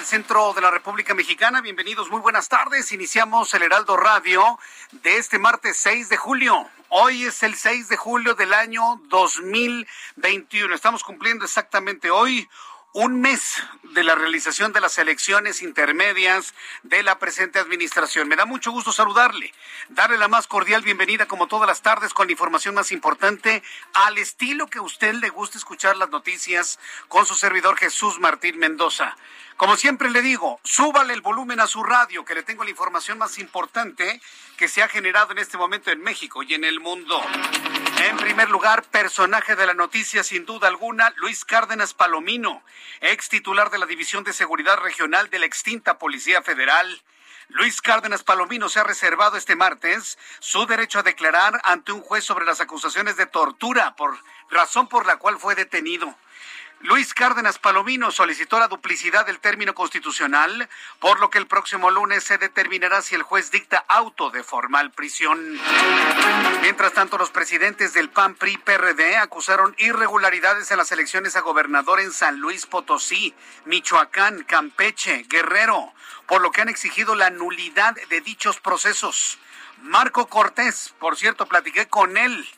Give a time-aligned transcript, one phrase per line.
[0.00, 1.60] Del centro de la República Mexicana.
[1.60, 2.90] Bienvenidos, muy buenas tardes.
[2.90, 4.58] Iniciamos el Heraldo Radio
[4.92, 6.70] de este martes 6 de julio.
[6.88, 10.74] Hoy es el 6 de julio del año 2021.
[10.74, 12.48] Estamos cumpliendo exactamente hoy
[12.92, 13.62] un mes
[13.94, 18.26] de la realización de las elecciones intermedias de la presente administración.
[18.26, 19.52] Me da mucho gusto saludarle,
[19.90, 24.16] darle la más cordial bienvenida como todas las tardes con la información más importante al
[24.16, 29.16] estilo que a usted le gusta escuchar las noticias con su servidor Jesús Martín Mendoza.
[29.60, 33.18] Como siempre le digo, súbale el volumen a su radio, que le tengo la información
[33.18, 34.18] más importante
[34.56, 37.20] que se ha generado en este momento en México y en el mundo.
[37.98, 42.62] En primer lugar, personaje de la noticia sin duda alguna, Luis Cárdenas Palomino,
[43.02, 47.02] ex titular de la División de Seguridad Regional de la extinta Policía Federal.
[47.48, 52.24] Luis Cárdenas Palomino se ha reservado este martes su derecho a declarar ante un juez
[52.24, 54.16] sobre las acusaciones de tortura, por
[54.48, 56.16] razón por la cual fue detenido.
[56.82, 60.66] Luis Cárdenas Palomino solicitó la duplicidad del término constitucional,
[60.98, 64.90] por lo que el próximo lunes se determinará si el juez dicta auto de formal
[64.90, 65.60] prisión.
[66.62, 72.00] Mientras tanto, los presidentes del PAN, PRI, PRD acusaron irregularidades en las elecciones a gobernador
[72.00, 73.34] en San Luis Potosí,
[73.66, 75.92] Michoacán, Campeche, Guerrero,
[76.26, 79.38] por lo que han exigido la nulidad de dichos procesos.
[79.82, 82.48] Marco Cortés, por cierto, platiqué con él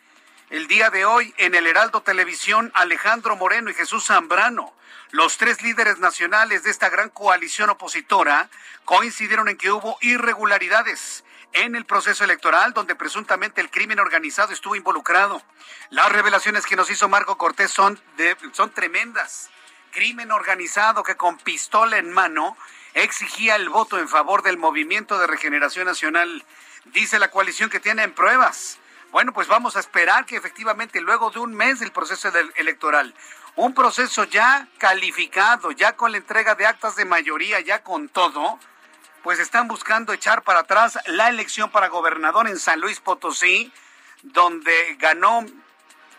[0.52, 4.74] el día de hoy en el Heraldo Televisión Alejandro Moreno y Jesús Zambrano.
[5.10, 8.50] Los tres líderes nacionales de esta gran coalición opositora
[8.84, 11.24] coincidieron en que hubo irregularidades
[11.54, 15.42] en el proceso electoral donde presuntamente el crimen organizado estuvo involucrado.
[15.88, 19.48] Las revelaciones que nos hizo Marco Cortés son, de, son tremendas.
[19.90, 22.58] Crimen organizado que con pistola en mano
[22.92, 26.44] exigía el voto en favor del Movimiento de Regeneración Nacional.
[26.84, 28.78] Dice la coalición que tienen pruebas
[29.12, 33.14] bueno, pues vamos a esperar que efectivamente luego de un mes del proceso electoral,
[33.56, 38.58] un proceso ya calificado, ya con la entrega de actas de mayoría, ya con todo,
[39.22, 43.70] pues están buscando echar para atrás la elección para gobernador en San Luis Potosí,
[44.22, 45.44] donde ganó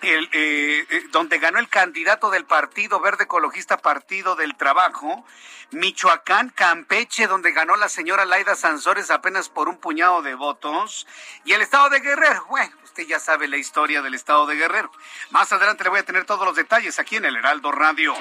[0.04, 5.26] eh, eh, donde ganó el candidato del Partido Verde Ecologista Partido del Trabajo,
[5.72, 11.08] Michoacán, Campeche, donde ganó la señora Laida Sansores apenas por un puñado de votos,
[11.46, 12.46] y el estado de Guerrero.
[12.50, 14.92] Bueno, usted ya sabe la historia del estado de Guerrero.
[15.32, 18.14] Más adelante le voy a tener todos los detalles aquí en el Heraldo Radio.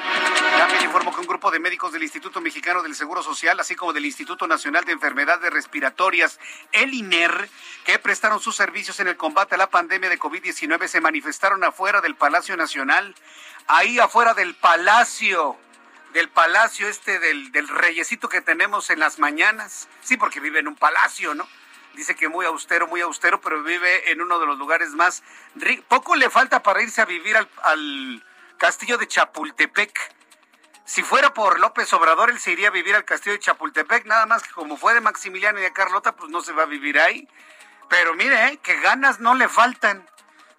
[0.57, 3.93] También informo que un grupo de médicos del Instituto Mexicano del Seguro Social, así como
[3.93, 6.41] del Instituto Nacional de Enfermedades Respiratorias,
[6.73, 7.51] el INER,
[7.85, 12.01] que prestaron sus servicios en el combate a la pandemia de COVID-19, se manifestaron afuera
[12.01, 13.15] del Palacio Nacional,
[13.67, 15.59] ahí afuera del Palacio
[16.13, 19.89] del palacio este del, del reyesito que tenemos en las mañanas.
[20.03, 21.49] Sí, porque vive en un palacio, ¿no?
[21.95, 25.23] Dice que muy austero, muy austero, pero vive en uno de los lugares más
[25.55, 25.85] ricos.
[25.89, 28.25] Poco le falta para irse a vivir al, al
[28.59, 30.15] castillo de Chapultepec.
[30.85, 34.27] Si fuera por López Obrador, él se iría a vivir al castillo de Chapultepec, nada
[34.27, 36.99] más que como fue de Maximiliano y de Carlota, pues no se va a vivir
[36.99, 37.29] ahí.
[37.89, 38.59] Pero mire, ¿eh?
[38.63, 40.09] que ganas no le faltan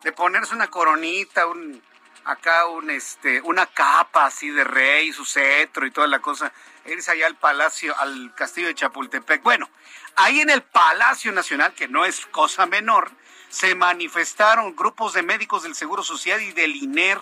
[0.03, 1.81] de ponerse una coronita, un,
[2.25, 6.51] acá un este una capa así de rey, su cetro y toda la cosa,
[6.85, 9.41] irse allá al palacio, al castillo de Chapultepec.
[9.43, 9.69] Bueno,
[10.15, 13.11] ahí en el Palacio Nacional, que no es cosa menor,
[13.49, 17.19] se manifestaron grupos de médicos del Seguro Social y del INER.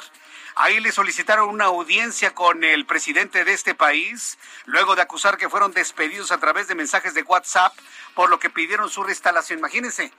[0.55, 5.49] Ahí le solicitaron una audiencia con el presidente de este país, luego de acusar que
[5.49, 7.73] fueron despedidos a través de mensajes de WhatsApp,
[8.15, 9.59] por lo que pidieron su reinstalación.
[9.59, 10.11] Imagínense,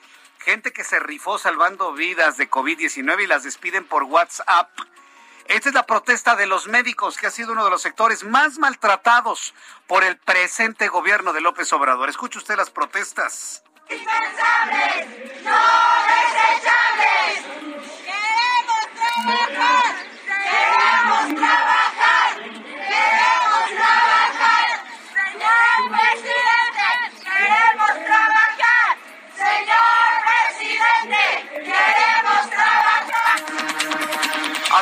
[0.43, 4.69] gente que se rifó salvando vidas de COVID-19 y las despiden por WhatsApp.
[5.47, 8.59] Esta es la protesta de los médicos, que ha sido uno de los sectores más
[8.59, 9.55] maltratados
[9.87, 12.09] por el presente gobierno de López Obrador.
[12.09, 13.62] Escuche usted las protestas.
[13.89, 15.61] Indispensables, no
[16.12, 17.44] desechables.
[18.05, 19.94] Queremos trabajar,
[20.27, 21.71] queremos trabajar,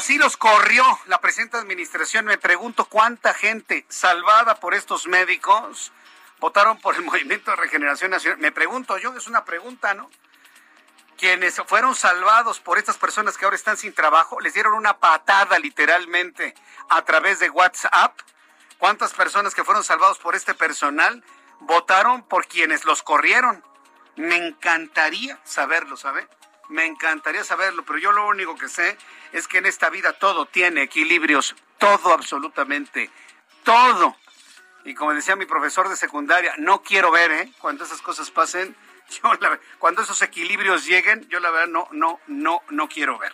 [0.01, 2.25] Así los corrió la presente administración.
[2.25, 5.93] Me pregunto cuánta gente salvada por estos médicos
[6.39, 8.39] votaron por el Movimiento de Regeneración Nacional.
[8.39, 10.11] Me pregunto yo, es una pregunta, ¿no?
[11.19, 15.59] Quienes fueron salvados por estas personas que ahora están sin trabajo, les dieron una patada
[15.59, 16.55] literalmente
[16.89, 18.19] a través de WhatsApp.
[18.79, 21.23] ¿Cuántas personas que fueron salvados por este personal
[21.59, 23.63] votaron por quienes los corrieron?
[24.17, 26.27] Me encantaría saberlo, ¿sabe?
[26.71, 28.97] Me encantaría saberlo, pero yo lo único que sé
[29.33, 33.11] es que en esta vida todo tiene equilibrios, todo absolutamente,
[33.65, 34.17] todo.
[34.85, 37.53] Y como decía mi profesor de secundaria, no quiero ver, ¿eh?
[37.59, 38.77] Cuando esas cosas pasen,
[39.23, 43.33] yo la, cuando esos equilibrios lleguen, yo la verdad no, no, no, no quiero ver.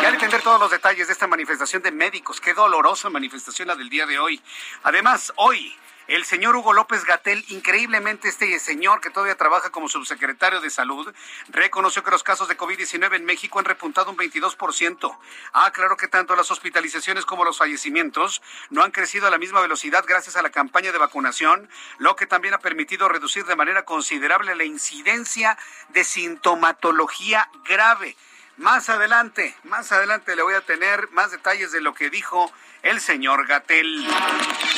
[0.00, 3.74] Y al entender todos los detalles de esta manifestación de médicos, qué dolorosa manifestación la
[3.74, 4.40] del día de hoy.
[4.84, 5.76] Además, hoy
[6.08, 11.14] el señor Hugo López Gatel, increíblemente este señor que todavía trabaja como subsecretario de Salud,
[11.50, 15.18] reconoció que los casos de COVID-19 en México han repuntado un 22%.
[15.52, 18.40] Ah, claro que tanto las hospitalizaciones como los fallecimientos
[18.70, 21.68] no han crecido a la misma velocidad gracias a la campaña de vacunación,
[21.98, 25.58] lo que también ha permitido reducir de manera considerable la incidencia
[25.90, 28.16] de sintomatología grave.
[28.58, 32.52] Más adelante, más adelante le voy a tener más detalles de lo que dijo
[32.82, 34.04] el señor Gatel.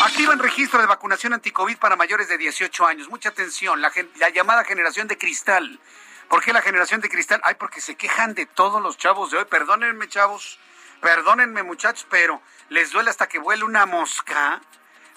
[0.03, 3.09] Activan registro de vacunación anticovid para mayores de 18 años.
[3.09, 5.81] Mucha atención, la, la llamada generación de cristal.
[6.29, 7.41] ¿Por qué la generación de cristal?
[7.43, 9.47] Ay, porque se quejan de todos los chavos de hoy.
[9.47, 10.59] Perdónenme, chavos.
[11.00, 14.61] Perdónenme, muchachos, pero les duele hasta que vuele una mosca.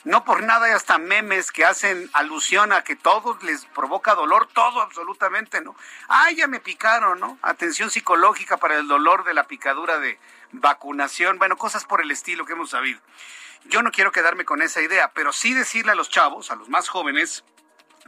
[0.04, 4.50] No por nada hay hasta memes que hacen alusión a que todo les provoca dolor,
[4.54, 5.76] todo absolutamente, ¿no?
[6.10, 7.38] Ay, ya me picaron, ¿no?
[7.42, 10.20] Atención psicológica para el dolor de la picadura de
[10.52, 13.00] vacunación, bueno, cosas por el estilo que hemos sabido.
[13.66, 16.68] Yo no quiero quedarme con esa idea, pero sí decirle a los chavos, a los
[16.68, 17.46] más jóvenes,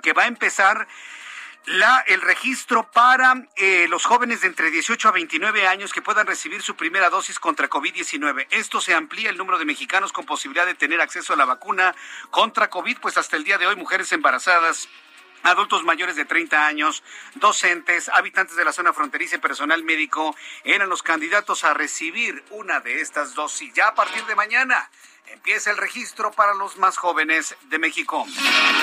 [0.03, 0.88] que va a empezar
[1.66, 6.28] la, el registro para eh, los jóvenes de entre 18 a 29 años que puedan
[6.28, 8.48] recibir su primera dosis contra COVID-19.
[8.52, 11.96] Esto se amplía el número de mexicanos con posibilidad de tener acceso a la vacuna
[12.30, 14.88] contra COVID, pues hasta el día de hoy mujeres embarazadas
[15.44, 17.04] adultos mayores de 30 años,
[17.36, 22.80] docentes, habitantes de la zona fronteriza y personal médico eran los candidatos a recibir una
[22.80, 23.72] de estas dosis.
[23.74, 24.90] Ya a partir de mañana
[25.27, 28.25] empieza el registro para los más jóvenes de México.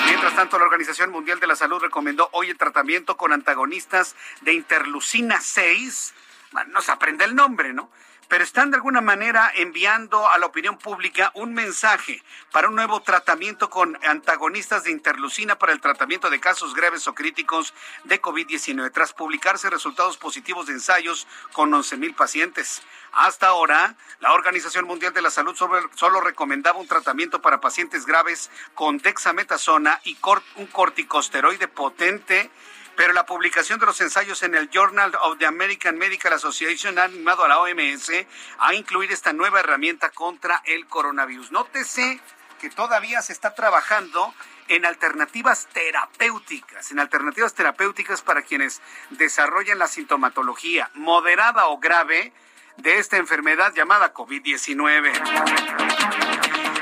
[0.05, 4.53] Mientras tanto, la Organización Mundial de la Salud recomendó hoy el tratamiento con antagonistas de
[4.53, 6.13] interlucina 6.
[6.51, 7.89] Bueno, no se aprende el nombre, ¿no?
[8.33, 12.99] Pero están de alguna manera enviando a la opinión pública un mensaje para un nuevo
[13.03, 17.75] tratamiento con antagonistas de interlucina para el tratamiento de casos graves o críticos
[18.05, 22.81] de COVID-19, tras publicarse resultados positivos de ensayos con 11.000 pacientes.
[23.11, 28.49] Hasta ahora, la Organización Mundial de la Salud solo recomendaba un tratamiento para pacientes graves
[28.73, 30.17] con dexametasona y
[30.55, 32.49] un corticosteroide potente
[32.95, 37.05] pero la publicación de los ensayos en el Journal of the American Medical Association ha
[37.05, 38.11] animado a la OMS
[38.59, 41.51] a incluir esta nueva herramienta contra el coronavirus.
[41.51, 42.19] Nótese
[42.59, 44.33] que todavía se está trabajando
[44.69, 52.31] en alternativas terapéuticas, en alternativas terapéuticas para quienes desarrollan la sintomatología moderada o grave
[52.77, 55.11] de esta enfermedad llamada COVID-19.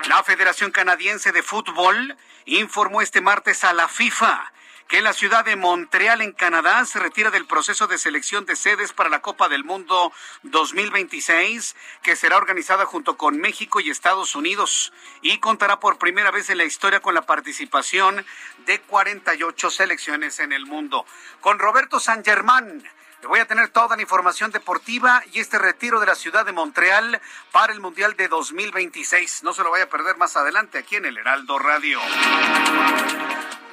[0.07, 4.51] La Federación Canadiense de Fútbol informó este martes a la FIFA
[4.91, 8.91] que la ciudad de Montreal, en Canadá, se retira del proceso de selección de sedes
[8.91, 10.11] para la Copa del Mundo
[10.43, 16.49] 2026, que será organizada junto con México y Estados Unidos y contará por primera vez
[16.49, 18.25] en la historia con la participación
[18.65, 21.05] de 48 selecciones en el mundo.
[21.39, 22.83] Con Roberto San Germán.
[23.21, 26.51] Le voy a tener toda la información deportiva y este retiro de la ciudad de
[26.53, 27.21] Montreal
[27.51, 29.43] para el Mundial de 2026.
[29.43, 32.01] No se lo vaya a perder más adelante aquí en el Heraldo Radio.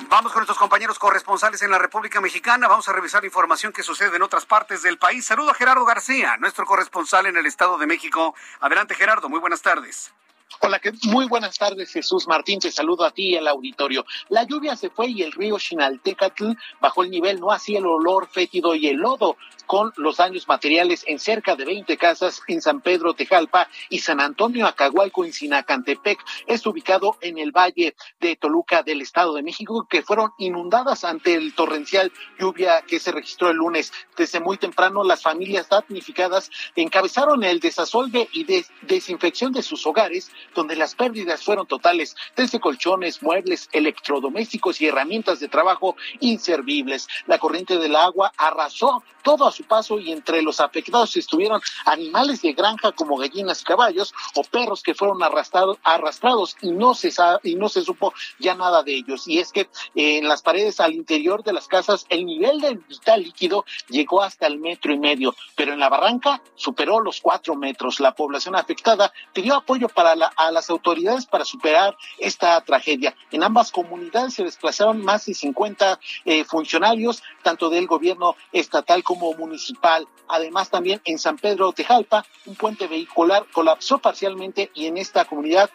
[0.07, 2.69] Vamos con nuestros compañeros corresponsales en la República Mexicana.
[2.69, 5.27] Vamos a revisar información que sucede en otras partes del país.
[5.27, 8.35] Saludo a Gerardo García, nuestro corresponsal en el Estado de México.
[8.61, 9.29] Adelante, Gerardo.
[9.29, 10.13] Muy buenas tardes.
[10.61, 12.59] Hola, muy buenas tardes, Jesús Martín.
[12.59, 14.05] Te saludo a ti y al auditorio.
[14.29, 18.29] La lluvia se fue y el río Chinaltecatl bajó el nivel, no así el olor
[18.29, 19.37] fétido y el lodo
[19.69, 24.19] con los daños materiales en cerca de 20 casas en San Pedro Tejalpa y San
[24.19, 26.19] Antonio Acahualco en Sinacantepec.
[26.47, 31.35] Es ubicado en el valle de Toluca del Estado de México, que fueron inundadas ante
[31.35, 33.93] el torrencial lluvia que se registró el lunes.
[34.17, 38.47] Desde muy temprano, las familias damnificadas encabezaron el desasolve y
[38.83, 45.41] desinfección de sus hogares, donde las pérdidas fueron totales, desde colchones, muebles, electrodomésticos y herramientas
[45.41, 47.09] de trabajo inservibles.
[47.27, 52.41] La corriente del agua arrasó todo a su paso y entre los afectados estuvieron animales
[52.43, 58.55] de granja como gallinas caballos o perros que fueron arrastrados, y no se supo ya
[58.55, 59.29] nada de ellos.
[59.29, 62.79] Y es que eh, en las paredes al interior de las casas el nivel del
[62.79, 67.55] vital líquido llegó hasta el metro y medio, pero en la barranca superó los cuatro
[67.55, 68.01] metros.
[68.01, 73.15] La población afectada pidió apoyo para a las autoridades para superar esta tragedia.
[73.31, 79.33] En ambas comunidades se desplazaron más de 50 eh, funcionarios, tanto del gobierno estatal como
[79.35, 80.07] municipal.
[80.29, 85.71] Además, también en San Pedro Tejalpa, un puente vehicular colapsó parcialmente y en esta comunidad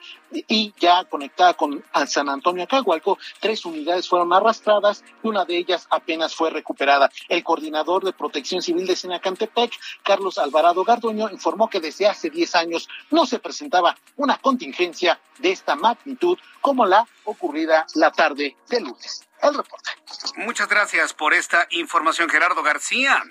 [0.47, 5.87] y ya conectada con San Antonio Cagualco, tres unidades fueron arrastradas y una de ellas
[5.89, 7.11] apenas fue recuperada.
[7.29, 9.73] El coordinador de protección civil de Sinacantepec,
[10.03, 15.51] Carlos Alvarado Garduño, informó que desde hace 10 años no se presentaba una contingencia de
[15.51, 19.27] esta magnitud como la ocurrida la tarde de lunes.
[19.41, 19.89] El reporte.
[20.37, 23.21] Muchas gracias por esta información, Gerardo García.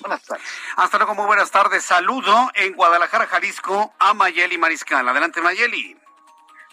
[0.00, 0.46] Buenas tardes.
[0.76, 1.84] Hasta luego, muy buenas tardes.
[1.84, 5.08] Saludo en Guadalajara, Jalisco, a Mayeli Mariscal.
[5.08, 5.96] Adelante, Mayeli.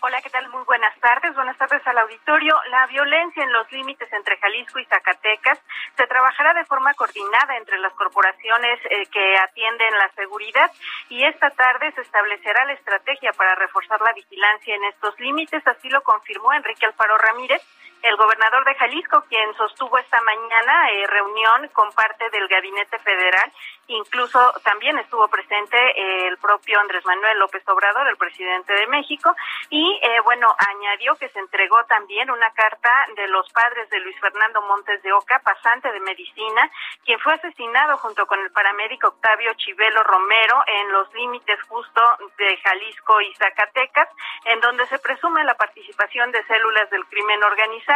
[0.03, 0.50] Hola, ¿qué tal?
[0.50, 1.36] Muy buenas tardes.
[1.36, 2.55] Buenas tardes al auditorio.
[2.72, 5.60] La violencia en los límites entre Jalisco y Zacatecas
[5.96, 10.72] se trabajará de forma coordinada entre las corporaciones eh, que atienden la seguridad
[11.08, 15.62] y esta tarde se establecerá la estrategia para reforzar la vigilancia en estos límites.
[15.67, 17.62] Así lo confirmó Enrique Alfaro Ramírez,
[18.03, 23.51] el gobernador de Jalisco, quien sostuvo esta mañana eh, reunión con parte del gabinete federal.
[23.88, 29.36] Incluso también estuvo presente eh, el propio Andrés Manuel López Obrador, el presidente de México,
[29.70, 34.20] y eh, bueno, añadió que se entregó también una carta de los padres de Luis
[34.20, 36.72] Fernando Montes de Oca, pasante de medicina,
[37.05, 42.01] quien fue asesinado junto con el paramédico Octavio Chivelo Romero en los límites justo
[42.38, 44.08] de Jalisco y Zacatecas,
[44.46, 47.90] en donde se presume la participación de células del crimen organizado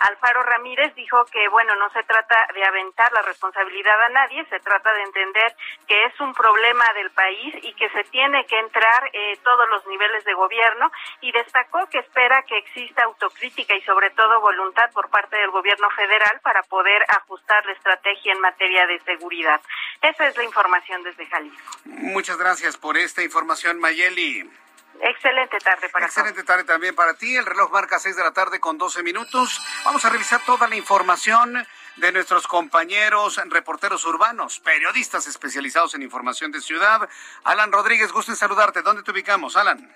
[0.00, 4.60] Alfaro Ramírez dijo que, bueno, no se trata de aventar la responsabilidad a nadie, se
[4.60, 5.54] trata de entender
[5.86, 9.86] que es un problema del país y que se tiene que entrar eh, todos los
[9.86, 15.08] niveles de gobierno y destacó que espera que exista autocrítica y sobre todo voluntad por
[15.10, 19.60] parte del gobierno federal para poder ajustar la estrategia en materia de seguridad.
[20.02, 21.78] Esa es la información desde Jalisco.
[21.84, 24.50] Muchas gracias por esta información, Mayeli.
[25.02, 27.36] Excelente tarde para Excelente tarde también para ti.
[27.36, 29.60] El reloj marca 6 de la tarde con 12 minutos.
[29.84, 31.66] Vamos a revisar toda la información
[31.96, 37.08] de nuestros compañeros reporteros urbanos, periodistas especializados en información de ciudad.
[37.44, 38.82] Alan Rodríguez, gusto en saludarte.
[38.82, 39.90] ¿Dónde te ubicamos, Alan?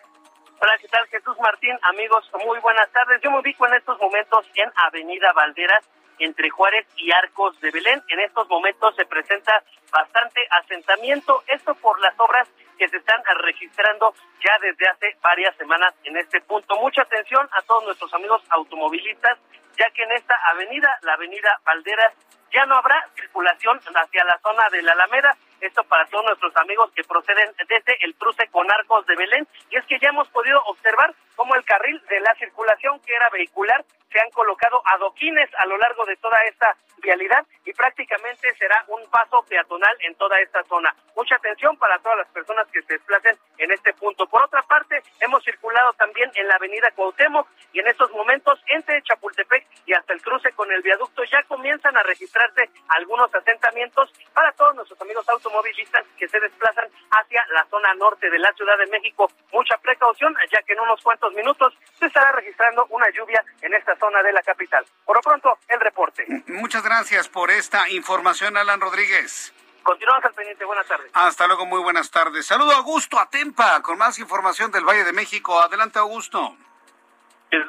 [0.60, 1.06] Hola, ¿qué tal?
[1.08, 3.20] Jesús Martín, amigos, muy buenas tardes.
[3.22, 5.84] Yo me ubico en estos momentos en Avenida Valderas,
[6.18, 8.02] entre Juárez y Arcos de Belén.
[8.08, 14.14] En estos momentos se presenta bastante asentamiento, esto por las obras que se están registrando
[14.40, 16.76] ya desde hace varias semanas en este punto.
[16.76, 19.38] Mucha atención a todos nuestros amigos automovilistas,
[19.76, 22.14] ya que en esta avenida, la avenida Valderas,
[22.52, 25.36] ya no habrá circulación hacia la zona de la Alameda.
[25.64, 29.48] Esto para todos nuestros amigos que proceden desde el cruce con Arcos de Belén.
[29.70, 33.30] Y es que ya hemos podido observar cómo el carril de la circulación que era
[33.30, 38.84] vehicular se han colocado adoquines a lo largo de toda esta vialidad y prácticamente será
[38.88, 40.94] un paso peatonal en toda esta zona.
[41.16, 44.26] Mucha atención para todas las personas que se desplacen en este punto.
[44.26, 49.02] Por otra parte, hemos circulado también en la avenida Cuauhtémoc y en estos momentos entre
[49.02, 54.52] Chapultepec y hasta el cruce con el viaducto ya comienzan a registrarse algunos asentamientos para
[54.52, 58.86] todos nuestros amigos automovilistas que se desplazan hacia la zona norte de la Ciudad de
[58.86, 59.30] México.
[59.52, 63.96] Mucha precaución, ya que en unos cuantos minutos se estará registrando una lluvia en esta
[63.96, 64.84] zona de la capital.
[65.04, 66.26] Por lo pronto, el reporte.
[66.48, 69.52] Muchas gracias por esta información, Alan Rodríguez.
[69.82, 70.64] Continuamos al pendiente.
[70.64, 71.10] Buenas tardes.
[71.12, 72.46] Hasta luego, muy buenas tardes.
[72.46, 75.60] Saludo a Augusto Atempa con más información del Valle de México.
[75.60, 76.56] Adelante, Augusto.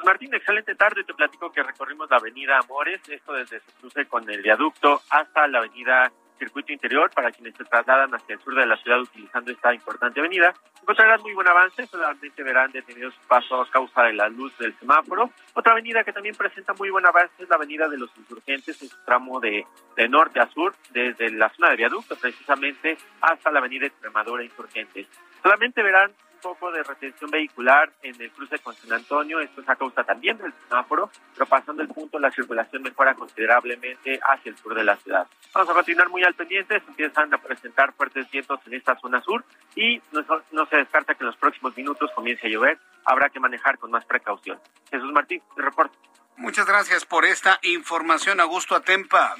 [0.03, 1.03] Martín, excelente tarde.
[1.03, 5.45] Te platico que recorrimos la avenida Amores, esto desde su cruce con el viaducto hasta
[5.47, 9.51] la avenida circuito interior para quienes se trasladan hacia el sur de la ciudad utilizando
[9.51, 10.53] esta importante avenida.
[10.81, 15.31] Encontrarán muy buen avance, solamente verán detenidos pasos a causa de la luz del semáforo.
[15.53, 18.89] Otra avenida que también presenta muy buen avance es la avenida de los insurgentes, en
[18.89, 19.65] su tramo de,
[19.95, 25.07] de norte a sur, desde la zona de viaducto precisamente hasta la avenida Extremadura Insurgentes.
[25.41, 26.11] Solamente verán
[26.45, 30.37] poco de retención vehicular en el cruce con San Antonio, esto es a causa también
[30.37, 34.95] del semáforo, pero pasando el punto la circulación mejora considerablemente hacia el sur de la
[34.97, 35.25] ciudad.
[35.55, 39.23] Vamos a continuar muy al pendiente, se empiezan a presentar fuertes vientos en esta zona
[39.23, 39.43] sur
[39.75, 43.39] y no, no se descarta que en los próximos minutos comience a llover, habrá que
[43.39, 44.59] manejar con más precaución.
[44.91, 45.97] Jesús Martín, reporte.
[46.37, 49.35] Muchas gracias por esta información, Augusto Atempa.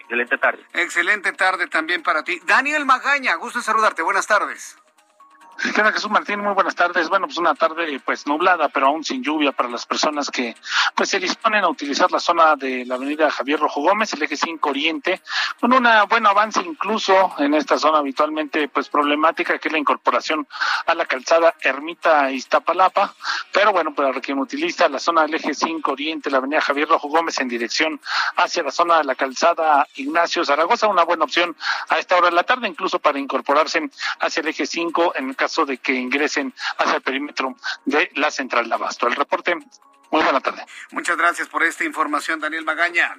[0.00, 0.62] Excelente tarde.
[0.74, 2.38] Excelente tarde también para ti.
[2.44, 4.02] Daniel Magaña, gusto en saludarte.
[4.02, 4.76] Buenas tardes.
[5.60, 6.38] ¿Qué Jesús Martín?
[6.38, 7.08] Muy buenas tardes.
[7.08, 10.54] Bueno, pues una tarde pues nublada, pero aún sin lluvia para las personas que
[10.94, 14.36] pues se disponen a utilizar la zona de la avenida Javier Rojo Gómez, el eje
[14.36, 15.20] 5 Oriente,
[15.60, 20.46] con un buen avance incluso en esta zona habitualmente pues problemática que es la incorporación
[20.86, 23.14] a la calzada Ermita Iztapalapa,
[23.52, 27.08] pero bueno, para quien utiliza la zona del eje 5 Oriente, la avenida Javier Rojo
[27.08, 28.00] Gómez en dirección
[28.36, 31.56] hacia la zona de la calzada Ignacio Zaragoza, una buena opción
[31.88, 35.36] a esta hora de la tarde, incluso para incorporarse hacia el eje 5 en el
[35.36, 39.06] caso de que ingresen hacia el perímetro de la central de Abasto.
[39.06, 40.64] El reporte, muy buena tarde.
[40.92, 43.16] Muchas gracias por esta información, Daniel Magaña.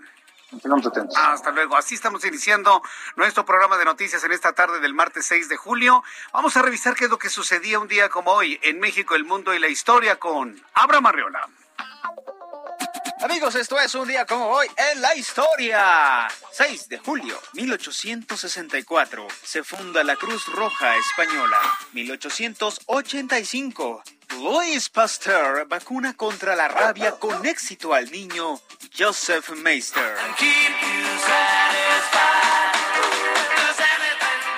[1.15, 1.75] Hasta luego.
[1.77, 2.81] Así estamos iniciando
[3.15, 6.03] nuestro programa de noticias en esta tarde del martes 6 de julio.
[6.33, 9.25] Vamos a revisar qué es lo que sucedía un día como hoy en México, el
[9.25, 11.47] mundo y la historia con Abraham Arriola.
[13.21, 16.29] Amigos, esto es un día como hoy en la historia.
[16.53, 21.59] 6 de julio 1864 se funda la Cruz Roja Española.
[21.91, 24.03] 1885
[24.37, 28.61] Louis Pasteur vacuna contra la rabia con éxito al niño
[28.97, 30.15] Joseph Meister.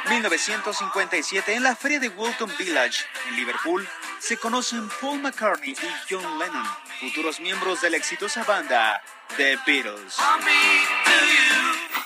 [0.08, 3.90] 1957 en la feria de Wilton Village en Liverpool
[4.22, 5.76] se conocen Paul McCartney y
[6.10, 6.66] John Lennon,
[7.00, 9.02] futuros miembros de la exitosa banda
[9.36, 10.16] The Beatles.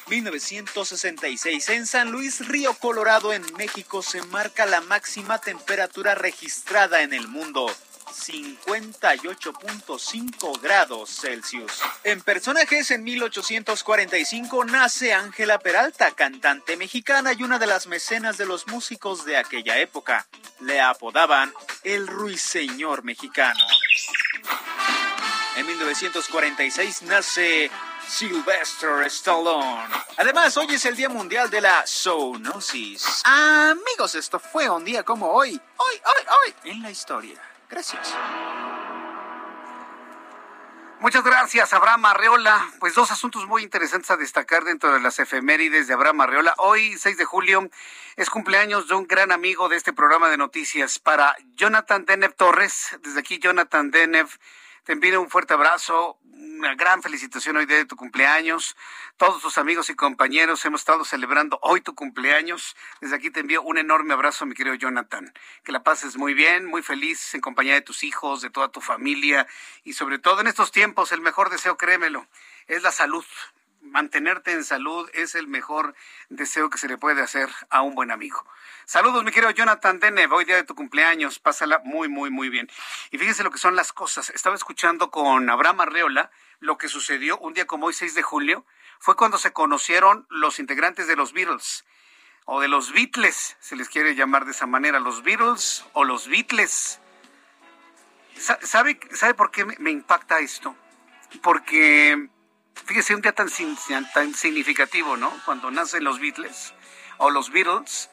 [0.07, 7.13] 1966 en San Luis Río Colorado en México se marca la máxima temperatura registrada en
[7.13, 7.69] el mundo
[8.15, 11.81] 58.5 grados Celsius.
[12.03, 18.45] En personajes, en 1845 nace Ángela Peralta, cantante mexicana y una de las mecenas de
[18.45, 20.27] los músicos de aquella época.
[20.61, 21.53] Le apodaban
[21.83, 23.59] el Ruiseñor mexicano.
[25.57, 27.69] En 1946 nace
[28.07, 29.93] Sylvester Stallone.
[30.17, 33.23] Además, hoy es el Día Mundial de la Zoonosis.
[33.25, 37.54] Amigos, esto fue un día como hoy, hoy, hoy, hoy, en la historia.
[37.69, 38.15] Gracias.
[40.99, 42.67] Muchas gracias, Abraham Arreola.
[42.79, 46.55] Pues dos asuntos muy interesantes a destacar dentro de las efemérides de Abraham Arreola.
[46.57, 47.69] Hoy, 6 de julio,
[48.15, 52.97] es cumpleaños de un gran amigo de este programa de noticias para Jonathan Denev Torres.
[53.03, 54.29] Desde aquí, Jonathan Denev,
[54.83, 58.75] te envío un fuerte abrazo, una gran felicitación hoy de tu cumpleaños.
[59.17, 62.75] Todos tus amigos y compañeros hemos estado celebrando hoy tu cumpleaños.
[63.01, 65.33] Desde aquí te envío un enorme abrazo, mi querido Jonathan.
[65.63, 68.81] Que la pases muy bien, muy feliz en compañía de tus hijos, de toda tu
[68.81, 69.47] familia
[69.83, 72.27] y sobre todo en estos tiempos el mejor deseo, créemelo,
[72.67, 73.25] es la salud.
[73.95, 75.95] Mantenerte en salud es el mejor
[76.27, 78.45] deseo que se le puede hacer a un buen amigo.
[78.83, 82.69] Saludos, mi querido Jonathan Denev, hoy día de tu cumpleaños, pásala muy, muy, muy bien.
[83.11, 84.31] Y fíjense lo que son las cosas.
[84.31, 86.29] Estaba escuchando con Abraham Arreola
[86.59, 88.65] lo que sucedió un día como hoy, 6 de julio,
[88.99, 91.85] fue cuando se conocieron los integrantes de los Beatles,
[92.43, 96.27] o de los Beatles, se les quiere llamar de esa manera, los Beatles o los
[96.27, 96.99] Beatles.
[98.35, 100.75] ¿Sabe, sabe por qué me, impacta esto?
[101.41, 102.27] Porque,
[102.85, 103.49] fíjese, un día tan,
[104.13, 105.31] tan significativo, ¿no?
[105.45, 106.73] Cuando nacen los Beatles
[107.17, 108.09] o los Beatles,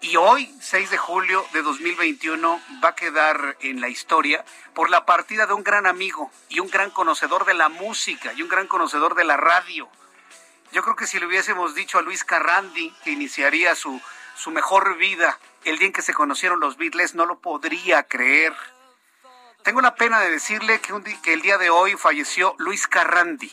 [0.00, 5.04] y hoy, 6 de julio de 2021, va a quedar en la historia por la
[5.04, 8.68] partida de un gran amigo y un gran conocedor de la música y un gran
[8.68, 9.88] conocedor de la radio.
[10.70, 14.00] Yo creo que si le hubiésemos dicho a Luis Carrandi que iniciaría su,
[14.36, 18.54] su mejor vida el día en que se conocieron los Beatles, no lo podría creer.
[19.64, 23.52] Tengo la pena de decirle que, que el día de hoy falleció Luis Carrandi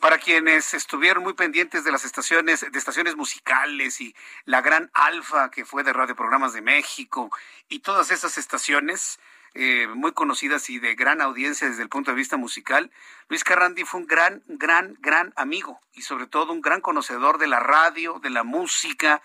[0.00, 4.14] para quienes estuvieron muy pendientes de las estaciones, de estaciones musicales y
[4.44, 7.30] la gran Alfa que fue de Radio Programas de México
[7.68, 9.18] y todas esas estaciones
[9.54, 12.90] eh, muy conocidas y de gran audiencia desde el punto de vista musical,
[13.28, 17.48] Luis Carrandi fue un gran, gran, gran amigo y sobre todo un gran conocedor de
[17.48, 19.20] la radio, de la música.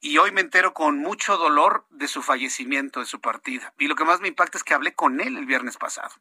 [0.00, 3.72] Y hoy me entero con mucho dolor de su fallecimiento, de su partida.
[3.78, 6.12] Y lo que más me impacta es que hablé con él el viernes pasado.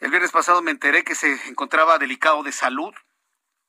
[0.00, 2.94] El viernes pasado me enteré que se encontraba delicado de salud.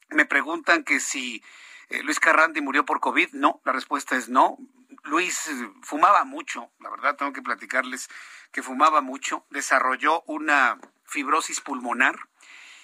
[0.09, 1.41] Me preguntan que si
[1.89, 3.29] eh, Luis Carrandi murió por COVID.
[3.33, 4.57] No, la respuesta es no.
[5.03, 8.09] Luis eh, fumaba mucho, la verdad tengo que platicarles
[8.51, 9.45] que fumaba mucho.
[9.49, 12.17] Desarrolló una fibrosis pulmonar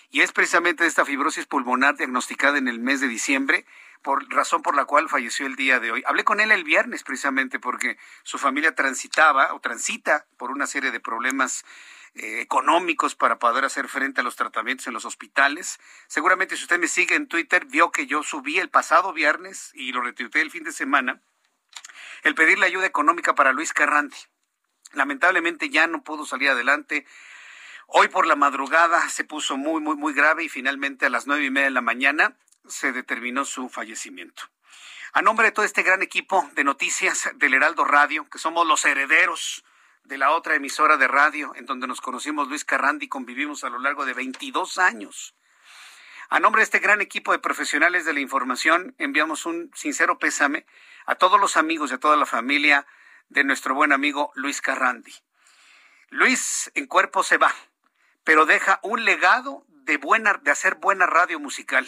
[0.09, 3.65] y es precisamente esta fibrosis pulmonar diagnosticada en el mes de diciembre
[4.01, 6.03] por razón por la cual falleció el día de hoy.
[6.05, 10.91] Hablé con él el viernes precisamente porque su familia transitaba o transita por una serie
[10.91, 11.65] de problemas
[12.15, 15.79] eh, económicos para poder hacer frente a los tratamientos en los hospitales.
[16.07, 19.91] Seguramente si usted me sigue en Twitter vio que yo subí el pasado viernes y
[19.91, 21.21] lo retuiteé el fin de semana
[22.23, 24.15] el pedirle ayuda económica para Luis Carrandi.
[24.93, 27.05] Lamentablemente ya no pudo salir adelante.
[27.87, 31.45] Hoy por la madrugada se puso muy, muy, muy grave y finalmente a las nueve
[31.45, 34.43] y media de la mañana se determinó su fallecimiento.
[35.11, 38.85] A nombre de todo este gran equipo de noticias del Heraldo Radio, que somos los
[38.85, 39.63] herederos
[40.03, 43.79] de la otra emisora de radio en donde nos conocimos Luis Carrandi convivimos a lo
[43.79, 45.35] largo de 22 años.
[46.29, 50.65] A nombre de este gran equipo de profesionales de la información, enviamos un sincero pésame
[51.05, 52.85] a todos los amigos y a toda la familia
[53.29, 55.13] de nuestro buen amigo Luis Carrandi.
[56.09, 57.53] Luis en cuerpo se va,
[58.23, 61.87] pero deja un legado de buena de hacer buena radio musical.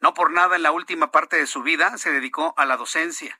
[0.00, 3.39] No por nada en la última parte de su vida se dedicó a la docencia.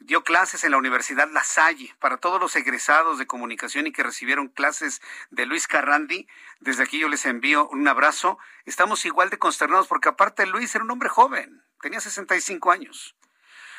[0.00, 4.04] Dio clases en la Universidad La Salle para todos los egresados de comunicación y que
[4.04, 6.28] recibieron clases de Luis Carrandi.
[6.60, 8.38] Desde aquí yo les envío un abrazo.
[8.64, 13.16] Estamos igual de consternados porque aparte Luis era un hombre joven, tenía 65 años.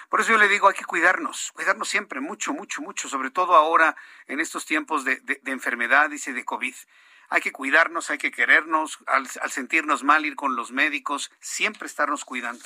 [0.09, 3.55] Por eso yo le digo, hay que cuidarnos, cuidarnos siempre, mucho, mucho, mucho, sobre todo
[3.55, 3.95] ahora
[4.27, 6.75] en estos tiempos de, enfermedad y de COVID.
[7.29, 12.25] Hay que cuidarnos, hay que querernos, al sentirnos mal, ir con los médicos, siempre estarnos
[12.25, 12.65] cuidando.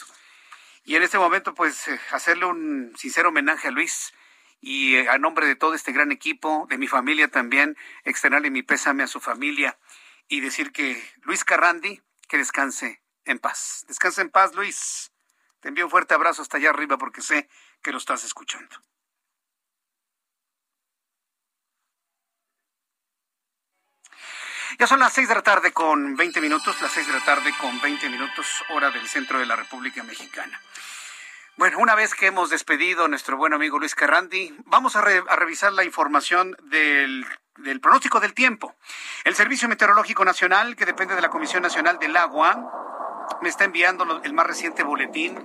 [0.85, 4.13] Y en este momento, pues, eh, hacerle un sincero homenaje a Luis
[4.59, 8.63] y eh, a nombre de todo este gran equipo, de mi familia también, externarle mi
[8.63, 9.77] pésame a su familia
[10.27, 13.85] y decir que Luis Carrandi, que descanse en paz.
[13.87, 15.11] Descanse en paz, Luis.
[15.61, 17.47] Te envío un fuerte abrazo hasta allá arriba porque sé
[17.81, 18.75] que lo estás escuchando.
[24.79, 27.53] Ya son las seis de la tarde con 20 minutos, las seis de la tarde
[27.59, 30.59] con 20 minutos, hora del centro de la República Mexicana.
[31.57, 35.23] Bueno, una vez que hemos despedido a nuestro buen amigo Luis Carrandi, vamos a, re,
[35.29, 37.25] a revisar la información del,
[37.57, 38.75] del pronóstico del tiempo.
[39.23, 42.83] El Servicio Meteorológico Nacional, que depende de la Comisión Nacional del Agua,
[43.41, 45.37] me está enviando el más reciente boletín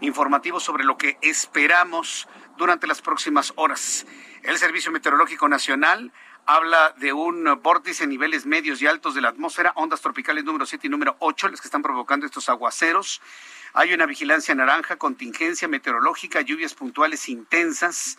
[0.00, 4.06] informativo sobre lo que esperamos durante las próximas horas.
[4.42, 6.12] El Servicio Meteorológico Nacional
[6.46, 10.64] habla de un vórtice en niveles medios y altos de la atmósfera, ondas tropicales número
[10.64, 13.20] 7 y número 8, las que están provocando estos aguaceros.
[13.74, 18.18] Hay una vigilancia naranja, contingencia meteorológica, lluvias puntuales intensas.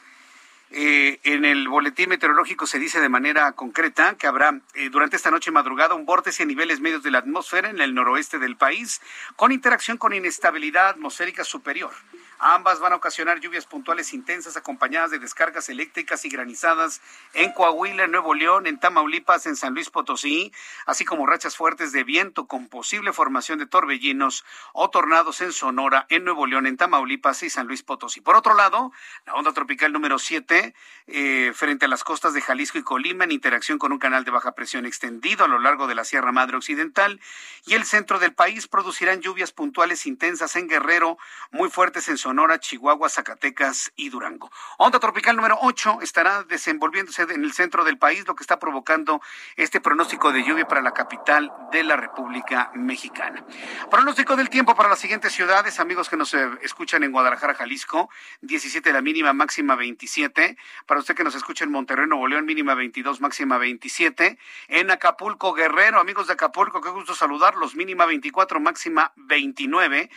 [0.69, 5.31] Eh, en el boletín meteorológico se dice de manera concreta que habrá eh, durante esta
[5.31, 9.01] noche madrugada un vórtice a niveles medios de la atmósfera en el noroeste del país,
[9.37, 11.93] con interacción con inestabilidad atmosférica superior.
[12.39, 17.01] Ambas van a ocasionar lluvias puntuales intensas acompañadas de descargas eléctricas y granizadas
[17.33, 20.53] en Coahuila, en Nuevo León, en Tamaulipas, en San Luis Potosí,
[20.85, 26.05] así como rachas fuertes de viento con posible formación de torbellinos o tornados en Sonora,
[26.09, 28.21] en Nuevo León, en Tamaulipas y San Luis Potosí.
[28.21, 28.91] Por otro lado,
[29.25, 30.75] la onda tropical número 7
[31.07, 34.31] eh, frente a las costas de Jalisco y Colima en interacción con un canal de
[34.31, 37.19] baja presión extendido a lo largo de la Sierra Madre Occidental
[37.65, 41.17] y el centro del país producirán lluvias puntuales intensas en Guerrero,
[41.51, 42.26] muy fuertes en Sonora,
[42.59, 44.51] Chihuahua, Zacatecas y Durango.
[44.77, 49.21] Onda tropical número 8 estará desenvolviéndose en el centro del país, lo que está provocando
[49.55, 53.45] este pronóstico de lluvia para la capital de la República Mexicana.
[53.89, 58.09] Pronóstico del tiempo para las siguientes ciudades, amigos que nos eh, escuchan en Guadalajara, Jalisco,
[58.41, 60.57] 17 la mínima, máxima 27.
[60.85, 64.37] Para usted que nos escucha en Monterrey, Nuevo León, mínima 22, máxima 27.
[64.67, 70.09] En Acapulco, Guerrero, amigos de Acapulco, qué gusto saludarlos, mínima 24, máxima 29.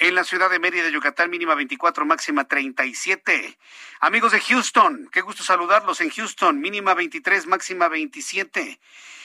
[0.00, 3.58] En la ciudad de Mérida, Yucatán, mínima 24, máxima 37.
[4.00, 8.80] Amigos de Houston, qué gusto saludarlos en Houston, mínima 23, máxima 27.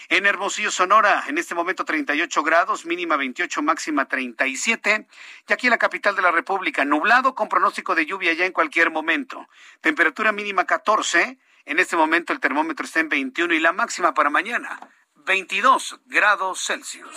[0.09, 5.07] En Hermosillo, Sonora, en este momento 38 grados, mínima 28, máxima 37.
[5.47, 8.51] Y aquí en la capital de la República, nublado con pronóstico de lluvia ya en
[8.51, 9.47] cualquier momento.
[9.79, 11.37] Temperatura mínima 14.
[11.65, 14.79] En este momento el termómetro está en 21 y la máxima para mañana,
[15.25, 17.15] 22 grados Celsius.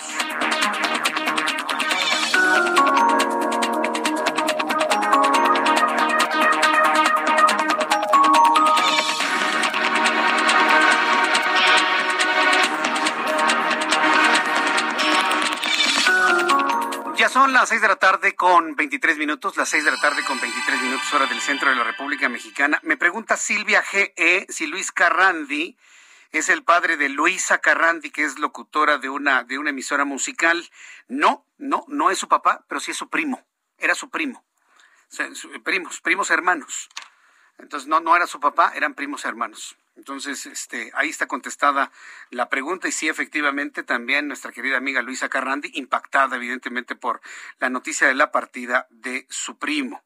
[17.28, 20.40] Son las seis de la tarde con 23 minutos, las seis de la tarde con
[20.40, 22.78] 23 minutos hora del centro de la República Mexicana.
[22.84, 24.46] Me pregunta Silvia G.E.
[24.48, 25.76] si Luis Carrandi
[26.30, 30.70] es el padre de Luisa Carrandi, que es locutora de una, de una emisora musical.
[31.08, 33.44] No, no, no es su papá, pero sí es su primo.
[33.76, 34.44] Era su primo.
[35.64, 36.88] Primos, primos hermanos.
[37.58, 39.76] Entonces no, no era su papá, eran primos hermanos.
[39.96, 41.90] Entonces, este, ahí está contestada
[42.30, 47.20] la pregunta y sí, efectivamente, también nuestra querida amiga Luisa Carrandi, impactada evidentemente por
[47.58, 50.02] la noticia de la partida de su primo.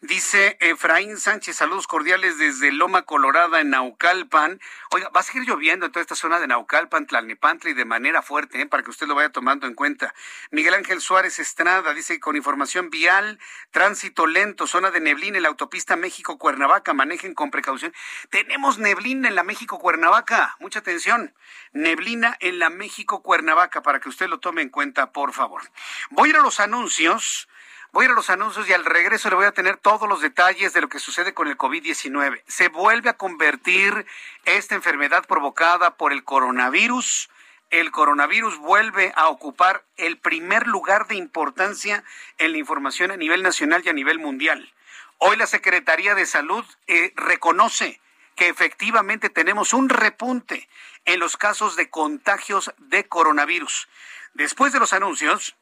[0.00, 4.60] Dice Efraín Sánchez, saludos cordiales desde Loma Colorada en Naucalpan.
[4.90, 8.20] Oiga, va a seguir lloviendo en toda esta zona de Naucalpan, Tlalnepantla y de manera
[8.20, 8.66] fuerte, ¿eh?
[8.66, 10.12] para que usted lo vaya tomando en cuenta.
[10.50, 13.38] Miguel Ángel Suárez Estrada dice con información vial,
[13.70, 17.94] tránsito lento, zona de neblina en la autopista México-Cuernavaca, manejen con precaución.
[18.30, 21.32] Tenemos neblina en la México-Cuernavaca, mucha atención.
[21.72, 25.62] Neblina en la México-Cuernavaca, para que usted lo tome en cuenta, por favor.
[26.10, 27.48] Voy a ir a los anuncios.
[27.92, 30.22] Voy a ir a los anuncios y al regreso le voy a tener todos los
[30.22, 32.42] detalles de lo que sucede con el COVID-19.
[32.46, 34.06] Se vuelve a convertir
[34.46, 37.28] esta enfermedad provocada por el coronavirus.
[37.68, 42.02] El coronavirus vuelve a ocupar el primer lugar de importancia
[42.38, 44.72] en la información a nivel nacional y a nivel mundial.
[45.18, 48.00] Hoy la Secretaría de Salud eh, reconoce
[48.36, 50.66] que efectivamente tenemos un repunte
[51.04, 53.86] en los casos de contagios de coronavirus.
[54.32, 55.56] Después de los anuncios,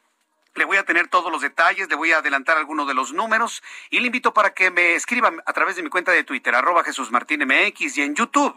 [0.54, 3.62] le voy a tener todos los detalles, le voy a adelantar algunos de los números
[3.90, 6.84] y le invito para que me escriba a través de mi cuenta de Twitter, arroba
[6.84, 8.56] Jesús Martín MX y en YouTube,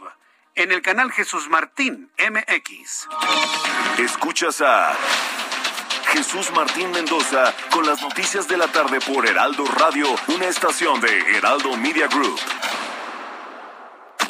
[0.55, 3.07] en el canal Jesús Martín MX.
[3.99, 4.95] Escuchas a
[6.13, 11.37] Jesús Martín Mendoza con las noticias de la tarde por Heraldo Radio, una estación de
[11.37, 12.39] Heraldo Media Group.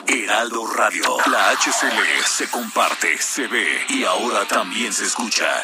[0.06, 5.64] Heraldo Radio, la HCL se comparte, se ve y ahora también se escucha.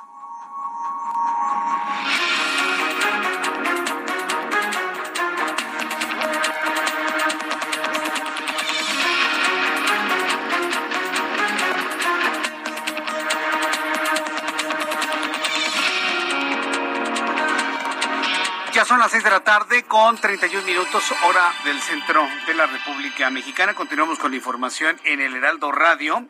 [18.74, 22.68] Ya son las seis de la tarde con 31 minutos hora del centro de la
[22.68, 23.74] República Mexicana.
[23.74, 26.26] Continuamos con la información en el Heraldo Radio.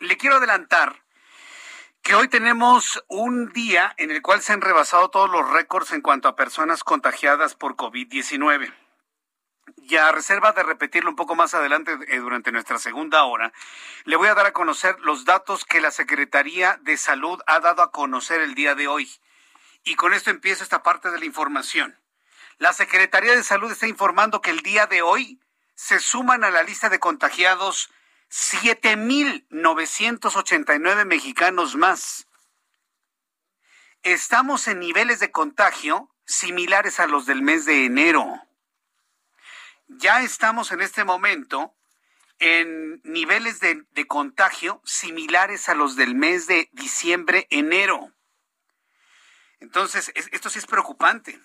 [0.00, 1.02] Le quiero adelantar
[2.00, 6.00] que hoy tenemos un día en el cual se han rebasado todos los récords en
[6.00, 8.72] cuanto a personas contagiadas por COVID-19.
[9.76, 13.52] Y a reserva de repetirlo un poco más adelante eh, durante nuestra segunda hora,
[14.04, 17.82] le voy a dar a conocer los datos que la Secretaría de Salud ha dado
[17.82, 19.10] a conocer el día de hoy.
[19.84, 21.98] Y con esto empieza esta parte de la información.
[22.58, 25.40] La Secretaría de Salud está informando que el día de hoy
[25.74, 27.90] se suman a la lista de contagiados
[28.30, 32.28] 7.989 mexicanos más.
[34.02, 38.40] Estamos en niveles de contagio similares a los del mes de enero.
[39.88, 41.74] Ya estamos en este momento
[42.38, 48.14] en niveles de, de contagio similares a los del mes de diciembre, enero.
[49.62, 51.40] Entonces, es- esto sí es preocupante,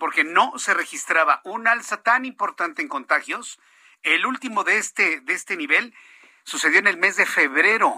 [0.00, 3.60] porque no se registraba un alza tan importante en contagios.
[4.02, 5.94] El último de este, de este nivel
[6.42, 7.94] sucedió en el mes de febrero.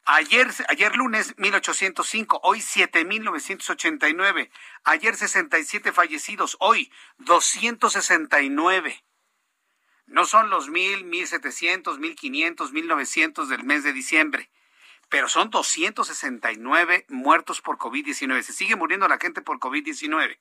[0.10, 4.50] Ayer, ayer lunes 1805, hoy 7989.
[4.86, 9.04] Ayer 67 fallecidos, hoy 269.
[10.06, 14.50] No son los 1000, 1700, 1500, 1900 del mes de diciembre,
[15.10, 18.44] pero son 269 muertos por COVID-19.
[18.44, 20.38] Se sigue muriendo la gente por COVID-19.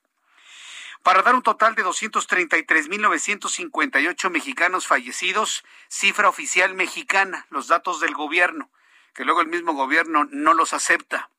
[1.03, 8.71] para dar un total de 233.958 mexicanos fallecidos, cifra oficial mexicana, los datos del gobierno,
[9.17, 11.31] que luego el mismo gobierno no los acepta.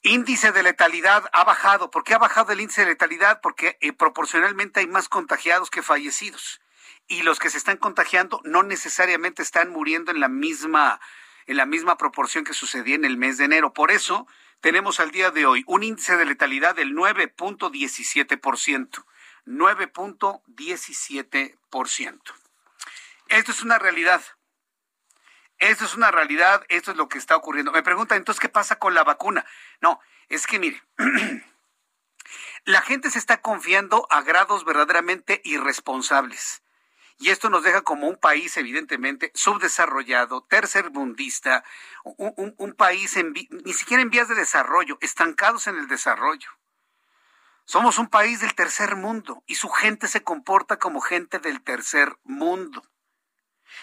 [0.00, 1.90] Índice de letalidad ha bajado.
[1.90, 3.42] ¿Por qué ha bajado el índice de letalidad?
[3.42, 6.62] Porque eh, proporcionalmente hay más contagiados que fallecidos.
[7.08, 10.98] Y los que se están contagiando no necesariamente están muriendo en la misma,
[11.44, 13.74] en la misma proporción que sucedía en el mes de enero.
[13.74, 14.26] Por eso
[14.62, 19.04] tenemos al día de hoy un índice de letalidad del 9.17%.
[19.44, 22.20] 9.17%.
[23.28, 24.22] Esto es una realidad.
[25.58, 27.72] Esto es una realidad, esto es lo que está ocurriendo.
[27.72, 29.44] Me preguntan entonces qué pasa con la vacuna.
[29.80, 30.82] No, es que mire,
[32.64, 36.62] la gente se está confiando a grados verdaderamente irresponsables.
[37.18, 41.64] Y esto nos deja como un país evidentemente subdesarrollado, tercermundista,
[42.04, 43.16] un, un, país
[43.64, 46.50] ni siquiera en vías de desarrollo, estancados en el desarrollo.
[47.64, 52.18] Somos un país del tercer mundo y su gente se comporta como gente del tercer
[52.22, 52.82] mundo.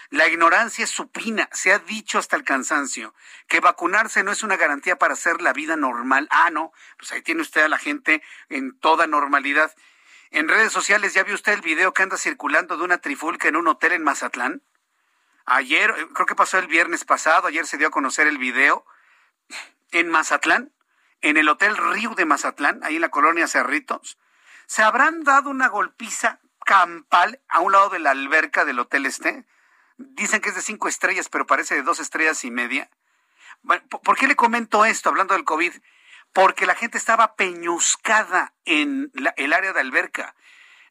[0.09, 1.49] La ignorancia es supina.
[1.51, 3.13] Se ha dicho hasta el cansancio
[3.47, 6.27] que vacunarse no es una garantía para hacer la vida normal.
[6.31, 9.73] Ah, no, pues ahí tiene usted a la gente en toda normalidad.
[10.31, 13.55] En redes sociales ya vio usted el video que anda circulando de una trifulca en
[13.55, 14.63] un hotel en Mazatlán.
[15.45, 18.85] Ayer, eh, creo que pasó el viernes pasado, ayer se dio a conocer el video
[19.91, 20.71] en Mazatlán,
[21.21, 24.17] en el Hotel Río de Mazatlán, ahí en la colonia Cerritos.
[24.65, 29.45] Se habrán dado una golpiza campal a un lado de la alberca del Hotel Este
[29.97, 32.89] Dicen que es de cinco estrellas, pero parece de dos estrellas y media.
[33.89, 35.73] ¿Por qué le comento esto hablando del COVID?
[36.33, 40.35] Porque la gente estaba peñuscada en el área de alberca.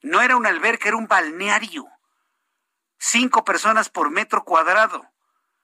[0.02, 1.86] No era una alberca, era un balneario.
[2.98, 5.04] Cinco personas por metro cuadrado.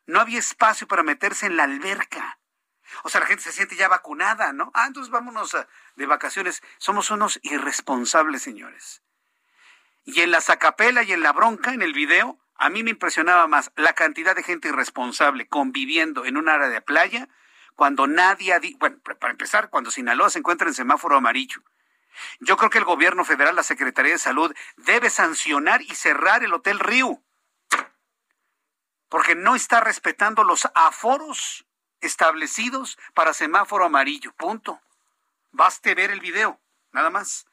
[0.07, 2.39] No había espacio para meterse en la alberca.
[3.05, 4.71] O sea, la gente se siente ya vacunada, ¿no?
[4.75, 5.57] Ah, entonces vámonos
[5.97, 6.63] de vacaciones.
[6.79, 9.03] Somos unos irresponsables, señores.
[10.05, 13.47] Y en la Zacapela y en la bronca, en el video, a mí me impresionaba
[13.47, 17.29] más la cantidad de gente irresponsable conviviendo en un área de playa
[17.77, 21.63] cuando nadie, bueno, para empezar, cuando Sinaloa se encuentra en semáforo amarillo.
[22.41, 26.53] Yo creo que el gobierno federal, la Secretaría de Salud, debe sancionar y cerrar el
[26.53, 27.23] Hotel Río,
[29.09, 31.65] porque no está respetando los aforos
[32.01, 34.33] establecidos para semáforo amarillo.
[34.33, 34.81] Punto.
[35.53, 36.61] Baste ver el video,
[36.93, 37.48] nada más.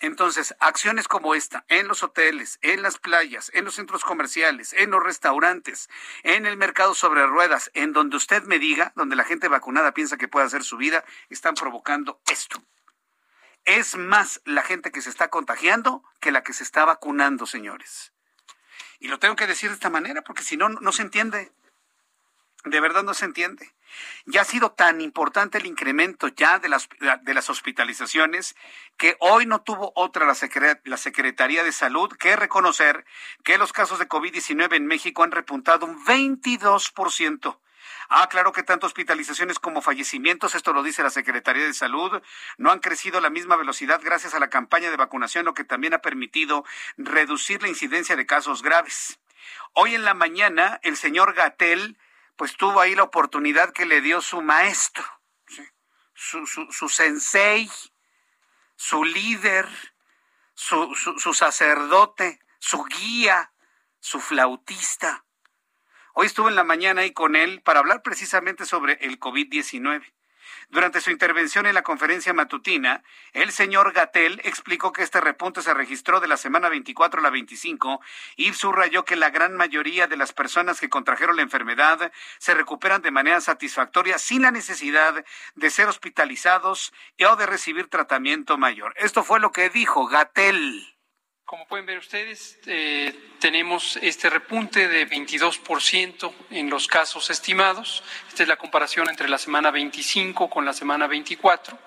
[0.00, 4.90] Entonces, acciones como esta, en los hoteles, en las playas, en los centros comerciales, en
[4.90, 5.88] los restaurantes,
[6.22, 10.16] en el mercado sobre ruedas, en donde usted me diga, donde la gente vacunada piensa
[10.16, 12.62] que puede hacer su vida, están provocando esto.
[13.64, 18.12] Es más la gente que se está contagiando que la que se está vacunando, señores.
[19.00, 21.52] Y lo tengo que decir de esta manera porque si no, no se entiende.
[22.70, 23.72] De verdad no se entiende.
[24.26, 26.88] Ya ha sido tan importante el incremento ya de las,
[27.22, 28.56] de las hospitalizaciones
[28.96, 30.36] que hoy no tuvo otra la,
[30.84, 33.04] la Secretaría de Salud que reconocer
[33.44, 37.58] que los casos de COVID-19 en México han repuntado un 22%.
[38.10, 42.22] Ah, claro que tanto hospitalizaciones como fallecimientos, esto lo dice la Secretaría de Salud,
[42.56, 45.64] no han crecido a la misma velocidad gracias a la campaña de vacunación, lo que
[45.64, 46.64] también ha permitido
[46.96, 49.18] reducir la incidencia de casos graves.
[49.74, 51.98] Hoy en la mañana, el señor Gatel
[52.38, 55.04] pues tuvo ahí la oportunidad que le dio su maestro,
[56.14, 57.68] su, su, sensei,
[58.76, 59.68] su líder,
[60.54, 63.52] su, su sacerdote, su guía,
[63.98, 65.24] su flautista.
[66.14, 70.14] Hoy estuve en la mañana ahí con él para hablar precisamente sobre el COVID-19.
[70.70, 73.02] Durante su intervención en la conferencia matutina,
[73.32, 77.30] el señor Gatel explicó que este repunte se registró de la semana 24 a la
[77.30, 78.02] 25
[78.36, 83.00] y subrayó que la gran mayoría de las personas que contrajeron la enfermedad se recuperan
[83.00, 86.92] de manera satisfactoria sin la necesidad de ser hospitalizados
[87.26, 88.92] o de recibir tratamiento mayor.
[88.98, 90.97] Esto fue lo que dijo Gatel.
[91.48, 98.02] Como pueden ver ustedes, eh, tenemos este repunte de 22% en los casos estimados.
[98.28, 101.78] Esta es la comparación entre la semana 25 con la semana 24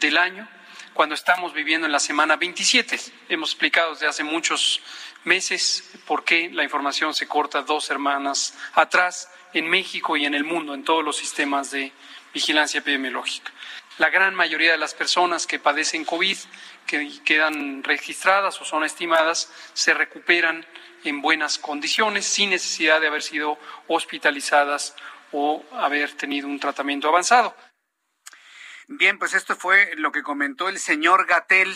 [0.00, 0.48] del año,
[0.94, 2.98] cuando estamos viviendo en la semana 27.
[3.28, 4.80] Hemos explicado desde hace muchos
[5.24, 10.44] meses por qué la información se corta dos semanas atrás en México y en el
[10.44, 11.92] mundo, en todos los sistemas de
[12.32, 13.52] vigilancia epidemiológica.
[13.98, 16.36] La gran mayoría de las personas que padecen COVID,
[16.86, 20.66] que quedan registradas o son estimadas, se recuperan
[21.04, 24.94] en buenas condiciones sin necesidad de haber sido hospitalizadas
[25.32, 27.54] o haber tenido un tratamiento avanzado.
[28.88, 31.74] Bien, pues esto fue lo que comentó el señor Gatel,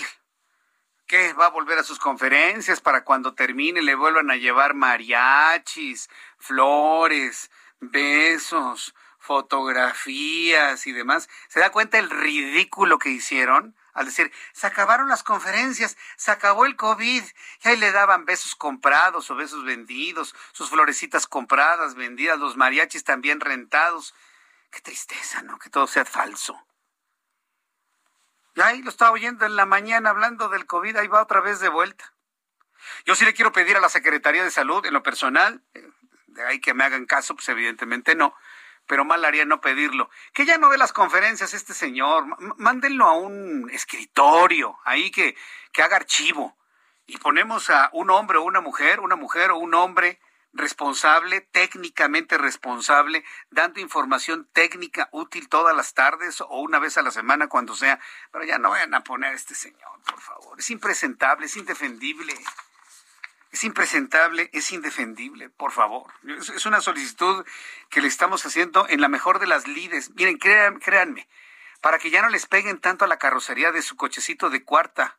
[1.07, 6.09] que va a volver a sus conferencias para cuando termine le vuelvan a llevar mariachis,
[6.39, 11.29] flores, besos, fotografías y demás.
[11.49, 13.75] ¿Se da cuenta el ridículo que hicieron?
[14.01, 18.55] Al decir, se acabaron las conferencias, se acabó el COVID, y ahí le daban besos
[18.55, 24.15] comprados o besos vendidos, sus florecitas compradas, vendidas, los mariachis también rentados.
[24.71, 25.59] Qué tristeza, ¿no?
[25.59, 26.59] Que todo sea falso.
[28.55, 31.61] Y ahí lo estaba oyendo en la mañana hablando del COVID, ahí va otra vez
[31.61, 32.15] de vuelta.
[33.05, 35.87] Yo sí le quiero pedir a la Secretaría de Salud, en lo personal, eh,
[36.29, 38.35] de ahí que me hagan caso, pues evidentemente no,
[38.91, 40.11] pero mal haría no pedirlo.
[40.35, 42.25] Que ya no ve las conferencias este señor,
[42.57, 45.37] mándenlo a un escritorio, ahí que,
[45.73, 46.57] que haga archivo.
[47.07, 50.19] Y ponemos a un hombre o una mujer, una mujer o un hombre
[50.53, 57.13] responsable, técnicamente responsable, dando información técnica útil todas las tardes o una vez a la
[57.13, 58.01] semana cuando sea.
[58.33, 60.59] Pero ya no vayan a poner a este señor, por favor.
[60.59, 62.35] Es impresentable, es indefendible.
[63.51, 66.13] Es impresentable, es indefendible, por favor.
[66.39, 67.45] Es una solicitud
[67.89, 70.11] que le estamos haciendo en la mejor de las lides.
[70.15, 71.29] Miren, créanme,
[71.81, 75.19] para que ya no les peguen tanto a la carrocería de su cochecito de cuarta,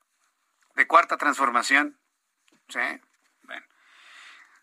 [0.75, 1.99] de cuarta transformación.
[2.69, 2.79] ¿Sí?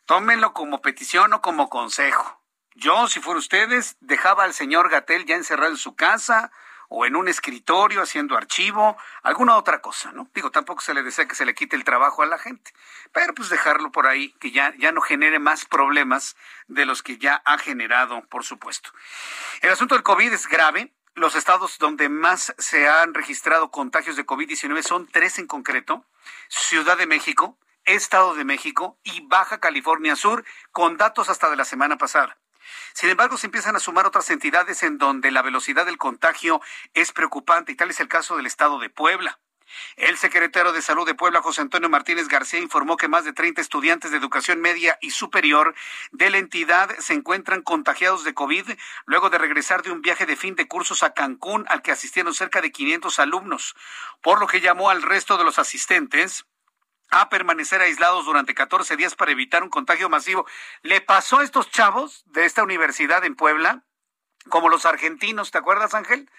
[0.06, 2.42] Tómenlo como petición o como consejo.
[2.74, 6.50] Yo, si fuera ustedes, dejaba al señor Gatel ya encerrado en su casa
[6.89, 10.28] o en un escritorio haciendo archivo, alguna otra cosa, ¿no?
[10.34, 12.72] Digo, tampoco se le desea que se le quite el trabajo a la gente,
[13.12, 16.36] pero pues dejarlo por ahí, que ya, ya no genere más problemas
[16.66, 18.91] de los que ya ha generado, por supuesto.
[19.61, 20.93] El asunto del COVID es grave.
[21.14, 26.05] Los estados donde más se han registrado contagios de COVID-19 son tres en concreto.
[26.49, 31.64] Ciudad de México, Estado de México y Baja California Sur, con datos hasta de la
[31.64, 32.39] semana pasada.
[32.92, 36.60] Sin embargo, se empiezan a sumar otras entidades en donde la velocidad del contagio
[36.94, 39.38] es preocupante y tal es el caso del Estado de Puebla.
[39.96, 43.60] El secretario de Salud de Puebla, José Antonio Martínez García, informó que más de 30
[43.60, 45.74] estudiantes de educación media y superior
[46.10, 48.70] de la entidad se encuentran contagiados de COVID
[49.06, 52.34] luego de regresar de un viaje de fin de cursos a Cancún al que asistieron
[52.34, 53.76] cerca de 500 alumnos,
[54.22, 56.46] por lo que llamó al resto de los asistentes
[57.11, 60.46] a permanecer aislados durante 14 días para evitar un contagio masivo.
[60.82, 63.84] ¿Le pasó a estos chavos de esta universidad en Puebla?
[64.48, 66.30] Como los argentinos, ¿te acuerdas, Ángel?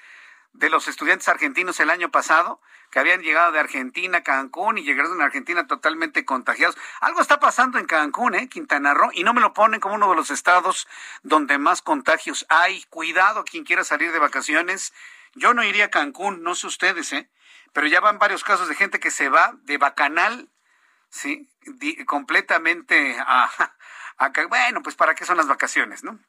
[0.54, 2.60] De los estudiantes argentinos el año pasado,
[2.92, 6.76] que habían llegado de Argentina a Cancún y llegaron a Argentina totalmente contagiados.
[7.02, 8.50] Algo está pasando en Cancún, ¿eh?
[8.50, 10.88] Quintana Roo, y no me lo ponen como uno de los estados
[11.22, 12.84] donde más contagios hay.
[12.90, 14.92] Cuidado quien quiera salir de vacaciones.
[15.36, 17.30] Yo no iría a Cancún, no sé ustedes, ¿eh?
[17.74, 20.50] Pero ya van varios casos de gente que se va de Bacanal
[21.10, 21.50] ¿sí?
[22.06, 23.50] completamente a,
[24.50, 26.20] bueno, pues para qué son las vacaciones, ¿no?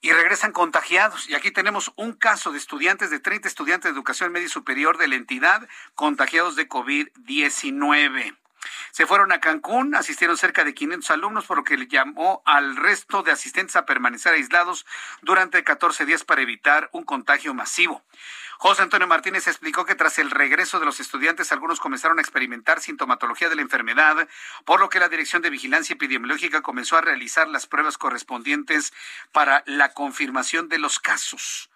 [0.00, 1.28] Y regresan contagiados.
[1.28, 4.98] Y aquí tenemos un caso de estudiantes, de 30 estudiantes de educación media y superior
[4.98, 8.36] de la entidad contagiados de COVID-19.
[8.90, 12.76] Se fueron a Cancún, asistieron cerca de 500 alumnos, por lo que le llamó al
[12.76, 14.86] resto de asistentes a permanecer aislados
[15.22, 18.02] durante 14 días para evitar un contagio masivo.
[18.58, 22.80] José Antonio Martínez explicó que tras el regreso de los estudiantes, algunos comenzaron a experimentar
[22.80, 24.28] sintomatología de la enfermedad,
[24.64, 28.94] por lo que la Dirección de Vigilancia Epidemiológica comenzó a realizar las pruebas correspondientes
[29.32, 31.70] para la confirmación de los casos.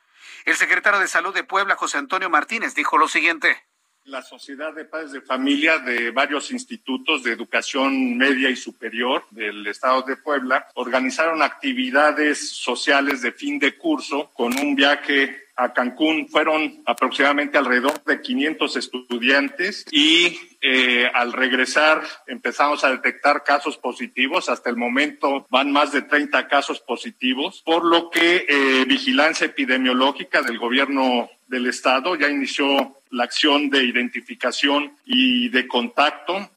[0.47, 3.70] El secretario de Salud de Puebla, José Antonio Martínez, dijo lo siguiente
[4.11, 9.65] la Sociedad de Padres de Familia de varios institutos de educación media y superior del
[9.69, 16.27] Estado de Puebla organizaron actividades sociales de fin de curso con un viaje a Cancún
[16.29, 24.49] fueron aproximadamente alrededor de 500 estudiantes y eh, al regresar empezamos a detectar casos positivos.
[24.49, 30.41] Hasta el momento van más de 30 casos positivos, por lo que eh, Vigilancia Epidemiológica
[30.41, 36.51] del Gobierno del Estado ya inició la acción de identificación y de contacto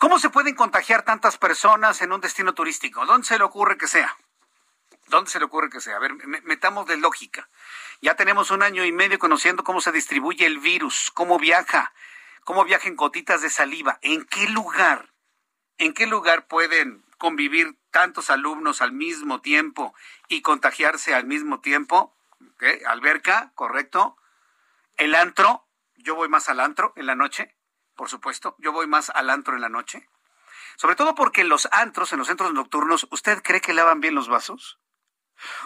[0.00, 3.04] ¿Cómo se pueden contagiar tantas personas en un destino turístico?
[3.04, 4.16] ¿Dónde se le ocurre que sea?
[5.08, 5.96] ¿Dónde se le ocurre que sea?
[5.96, 7.50] A ver, metamos de lógica.
[8.00, 11.92] Ya tenemos un año y medio conociendo cómo se distribuye el virus, cómo viaja,
[12.44, 13.98] cómo viaja en gotitas de saliva.
[14.00, 15.12] ¿En qué lugar?
[15.76, 19.94] ¿En qué lugar pueden convivir tantos alumnos al mismo tiempo
[20.28, 22.16] y contagiarse al mismo tiempo?
[22.86, 24.16] Alberca, correcto.
[25.00, 27.56] El antro, yo voy más al antro en la noche,
[27.96, 28.54] por supuesto.
[28.58, 30.06] Yo voy más al antro en la noche.
[30.76, 34.14] Sobre todo porque en los antros, en los centros nocturnos, ¿usted cree que lavan bien
[34.14, 34.78] los vasos?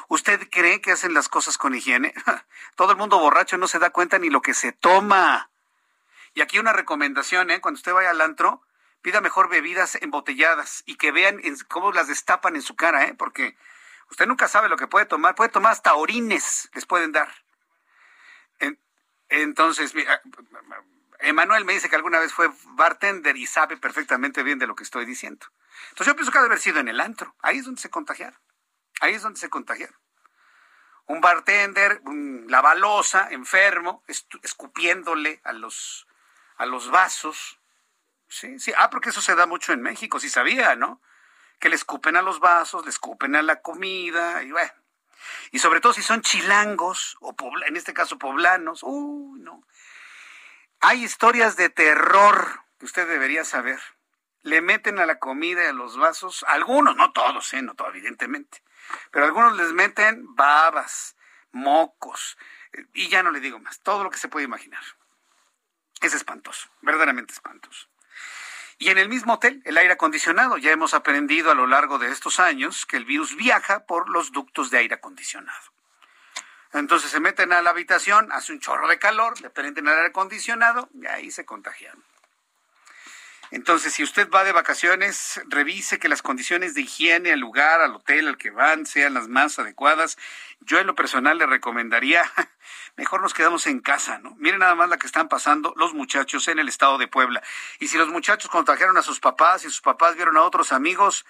[0.06, 2.14] ¿Usted cree que hacen las cosas con higiene?
[2.76, 5.50] Todo el mundo borracho no se da cuenta ni lo que se toma.
[6.34, 7.60] Y aquí una recomendación, ¿eh?
[7.60, 8.62] Cuando usted vaya al antro,
[9.02, 13.14] pida mejor bebidas embotelladas y que vean cómo las destapan en su cara, ¿eh?
[13.14, 13.56] Porque
[14.10, 15.34] usted nunca sabe lo que puede tomar.
[15.34, 17.43] Puede tomar hasta orines, les pueden dar.
[19.42, 20.20] Entonces, mira,
[21.20, 24.84] Emanuel me dice que alguna vez fue bartender y sabe perfectamente bien de lo que
[24.84, 25.46] estoy diciendo.
[25.90, 27.34] Entonces yo pienso que ha de haber sido en el antro.
[27.40, 28.38] Ahí es donde se contagiaron.
[29.00, 29.96] Ahí es donde se contagiaron.
[31.06, 34.02] un bartender, un lavalosa, enfermo,
[34.42, 36.06] escupiéndole a los,
[36.56, 37.58] a los vasos.
[38.28, 38.72] Sí, sí.
[38.76, 41.00] Ah, porque eso se da mucho en México, sí sabía, ¿no?
[41.58, 44.72] Que le escupen a los vasos, le escupen a la comida, y bueno.
[45.50, 47.34] Y sobre todo si son chilangos, o
[47.66, 49.62] en este caso poblanos, uy, no.
[50.80, 53.80] Hay historias de terror que usted debería saber.
[54.42, 57.62] Le meten a la comida y a los vasos, algunos, no todos, ¿eh?
[57.62, 58.62] no evidentemente,
[59.10, 61.16] pero algunos les meten babas,
[61.52, 62.36] mocos,
[62.72, 64.82] eh, y ya no le digo más, todo lo que se puede imaginar.
[66.02, 67.88] Es espantoso, verdaderamente espantoso.
[68.84, 70.58] Y en el mismo hotel, el aire acondicionado.
[70.58, 74.30] Ya hemos aprendido a lo largo de estos años que el virus viaja por los
[74.30, 75.72] ductos de aire acondicionado.
[76.74, 80.08] Entonces se meten a la habitación, hace un chorro de calor, le prenden el aire
[80.08, 81.96] acondicionado y ahí se contagian.
[83.50, 87.94] Entonces, si usted va de vacaciones, revise que las condiciones de higiene al lugar, al
[87.94, 90.18] hotel al que van, sean las más adecuadas.
[90.60, 92.24] Yo en lo personal le recomendaría,
[92.96, 94.34] mejor nos quedamos en casa, ¿no?
[94.36, 97.42] Miren nada más la que están pasando los muchachos en el estado de Puebla.
[97.80, 101.24] Y si los muchachos contagiaron a sus papás y sus papás vieron a otros amigos,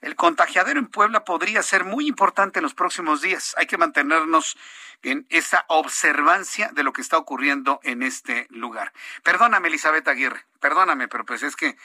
[0.00, 3.54] el contagiadero en Puebla podría ser muy importante en los próximos días.
[3.58, 4.56] Hay que mantenernos
[5.02, 8.92] en esa observancia de lo que está ocurriendo en este lugar.
[9.22, 11.76] Perdóname, Elizabeth Aguirre, perdóname, pero pues es que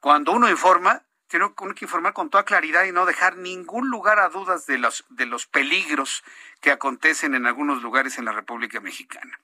[0.00, 4.28] cuando uno informa, tiene que informar con toda claridad y no dejar ningún lugar a
[4.28, 6.22] dudas de los, de los peligros
[6.60, 9.38] que acontecen en algunos lugares en la República Mexicana.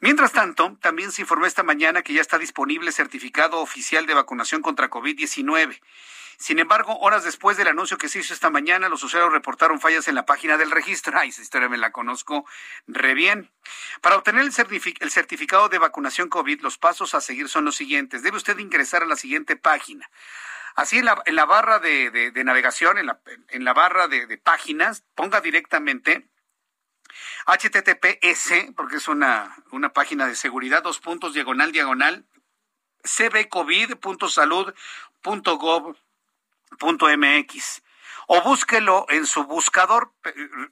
[0.00, 4.60] Mientras tanto, también se informó esta mañana que ya está disponible certificado oficial de vacunación
[4.60, 5.80] contra COVID-19.
[6.38, 10.06] Sin embargo, horas después del anuncio que se hizo esta mañana, los usuarios reportaron fallas
[10.06, 11.18] en la página del registro.
[11.18, 12.46] Ay, esa historia me la conozco
[12.86, 13.50] re bien.
[14.02, 18.22] Para obtener el, certificado de vacunación COVID, los pasos a seguir son los siguientes.
[18.22, 20.08] Debe usted ingresar a la siguiente página.
[20.76, 23.06] Así en la, barra de, navegación, en
[23.64, 26.28] la, barra de, páginas, ponga directamente
[27.46, 32.28] HTTPS, porque es una, una página de seguridad, dos puntos, diagonal, diagonal,
[33.02, 35.96] cbcovid.salud.gov
[36.80, 37.82] .mx
[38.30, 40.12] o búsquelo en su buscador,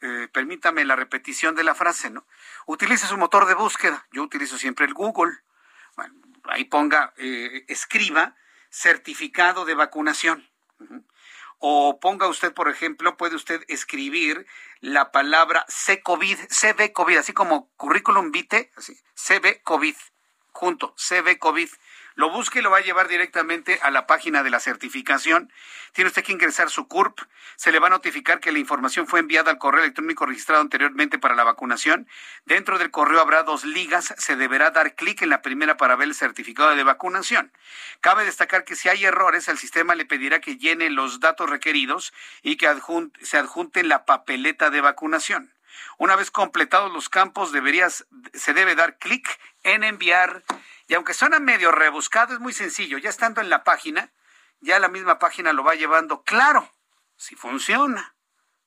[0.03, 2.27] eh, permítame la repetición de la frase, ¿no?
[2.67, 5.33] Utilice su motor de búsqueda, yo utilizo siempre el Google,
[5.97, 8.37] bueno, ahí ponga, eh, escriba
[8.71, 10.47] certificado de vacunación.
[11.59, 14.47] O ponga usted, por ejemplo, puede usted escribir
[14.81, 19.97] la palabra C-COVID, CB-COVID, así como currículum vitae, así, CB-COVID,
[20.53, 21.71] junto, CB-COVID
[22.17, 25.53] lo busque y lo va a llevar directamente a la página de la certificación.
[25.93, 27.21] Tiene usted que ingresar su CURP.
[27.57, 31.19] Se le va a notificar que la información fue enviada al correo electrónico registrado anteriormente
[31.19, 32.09] para la vacunación.
[32.47, 34.15] Dentro del correo habrá dos ligas.
[34.17, 37.53] Se deberá dar clic en la primera para ver el certificado de vacunación.
[38.01, 42.15] Cabe destacar que si hay errores, el sistema le pedirá que llene los datos requeridos
[42.43, 42.67] y que
[43.21, 45.53] se adjunte la papeleta de vacunación.
[45.99, 50.43] Una vez completados los campos, deberías, se debe dar clic en enviar
[50.89, 52.99] y aunque suena medio rebuscado, es muy sencillo.
[52.99, 54.13] Ya estando en la página,
[54.61, 56.23] ya la misma página lo va llevando.
[56.23, 56.73] Claro,
[57.17, 58.15] si funciona.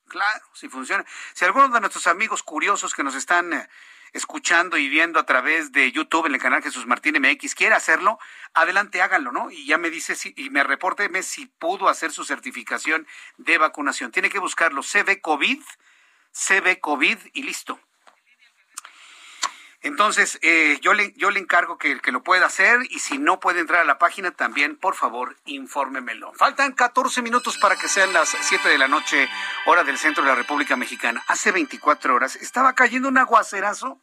[0.08, 1.04] Claro, si funciona.
[1.32, 3.68] Si alguno de nuestros amigos curiosos que nos están eh,
[4.12, 8.18] escuchando y viendo a través de YouTube en el canal Jesús Martín MX quiere hacerlo,
[8.52, 9.50] adelante háganlo, ¿no?
[9.50, 13.06] Y ya me dice si, y me reporteme si pudo hacer su certificación
[13.38, 14.10] de vacunación.
[14.10, 15.62] Tiene que buscarlo CB COVID,
[16.32, 17.80] CB COVID y listo.
[19.82, 23.40] Entonces, eh, yo, le, yo le encargo que, que lo pueda hacer y si no
[23.40, 26.32] puede entrar a la página también, por favor, infórmemelo.
[26.34, 29.28] Faltan 14 minutos para que sean las 7 de la noche,
[29.64, 31.24] hora del centro de la República Mexicana.
[31.28, 34.00] Hace 24 horas estaba cayendo un aguacerazo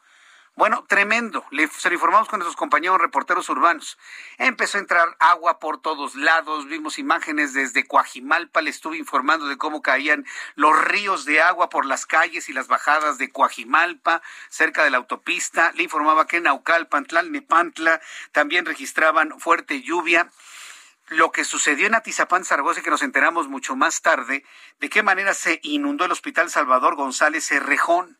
[0.57, 1.45] bueno, tremendo.
[1.51, 3.99] Le, se lo informamos con nuestros compañeros reporteros urbanos.
[4.39, 6.65] Empezó a entrar agua por todos lados.
[6.65, 8.61] Vimos imágenes desde Coajimalpa.
[8.61, 12.67] Le estuve informando de cómo caían los ríos de agua por las calles y las
[12.67, 15.71] bajadas de Coajimalpa, cerca de la autopista.
[15.75, 18.01] Le informaba que en Naucalpan, Tlalnepantla,
[18.31, 20.31] también registraban fuerte lluvia
[21.09, 24.43] lo que sucedió en Atizapán, Zaragoza, que nos enteramos mucho más tarde,
[24.79, 28.17] de qué manera se inundó el Hospital Salvador González Cerrejón.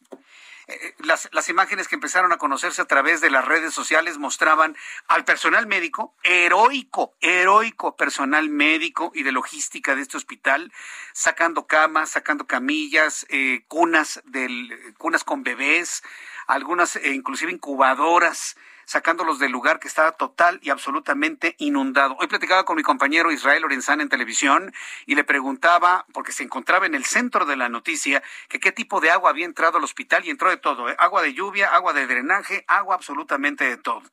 [0.99, 4.76] Las, las imágenes que empezaron a conocerse a través de las redes sociales mostraban
[5.07, 10.74] al personal médico, heroico, heroico personal médico y de logística de este hospital,
[11.13, 16.03] sacando camas, sacando camillas, eh, cunas, del, cunas con bebés,
[16.47, 18.57] algunas eh, inclusive incubadoras,
[18.88, 22.16] sacándolos del lugar que estaba total y absolutamente inundado.
[22.20, 24.74] Hoy platicaba con mi compañero Israel Lorenzana en televisión
[25.06, 29.02] y le preguntaba, porque se encontraba en el centro de la noticia, que qué tipo
[29.02, 30.96] de agua había entrado al hospital y entró de todo, ¿eh?
[31.00, 34.04] agua de lluvia, agua de drenaje, agua absolutamente de todo.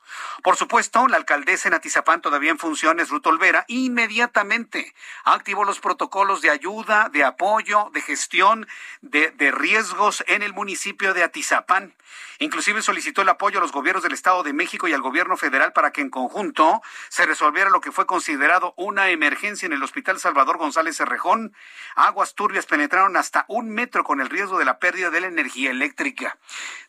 [0.42, 4.92] Por supuesto, la alcaldesa en Atizapán todavía en funciones, Ruth Olvera, inmediatamente
[5.24, 8.66] activó los protocolos de ayuda, de apoyo, de gestión
[9.02, 11.94] de, de riesgos en el municipio de Atizapán.
[12.40, 15.72] Inclusive solicitó el apoyo a los gobiernos del Estado de México y al gobierno federal
[15.72, 20.18] para que en conjunto se resolviera lo que fue considerado una emergencia en el Hospital
[20.18, 21.54] Salvador González Cerrejón.
[21.94, 25.70] Aguas turbias penetraron hasta un metro con el riesgo de la pérdida de la energía
[25.70, 26.38] eléctrica.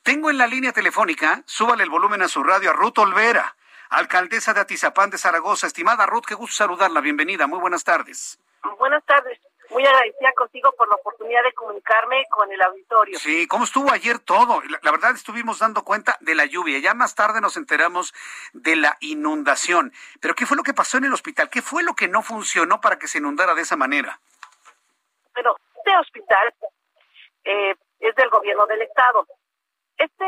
[0.03, 3.55] Tengo en la línea telefónica, súbale el volumen a su radio, a Ruth Olvera,
[3.89, 5.67] alcaldesa de Atizapán de Zaragoza.
[5.67, 7.01] Estimada Ruth, qué gusto saludarla.
[7.01, 7.47] Bienvenida.
[7.47, 8.39] Muy buenas tardes.
[8.79, 9.39] Buenas tardes
[9.75, 13.19] muy agradecida contigo por la oportunidad de comunicarme con el auditorio.
[13.19, 14.61] Sí, ¿cómo estuvo ayer todo?
[14.69, 18.13] La, la, verdad estuvimos dando cuenta de la lluvia, ya más tarde nos enteramos
[18.53, 19.91] de la inundación.
[20.21, 21.49] Pero ¿qué fue lo que pasó en el hospital?
[21.49, 24.17] ¿Qué fue lo que no funcionó para que se inundara de esa manera?
[25.33, 26.53] Pero este hospital
[27.43, 29.27] eh, es del gobierno del estado.
[29.97, 30.25] Este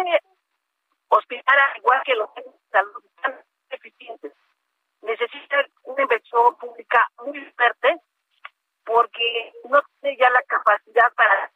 [1.08, 2.30] hospital, igual que los
[2.70, 4.34] salud, están eficientes.
[5.04, 7.96] Necesita una inversión pública muy fuerte
[8.88, 11.52] porque no tiene ya la capacidad para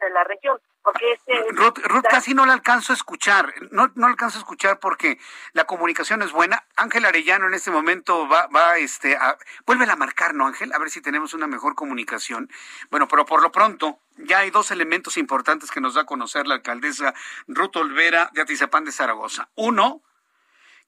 [0.00, 0.60] de la región.
[0.82, 4.40] Porque este Ruth, Ruth, casi no la alcanzo a escuchar, no, no la alcanzo a
[4.40, 5.18] escuchar porque
[5.52, 6.64] la comunicación es buena.
[6.76, 10.72] Ángel Arellano en este momento va, va este, a, vuelve a marcar, ¿no, Ángel?
[10.72, 12.48] A ver si tenemos una mejor comunicación.
[12.90, 16.46] Bueno, pero por lo pronto, ya hay dos elementos importantes que nos da a conocer
[16.46, 17.12] la alcaldesa
[17.48, 19.48] Ruth Olvera de Atizapán de Zaragoza.
[19.56, 20.02] Uno,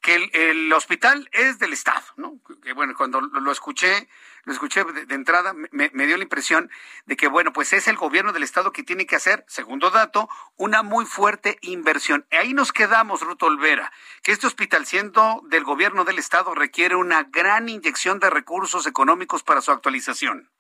[0.01, 2.39] que el, hospital es del Estado, ¿no?
[2.63, 4.09] Que bueno, cuando lo, escuché,
[4.45, 6.71] lo escuché de, de entrada, me, me, dio la impresión
[7.05, 10.29] de que, bueno, pues es el gobierno del Estado que tiene que hacer, segundo dato,
[10.57, 12.27] una muy fuerte inversión.
[12.31, 13.93] Y ahí nos quedamos, Ruto Olvera,
[14.23, 19.43] que este hospital, siendo del gobierno del Estado, requiere una gran inyección de recursos económicos
[19.43, 20.51] para su actualización.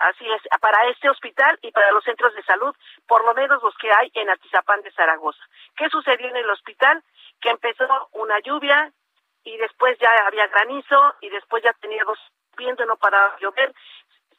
[0.00, 2.74] Así es, para este hospital y para los centros de salud,
[3.06, 5.42] por lo menos los que hay en Atizapán de Zaragoza.
[5.76, 7.04] ¿Qué sucedió en el hospital?
[7.40, 8.92] Que empezó una lluvia
[9.44, 12.18] y después ya había granizo y después ya tenía dos
[12.56, 13.74] viento, no paraba de llover,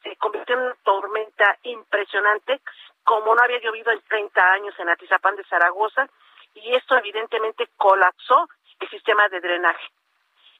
[0.02, 2.60] se convirtió en una tormenta impresionante,
[3.04, 6.08] como no había llovido en 30 años en Atizapán de Zaragoza,
[6.54, 8.48] y esto evidentemente colapsó
[8.80, 9.88] el sistema de drenaje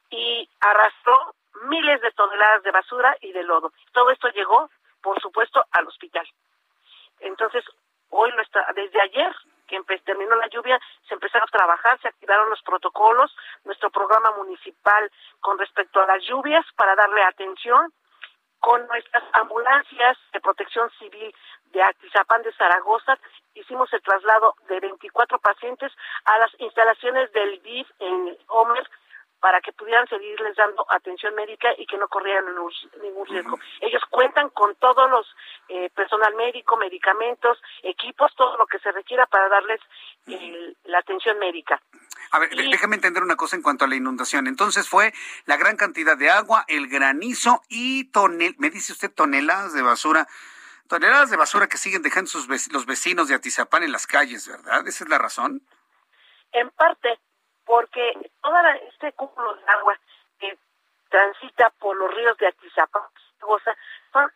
[0.09, 3.71] y arrastró miles de toneladas de basura y de lodo.
[3.91, 4.69] Todo esto llegó,
[5.01, 6.27] por supuesto, al hospital.
[7.19, 7.63] Entonces,
[8.09, 9.33] hoy no está, desde ayer
[9.67, 15.11] que terminó la lluvia, se empezaron a trabajar, se activaron los protocolos, nuestro programa municipal
[15.39, 17.91] con respecto a las lluvias para darle atención,
[18.59, 21.35] con nuestras ambulancias de protección civil
[21.73, 23.17] de Atizapán de Zaragoza,
[23.55, 25.91] hicimos el traslado de 24 pacientes
[26.23, 28.89] a las instalaciones del DIF en Homer
[29.43, 33.59] para que pudieran seguirles dando atención médica y que no corrieran ningún riesgo.
[33.81, 35.27] Ellos cuentan con todos los
[35.67, 39.81] eh, personal médico, medicamentos, equipos, todo lo que se requiera para darles
[40.27, 41.81] eh, la atención médica.
[42.31, 44.47] A ver, y, déjame entender una cosa en cuanto a la inundación.
[44.47, 45.11] Entonces fue
[45.43, 50.25] la gran cantidad de agua, el granizo y tonel, me dice usted toneladas de basura
[50.87, 54.87] toneladas de basura que siguen dejando sus los vecinos de Atizapán en las calles, ¿verdad?
[54.87, 55.61] ¿Esa es la razón?
[56.53, 57.19] En parte,
[57.65, 58.55] porque todo
[58.89, 59.99] este cúmulo de agua
[60.39, 60.57] que
[61.09, 63.03] transita por los ríos de Atizapán,
[64.11, 64.31] son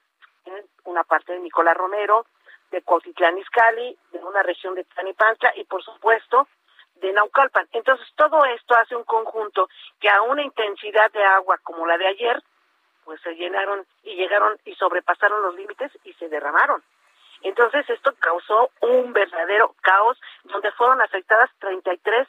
[0.85, 2.25] una parte de Nicolás Romero,
[2.71, 6.47] de Cuautitlán Izcalli, de una región de Tlanipantla y por supuesto
[6.95, 7.67] de Naucalpan.
[7.71, 9.69] Entonces todo esto hace un conjunto
[9.99, 12.41] que a una intensidad de agua como la de ayer,
[13.05, 16.83] pues se llenaron y llegaron y sobrepasaron los límites y se derramaron.
[17.41, 22.27] Entonces esto causó un verdadero caos donde fueron afectadas 33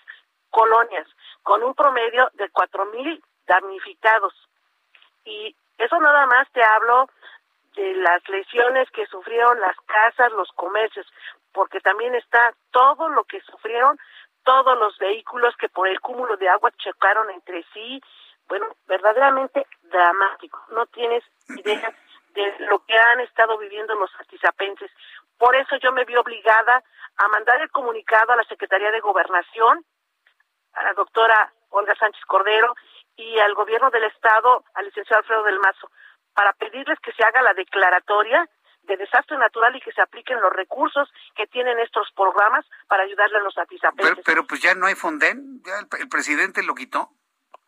[0.51, 1.07] colonias
[1.43, 4.35] con un promedio de 4.000 damnificados.
[5.25, 7.09] Y eso nada más te hablo
[7.75, 11.07] de las lesiones que sufrieron las casas, los comercios,
[11.53, 13.99] porque también está todo lo que sufrieron
[14.49, 18.01] todos los vehículos que por el cúmulo de agua chocaron entre sí.
[18.49, 20.59] Bueno, verdaderamente dramático.
[20.71, 21.95] No tienes idea
[22.31, 24.91] de lo que han estado viviendo los artisapenses.
[25.37, 26.83] Por eso yo me vi obligada
[27.19, 29.85] a mandar el comunicado a la Secretaría de Gobernación,
[30.79, 32.75] a la doctora Olga Sánchez Cordero
[33.17, 35.91] y al gobierno del Estado, al licenciado Alfredo del Mazo,
[36.35, 38.49] para pedirles que se haga la declaratoria
[38.83, 43.39] de desastre natural y que se apliquen los recursos que tienen estos programas para ayudarle
[43.39, 44.15] a los atizapenses.
[44.15, 47.11] Pero, pero pues ya no hay Fonden, ya el, el presidente lo quitó.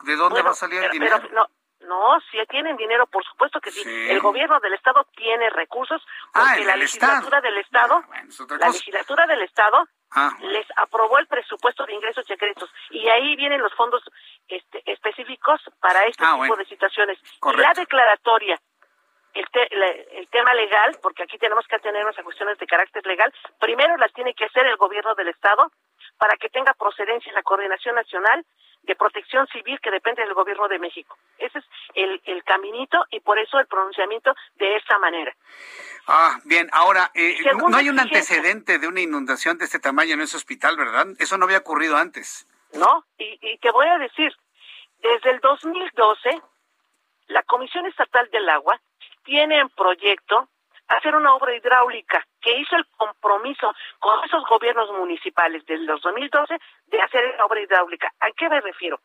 [0.04, 1.18] ¿De dónde bueno, va a salir pero, el dinero?
[1.20, 1.46] Pero, no,
[1.90, 3.82] no, que tienen dinero, por supuesto que sí.
[4.08, 6.00] El gobierno del estado tiene recursos
[6.32, 7.42] Ah, porque la legislatura Estado.
[7.42, 9.78] del estado, es otra la legislatura del estado
[10.12, 10.30] Ah.
[10.42, 14.02] les aprobó el presupuesto de ingresos secretos y ahí vienen los fondos
[14.48, 17.18] este, específicos para este Ah, tipo de situaciones.
[17.42, 18.58] Y la declaratoria
[19.32, 19.86] el, te- la-
[20.18, 24.12] el tema legal, porque aquí tenemos que atenernos a cuestiones de carácter legal, primero las
[24.12, 25.70] tiene que hacer el gobierno del Estado
[26.20, 28.44] para que tenga procedencia en la Coordinación Nacional
[28.82, 31.16] de Protección Civil que depende del gobierno de México.
[31.38, 31.64] Ese es
[31.94, 35.34] el, el caminito y por eso el pronunciamiento de esa manera.
[36.06, 38.02] Ah, bien, ahora, eh, no- hay un exigencia.
[38.36, 41.06] antecedente de una inundación de este tamaño en ese hospital, ¿verdad?
[41.18, 42.46] Eso no había ocurrido antes.
[42.74, 43.04] ¿no?
[43.18, 44.32] Y, y te voy a decir,
[45.00, 46.40] desde el 2012,
[47.28, 48.78] la Comisión Estatal del Agua
[49.24, 50.48] tiene en proyecto
[50.90, 56.58] hacer una obra hidráulica que hizo el compromiso con esos gobiernos municipales desde los 2012
[56.86, 58.12] de hacer esa obra hidráulica.
[58.20, 59.00] ¿A qué me refiero?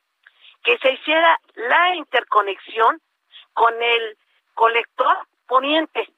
[0.63, 2.99] Que se hiciera la interconexión
[3.53, 4.17] con el
[4.55, 5.15] colector
[5.47, 6.09] poniente,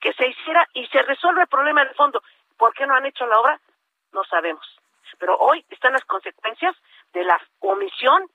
[0.00, 2.22] que se hiciera y se resuelve el problema de fondo.
[2.58, 3.60] ¿Por qué no han hecho la obra?
[4.12, 4.66] No sabemos.
[5.18, 6.76] Pero hoy están las consecuencias
[7.14, 8.28] de la omisión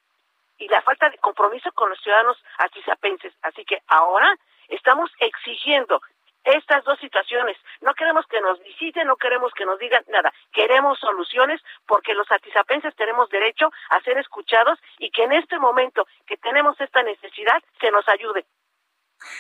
[0.58, 3.34] y la falta de compromiso con los ciudadanos atizapenses.
[3.44, 4.36] Así que ahora
[4.72, 6.02] estamos exigiendo
[6.44, 7.56] estas dos situaciones.
[7.82, 10.34] No queremos que nos visiten, no queremos que nos digan nada.
[10.52, 16.08] Queremos soluciones porque los atizapenses tenemos derecho a ser escuchados y que en este momento
[16.26, 18.46] que tenemos esta necesidad se nos ayude.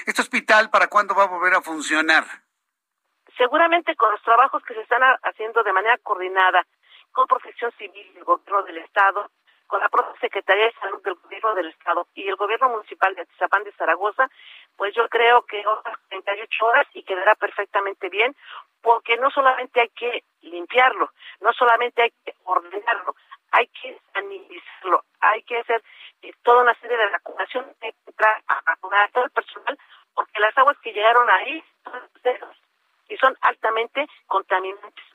[0.05, 2.23] ¿Este hospital para cuándo va a volver a funcionar?
[3.37, 6.63] seguramente con los trabajos que se están ha- haciendo de manera coordinada
[7.11, 9.31] con Protección Civil del Gobierno del Estado,
[9.71, 13.21] con la propia Secretaría de Salud del Gobierno del Estado y el Gobierno Municipal de
[13.21, 14.29] Atizapán de Zaragoza,
[14.75, 18.35] pues yo creo que otras 38 horas y quedará perfectamente bien,
[18.81, 21.09] porque no solamente hay que limpiarlo,
[21.39, 23.15] no solamente hay que ordenarlo,
[23.51, 25.81] hay que sanitizarlo, hay que hacer
[26.21, 29.79] eh, toda una serie de vacunación, hay que entrar a vacunar a todo el personal,
[30.13, 32.51] porque las aguas que llegaron ahí son
[33.07, 35.10] y son altamente contaminantes.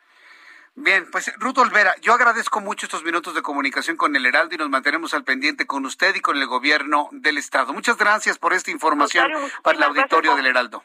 [0.78, 4.58] Bien, pues Ruth Olvera, yo agradezco mucho estos minutos de comunicación con el Heraldo y
[4.58, 7.72] nos mantenemos al pendiente con usted y con el gobierno del Estado.
[7.72, 10.84] Muchas gracias por esta información para el auditorio del Heraldo.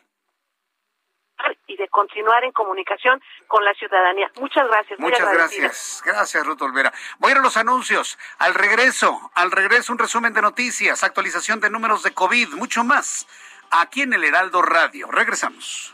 [1.67, 4.31] y de continuar en comunicación con la ciudadanía.
[4.39, 4.99] Muchas gracias.
[4.99, 6.01] Muchas gracias.
[6.05, 6.93] Gracias, Ruth Olvera.
[7.19, 8.17] Voy a ir a los anuncios.
[8.37, 13.27] Al regreso, al regreso un resumen de noticias, actualización de números de COVID, mucho más.
[13.71, 15.11] Aquí en el Heraldo Radio.
[15.11, 15.93] Regresamos.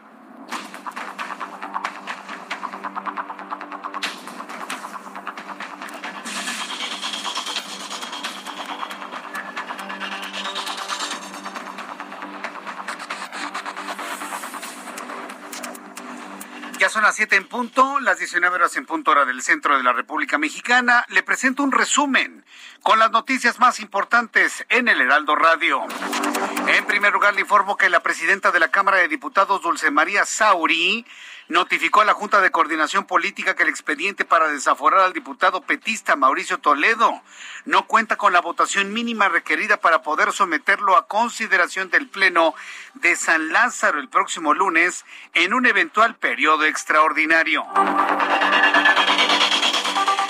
[17.01, 19.91] Son las 7 en punto, las 19 horas en punto hora del centro de la
[19.91, 21.03] República Mexicana.
[21.09, 22.45] Le presento un resumen
[22.83, 25.81] con las noticias más importantes en el Heraldo Radio.
[26.67, 30.25] En primer lugar, le informo que la presidenta de la Cámara de Diputados, Dulce María
[30.25, 31.03] Sauri,
[31.51, 36.15] notificó a la Junta de Coordinación Política que el expediente para desaforar al diputado petista
[36.15, 37.21] Mauricio Toledo
[37.65, 42.55] no cuenta con la votación mínima requerida para poder someterlo a consideración del Pleno
[42.93, 47.65] de San Lázaro el próximo lunes en un eventual periodo extraordinario.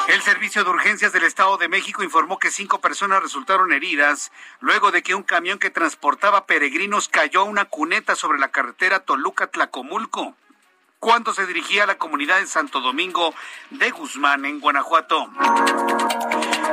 [0.07, 4.91] El Servicio de Urgencias del Estado de México informó que cinco personas resultaron heridas luego
[4.91, 10.36] de que un camión que transportaba peregrinos cayó a una cuneta sobre la carretera Toluca-Tlacomulco
[11.02, 13.34] cuando se dirigía a la comunidad de Santo Domingo
[13.72, 15.32] de Guzmán, en Guanajuato.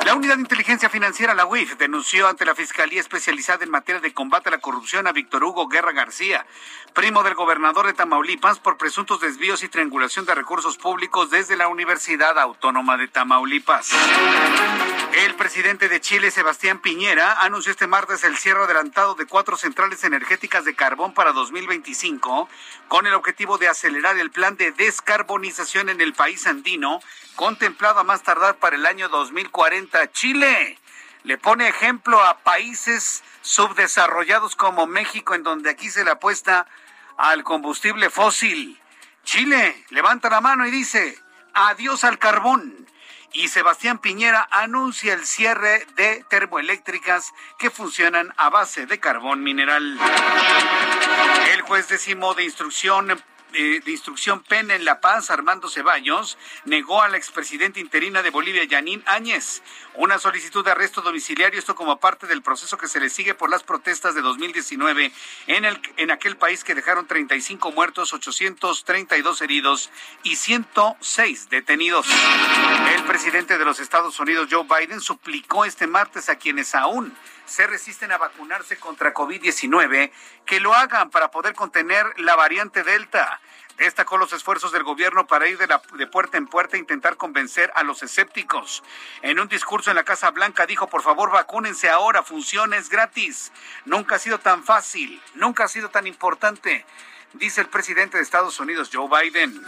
[0.08, 4.14] La Unidad de Inteligencia Financiera, la UIF, denunció ante la Fiscalía Especializada en Materia de
[4.14, 6.46] Combate a la Corrupción a Víctor Hugo Guerra García,
[6.94, 11.68] primo del gobernador de Tamaulipas, por presuntos desvíos y triangulación de recursos públicos desde la
[11.68, 13.90] Universidad Autónoma de Tamaulipas.
[15.12, 20.04] El presidente de Chile, Sebastián Piñera, anunció este martes el cierre adelantado de cuatro centrales
[20.04, 22.48] energéticas de carbón para 2025,
[22.88, 27.00] con el objetivo de acelerar el plan de descarbonización en el país andino,
[27.36, 29.97] contemplado a más tardar para el año 2040.
[30.06, 30.78] Chile
[31.24, 36.66] le pone ejemplo a países subdesarrollados como México, en donde aquí se le apuesta
[37.16, 38.80] al combustible fósil.
[39.24, 41.18] Chile levanta la mano y dice,
[41.52, 42.86] adiós al carbón.
[43.32, 49.98] Y Sebastián Piñera anuncia el cierre de termoeléctricas que funcionan a base de carbón mineral.
[51.52, 53.22] El juez décimo de instrucción
[53.52, 58.64] de, instrucción pena en La Paz, Armando Ceballos, negó a la expresidenta interina de Bolivia,
[58.64, 59.62] Yanín Áñez,
[59.94, 63.50] una solicitud de arresto domiciliario, esto como parte del proceso que se le sigue por
[63.50, 65.12] las protestas de 2019
[65.46, 69.90] en, el, en aquel país que dejaron 35 muertos, 832 heridos
[70.22, 72.06] y 106 detenidos.
[72.94, 77.16] El presidente de los Estados Unidos, Joe Biden, suplicó este martes a quienes aún
[77.48, 80.10] se resisten a vacunarse contra COVID-19,
[80.44, 83.40] que lo hagan para poder contener la variante Delta.
[83.78, 87.84] Destacó los esfuerzos del gobierno para ir de, puerta en puerta e intentar convencer a
[87.84, 88.82] los escépticos.
[89.22, 93.52] En un discurso en la Casa Blanca dijo, por favor, vacúnense ahora, funciones gratis.
[93.84, 96.84] Nunca ha sido tan fácil, nunca ha sido tan importante
[97.34, 99.62] dice el presidente de Estados Unidos, Joe Biden.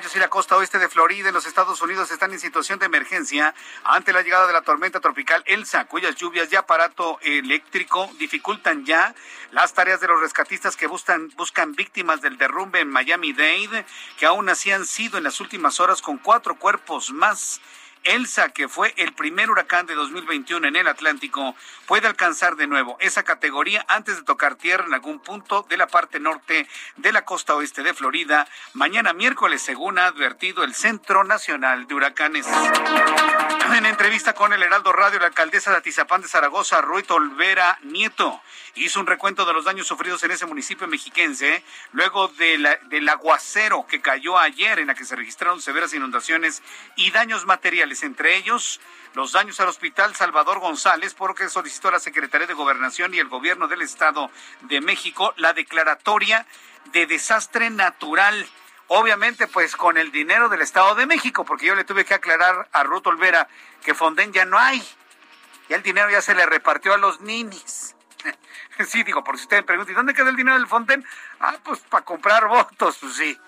[0.00, 2.86] Cayos y la costa oeste de Florida en los Estados Unidos están en situación de
[2.86, 8.86] emergencia ante la llegada de la tormenta tropical Elsa, cuyas lluvias y aparato eléctrico dificultan
[8.86, 9.14] ya
[9.50, 13.84] las tareas de los rescatistas que buscan, buscan víctimas del derrumbe en Miami-Dade,
[14.16, 17.60] que aún así han sido en las últimas horas con cuatro cuerpos más
[18.04, 21.54] Elsa, que fue el primer huracán de 2021 en el Atlántico,
[21.86, 25.86] puede alcanzar de nuevo esa categoría antes de tocar tierra en algún punto de la
[25.86, 31.24] parte norte de la costa oeste de Florida, mañana miércoles, según ha advertido el Centro
[31.24, 32.46] Nacional de Huracanes.
[33.74, 38.40] En entrevista con el Heraldo Radio, la alcaldesa de Atizapán de Zaragoza, Ruito Olvera Nieto,
[38.74, 44.00] hizo un recuento de los daños sufridos en ese municipio mexiquense luego del aguacero que
[44.00, 46.62] cayó ayer en la que se registraron severas inundaciones
[46.96, 48.80] y daños materiales, entre ellos
[49.14, 53.28] los daños al Hospital Salvador González, porque solicitó a la Secretaría de Gobernación y el
[53.28, 54.30] Gobierno del Estado
[54.62, 56.46] de México la declaratoria
[56.92, 58.48] de desastre natural.
[58.86, 62.68] Obviamente, pues con el dinero del Estado de México, porque yo le tuve que aclarar
[62.72, 63.48] a Ruth Olvera
[63.82, 64.82] que Fonden ya no hay.
[65.68, 67.96] Y el dinero ya se le repartió a los ninis.
[68.88, 71.04] Sí, digo, por si usted me pregunta, ¿y dónde quedó el dinero del Fonten?
[71.38, 73.38] Ah, pues para comprar votos, pues sí.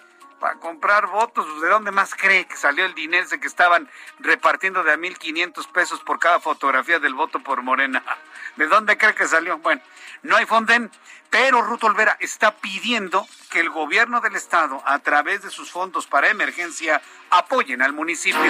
[0.43, 3.89] Para comprar votos, ¿de dónde más cree que salió el dinero ese que estaban
[4.19, 8.03] repartiendo de a 1.500 pesos por cada fotografía del voto por Morena?
[8.57, 9.59] ¿De dónde cree que salió?
[9.59, 9.81] Bueno,
[10.23, 10.91] no hay Fonden,
[11.31, 16.09] pero Ruto Olvera está pidiendo que el gobierno del estado, a través de sus fondos
[16.09, 18.41] para emergencia, apoyen al municipio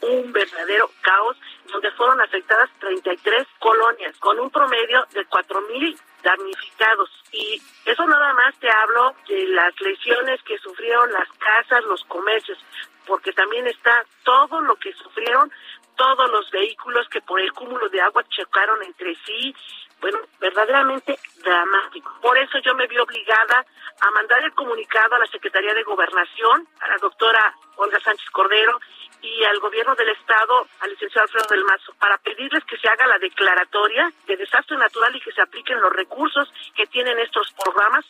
[0.00, 1.36] un verdadero caos
[1.70, 7.10] donde fueron afectadas 33 colonias con un promedio de 4.000 damnificados.
[7.32, 12.58] Y eso nada más te hablo de las lesiones que sufrieron las casas, los comercios,
[13.06, 15.50] porque también está todo lo que sufrieron
[15.96, 19.54] todos los vehículos que por el cúmulo de agua chocaron entre sí,
[20.00, 22.18] bueno, verdaderamente dramático.
[22.20, 23.64] Por eso yo me vi obligada
[24.00, 28.78] a mandar el comunicado a la Secretaría de Gobernación, a la doctora Olga Sánchez Cordero
[29.20, 33.06] y al gobierno del estado, al licenciado Alfredo del Mazo, para pedirles que se haga
[33.06, 38.04] la declaratoria de desastre natural y que se apliquen los recursos que tienen estos programas.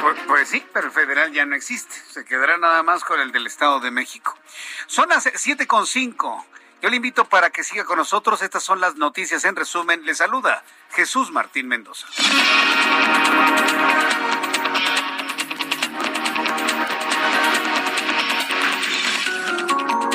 [0.00, 3.32] Pues, pues sí, pero el federal ya no existe, se quedará nada más con el
[3.32, 4.38] del Estado de México.
[4.86, 6.59] Son las 7.5.
[6.80, 8.40] Yo le invito para que siga con nosotros.
[8.40, 10.04] Estas son las noticias en resumen.
[10.06, 12.06] Le saluda Jesús Martín Mendoza.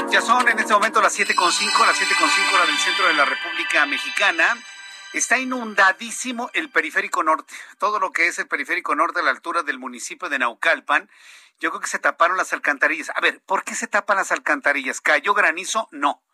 [0.10, 1.36] Ya son en este momento las 7.5,
[1.86, 4.58] las 7.5 hora del centro de la República Mexicana.
[5.14, 7.54] Está inundadísimo el periférico norte.
[7.78, 11.12] Todo lo que es el periférico norte a la altura del municipio de Naucalpan.
[11.60, 13.12] Yo creo que se taparon las alcantarillas.
[13.16, 15.00] A ver, ¿por qué se tapan las alcantarillas?
[15.00, 15.88] ¿Cayó granizo?
[15.92, 16.25] No.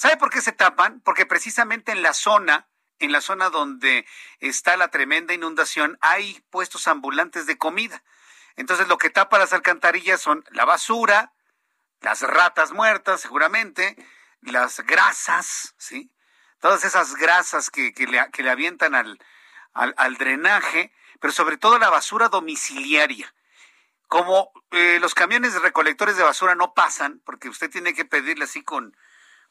[0.00, 1.02] ¿Sabe por qué se tapan?
[1.02, 2.66] Porque precisamente en la zona,
[3.00, 4.06] en la zona donde
[4.38, 8.02] está la tremenda inundación, hay puestos ambulantes de comida.
[8.56, 11.34] Entonces lo que tapa las alcantarillas son la basura,
[12.00, 13.94] las ratas muertas seguramente,
[14.40, 16.10] las grasas, ¿sí?
[16.60, 19.18] Todas esas grasas que, que, le, que le, avientan al,
[19.74, 23.34] al, drenaje, pero sobre todo la basura domiciliaria.
[24.08, 28.64] Como eh, los camiones recolectores de basura no pasan, porque usted tiene que pedirle así
[28.64, 28.96] con,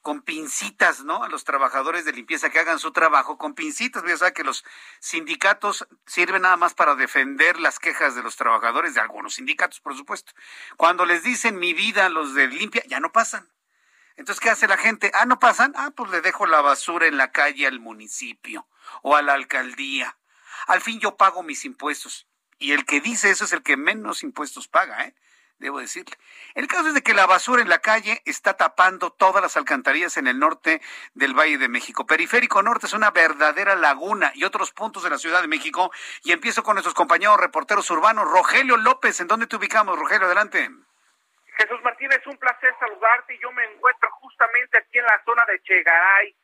[0.01, 1.23] con pincitas, ¿no?
[1.23, 4.03] A los trabajadores de limpieza que hagan su trabajo con pincitas.
[4.03, 4.63] Ya sabe que los
[4.99, 9.95] sindicatos sirven nada más para defender las quejas de los trabajadores, de algunos sindicatos, por
[9.95, 10.31] supuesto.
[10.77, 13.49] Cuando les dicen mi vida los de limpia, ya no pasan.
[14.15, 15.11] Entonces, ¿qué hace la gente?
[15.13, 15.73] Ah, no pasan.
[15.77, 18.67] Ah, pues le dejo la basura en la calle al municipio
[19.01, 20.17] o a la alcaldía.
[20.67, 22.27] Al fin yo pago mis impuestos.
[22.57, 25.15] Y el que dice eso es el que menos impuestos paga, ¿eh?
[25.59, 26.15] Debo decirle.
[26.55, 30.17] El caso es de que la basura en la calle está tapando todas las alcantarillas
[30.17, 30.81] en el norte
[31.13, 32.05] del Valle de México.
[32.05, 35.91] Periférico Norte es una verdadera laguna y otros puntos de la Ciudad de México.
[36.23, 38.29] Y empiezo con nuestros compañeros reporteros urbanos.
[38.31, 39.99] Rogelio López, ¿en dónde te ubicamos?
[39.99, 40.69] Rogelio, adelante.
[41.57, 43.37] Jesús Martínez, un placer saludarte.
[43.39, 46.35] Yo me encuentro justamente aquí en la zona de Chegaray.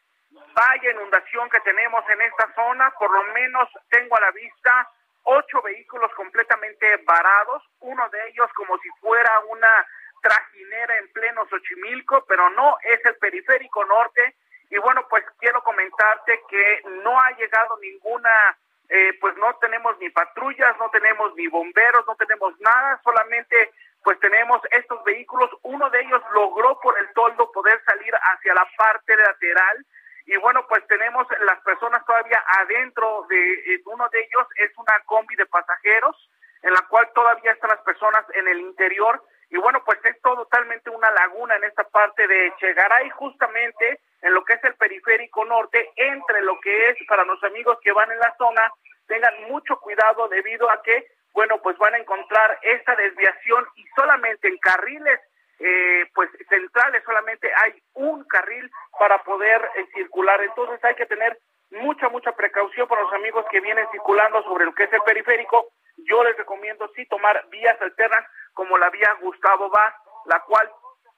[0.54, 2.92] Vaya inundación que tenemos en esta zona.
[3.00, 4.90] Por lo menos tengo a la vista
[5.26, 9.86] ocho vehículos completamente varados, uno de ellos como si fuera una
[10.22, 14.36] trajinera en pleno Xochimilco, pero no, es el periférico norte.
[14.70, 18.58] Y bueno, pues quiero comentarte que no ha llegado ninguna,
[18.90, 23.72] eh, pues no tenemos ni patrullas, no tenemos ni bomberos, no tenemos nada, solamente
[24.04, 28.68] pues tenemos estos vehículos, uno de ellos logró por el toldo poder salir hacia la
[28.78, 29.86] parte lateral,
[30.26, 35.00] y bueno, pues tenemos las personas todavía adentro de eh, uno de ellos, es una
[35.06, 36.16] combi de pasajeros,
[36.64, 39.22] en la cual todavía están las personas en el interior.
[39.52, 44.44] Y bueno, pues es totalmente una laguna en esta parte de Chegaray, justamente en lo
[44.44, 48.18] que es el periférico norte, entre lo que es para los amigos que van en
[48.18, 48.72] la zona,
[49.08, 54.48] tengan mucho cuidado debido a que, bueno, pues van a encontrar esta desviación y solamente
[54.48, 55.20] en carriles
[55.60, 60.42] eh, pues centrales solamente hay un carril para poder eh, circular.
[60.42, 61.38] Entonces hay que tener
[61.72, 65.68] mucha, mucha precaución para los amigos que vienen circulando sobre lo que es el periférico.
[65.98, 69.94] Yo les recomiendo sí tomar vías alternas como la vía Gustavo Vaz,
[70.26, 70.72] la cual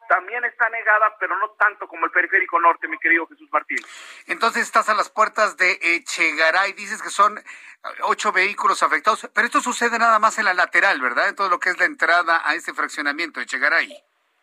[0.08, 3.80] también está negada, pero no tanto como el periférico norte, mi querido Jesús Martín.
[4.28, 7.40] Entonces estás a las puertas de Echegaray, dices que son
[8.04, 11.30] ocho vehículos afectados, pero esto sucede nada más en la lateral, ¿verdad?
[11.30, 13.90] En todo lo que es la entrada a este fraccionamiento de Echegaray.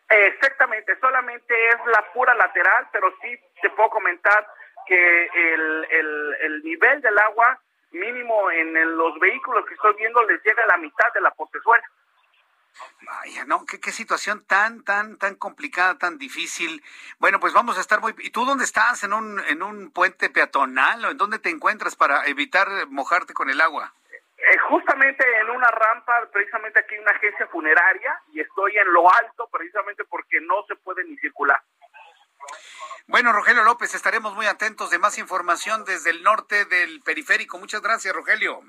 [0.07, 4.47] Exactamente, solamente es la pura lateral, pero sí te puedo comentar
[4.85, 7.59] que el, el, el nivel del agua
[7.91, 11.83] mínimo en los vehículos que estoy viendo les llega a la mitad de la portezuela.
[13.01, 13.65] Vaya, ¿no?
[13.65, 16.83] ¿Qué, ¿Qué, situación tan, tan, tan complicada, tan difícil.
[17.19, 18.13] Bueno, pues vamos a estar muy...
[18.19, 19.03] ¿Y tú dónde estás?
[19.03, 23.49] ¿En un, en un puente peatonal o en dónde te encuentras para evitar mojarte con
[23.49, 23.93] el agua?
[24.47, 29.11] Eh, justamente en una rampa, precisamente aquí en una agencia funeraria, y estoy en lo
[29.11, 31.59] alto precisamente porque no se puede ni circular.
[33.07, 37.57] Bueno, Rogelio López, estaremos muy atentos de más información desde el norte del periférico.
[37.57, 38.61] Muchas gracias, Rogelio.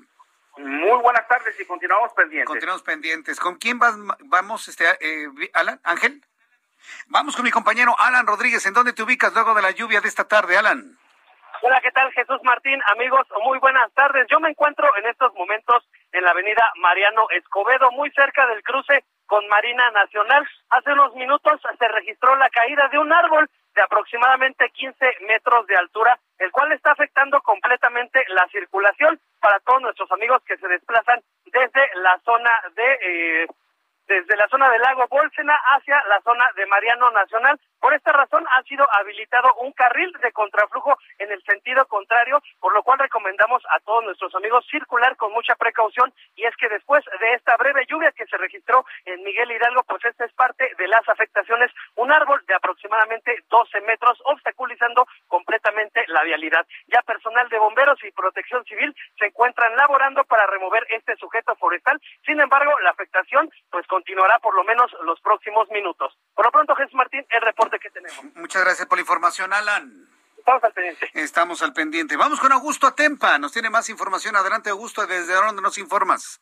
[0.57, 2.47] Muy buenas tardes y continuamos pendientes.
[2.47, 3.39] Continuamos pendientes.
[3.39, 5.79] ¿Con quién vamos, este, eh, Alan?
[5.83, 6.25] ¿Ángel?
[7.07, 8.65] Vamos con mi compañero Alan Rodríguez.
[8.65, 10.97] ¿En dónde te ubicas luego de la lluvia de esta tarde, Alan?
[11.67, 12.79] Hola, ¿qué tal Jesús Martín?
[12.93, 14.25] Amigos, muy buenas tardes.
[14.29, 19.03] Yo me encuentro en estos momentos en la avenida Mariano Escobedo, muy cerca del cruce
[19.25, 20.47] con Marina Nacional.
[20.69, 25.75] Hace unos minutos se registró la caída de un árbol de aproximadamente 15 metros de
[25.75, 31.19] altura, el cual está afectando completamente la circulación para todos nuestros amigos que se desplazan
[31.47, 32.97] desde la zona de...
[33.01, 33.47] Eh,
[34.07, 37.59] desde la zona del lago Bolsena hacia la zona de Mariano Nacional.
[37.79, 42.73] Por esta razón ha sido habilitado un carril de contraflujo en el sentido contrario, por
[42.73, 47.03] lo cual recomendamos a todos nuestros amigos circular con mucha precaución y es que después
[47.19, 50.87] de esta breve lluvia que se registró en Miguel Hidalgo, pues esta es parte de
[50.87, 56.65] las afectaciones, un árbol de aproximadamente 12 metros obstaculizando completamente la vialidad.
[56.87, 61.99] Ya personal de bomberos y protección civil se encuentran laborando para remover este sujeto forestal.
[62.25, 66.17] Sin embargo, la afectación pues continuará por lo menos los próximos minutos.
[66.33, 68.35] Por lo pronto, Jesús Martín, el reporte que tenemos.
[68.35, 70.07] Muchas gracias por la información, Alan.
[70.37, 71.09] Estamos al pendiente.
[71.13, 72.15] Estamos al pendiente.
[72.15, 73.37] Vamos con Augusto Atempa.
[73.37, 74.35] Nos tiene más información.
[74.35, 76.39] Adelante, Augusto, desde dónde nos informas.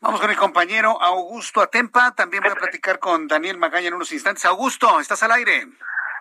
[0.00, 2.14] Vamos con el compañero Augusto Atempa.
[2.14, 4.44] También voy a platicar con Daniel Magaña en unos instantes.
[4.44, 5.66] Augusto, estás al aire.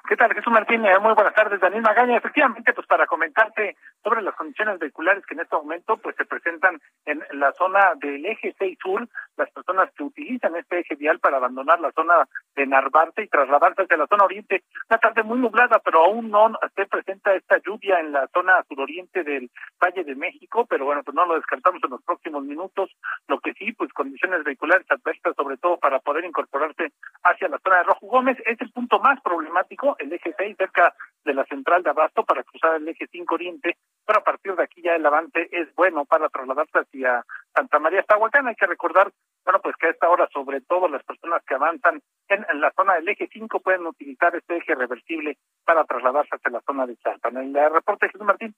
[0.10, 0.84] ¿Qué tal, Jesús Martín?
[0.86, 2.18] Eh, muy buenas tardes, Daniel Magaña.
[2.18, 3.76] Efectivamente, pues para comentarte
[4.08, 8.26] sobre las condiciones vehiculares que en este momento pues se presentan en la zona del
[8.26, 9.06] eje 6 sur,
[9.36, 13.82] las personas que utilizan este eje vial para abandonar la zona de Narvarte y trasladarse
[13.82, 14.64] hacia la zona oriente.
[14.90, 19.26] Una tarde muy nublada, pero aún no se presenta esta lluvia en la zona suroriente
[19.26, 19.52] del
[19.84, 22.90] Valle de México, pero bueno, pues no lo descartamos en los próximos minutos.
[23.28, 26.94] Lo que sí, pues condiciones vehiculares adversas, sobre todo para poder incorporarse
[27.24, 30.94] hacia la zona de Rojo Gómez, es el punto más problemático el eje 6 cerca
[31.26, 33.78] de la central de Abasto para cruzar el eje 5 Oriente,
[34.08, 38.04] pero a partir de aquí ya el avance es bueno para trasladarse hacia Santa María
[38.04, 38.48] Tahuacán.
[38.48, 39.12] Hay que recordar,
[39.44, 42.94] bueno, pues que a esta hora, sobre todo las personas que avanzan en, la zona
[42.96, 47.28] del eje 5 pueden utilizar este eje reversible para trasladarse hacia la zona de Santa.
[47.28, 48.56] En el reporte Jesús Martín.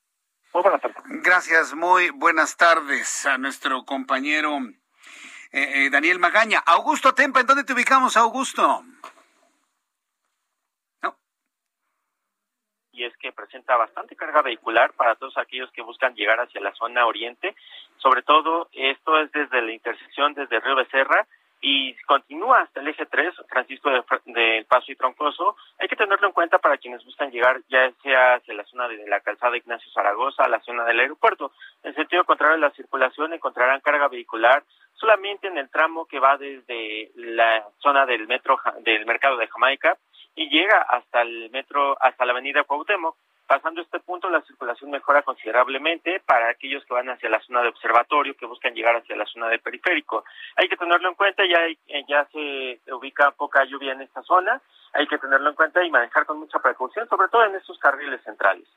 [0.53, 0.97] Muy buenas tardes.
[1.23, 4.59] Gracias, muy buenas tardes a nuestro compañero
[5.51, 6.59] eh, eh, Daniel Magaña.
[6.59, 8.83] Augusto Tempa, ¿en dónde te ubicamos, Augusto?
[12.99, 16.73] Y es que presenta bastante carga vehicular para todos aquellos que buscan llegar hacia la
[16.73, 17.55] zona oriente.
[17.97, 21.25] Sobre todo, esto es desde la intersección desde Río Becerra
[21.61, 23.89] y continúa hasta el eje 3, Francisco
[24.25, 25.55] del Paso y Troncoso.
[25.79, 29.07] Hay que tenerlo en cuenta para quienes buscan llegar ya sea hacia la zona de
[29.07, 31.53] la calzada Ignacio Zaragoza, a la zona del aeropuerto.
[31.83, 36.37] En sentido contrario a la circulación encontrarán carga vehicular solamente en el tramo que va
[36.37, 39.97] desde la zona del metro del mercado de Jamaica
[40.36, 43.15] y llega hasta el metro, hasta la avenida Cuauhtémoc.
[43.47, 47.69] Pasando este punto, la circulación mejora considerablemente para aquellos que van hacia la zona de
[47.69, 50.23] observatorio, que buscan llegar hacia la zona de periférico.
[50.55, 51.57] Hay que tenerlo en cuenta, ya,
[52.07, 54.61] ya se ubica poca lluvia en esta zona,
[54.93, 58.21] hay que tenerlo en cuenta y manejar con mucha precaución, sobre todo en estos carriles
[58.23, 58.67] centrales.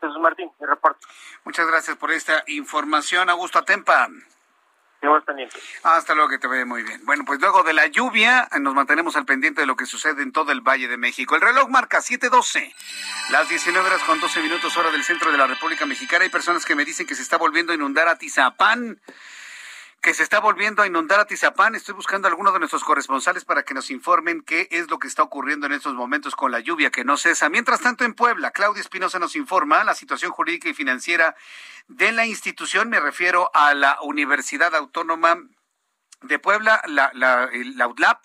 [0.00, 1.06] Jesús Martín, mi reporte.
[1.44, 4.08] Muchas gracias por esta información, Augusto Atempa.
[5.82, 7.00] Hasta luego, que te vaya muy bien.
[7.04, 10.32] Bueno, pues luego de la lluvia, nos mantenemos al pendiente de lo que sucede en
[10.32, 11.34] todo el Valle de México.
[11.34, 12.74] El reloj marca 7:12,
[13.30, 16.24] las 19 horas con 12 minutos, hora del centro de la República Mexicana.
[16.24, 19.00] Hay personas que me dicen que se está volviendo a inundar a Tizapán
[20.04, 21.74] que se está volviendo a inundar a Tizapán.
[21.74, 25.08] Estoy buscando a alguno de nuestros corresponsales para que nos informen qué es lo que
[25.08, 27.48] está ocurriendo en estos momentos con la lluvia que no cesa.
[27.48, 31.34] Mientras tanto, en Puebla, Claudia Espinosa nos informa la situación jurídica y financiera
[31.88, 32.90] de la institución.
[32.90, 35.38] Me refiero a la Universidad Autónoma
[36.20, 38.20] de Puebla, la, la, la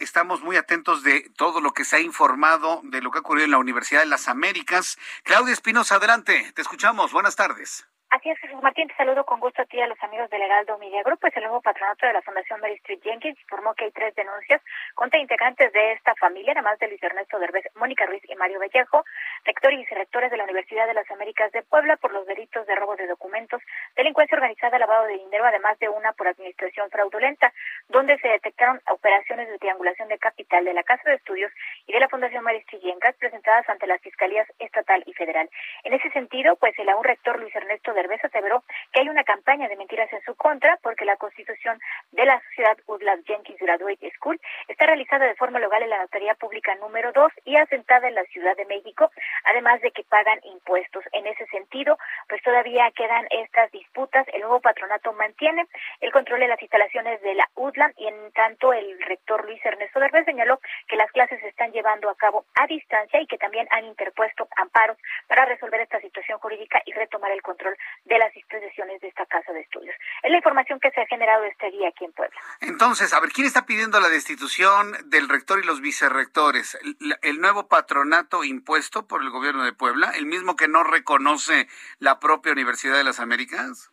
[0.00, 3.44] estamos muy atentos de todo lo que se ha informado de lo que ha ocurrido
[3.44, 4.96] en la Universidad de las Américas.
[5.24, 6.52] Claudia Espinosa, adelante.
[6.54, 7.12] Te escuchamos.
[7.12, 7.89] Buenas tardes.
[8.10, 10.42] Así es, Jesús Martín, te saludo con gusto a ti y a los amigos del
[10.42, 11.20] Heraldo Media Group.
[11.20, 14.60] Pues el nuevo patronato de la Fundación Mary Street Jenkins informó que hay tres denuncias
[14.96, 19.04] contra integrantes de esta familia, además de Luis Ernesto Derbez, Mónica Ruiz y Mario Vallejo,
[19.44, 22.74] rector y vicerrectores de la Universidad de las Américas de Puebla por los delitos de
[22.74, 23.62] robo de documentos,
[23.94, 27.52] delincuencia organizada, lavado de dinero, además de una por administración fraudulenta,
[27.90, 31.52] donde se detectaron operaciones de triangulación de capital de la Casa de Estudios
[31.86, 35.48] y de la Fundación Mary Street Jenkins presentadas ante las fiscalías estatal y federal.
[35.84, 39.68] En ese sentido, pues el aún rector Luis Ernesto Derbez aseveró que hay una campaña
[39.68, 41.78] de mentiras en su contra porque la constitución
[42.12, 46.34] de la sociedad Woodland Jenkins Graduate School está realizada de forma legal en la Notaría
[46.34, 49.10] Pública número 2 y asentada en la Ciudad de México,
[49.44, 51.04] además de que pagan impuestos.
[51.12, 51.98] En ese sentido,
[52.28, 54.26] pues todavía quedan estas disputas.
[54.32, 55.66] El nuevo patronato mantiene
[56.00, 60.00] el control de las instalaciones de la UDLAM y en tanto el rector Luis Ernesto
[60.00, 63.66] Derbez señaló que las clases se están llevando a cabo a distancia y que también
[63.70, 64.96] han interpuesto amparos
[65.28, 69.52] para resolver esta situación jurídica y retomar el control de las instituciones de esta casa
[69.52, 69.94] de estudios.
[70.22, 72.40] Es la información que se ha generado este día aquí en Puebla.
[72.60, 76.78] Entonces, a ver, ¿quién está pidiendo la destitución del rector y los vicerrectores?
[76.82, 80.12] ¿El, el nuevo patronato impuesto por el gobierno de Puebla?
[80.14, 81.68] ¿El mismo que no reconoce
[81.98, 83.92] la propia Universidad de las Américas?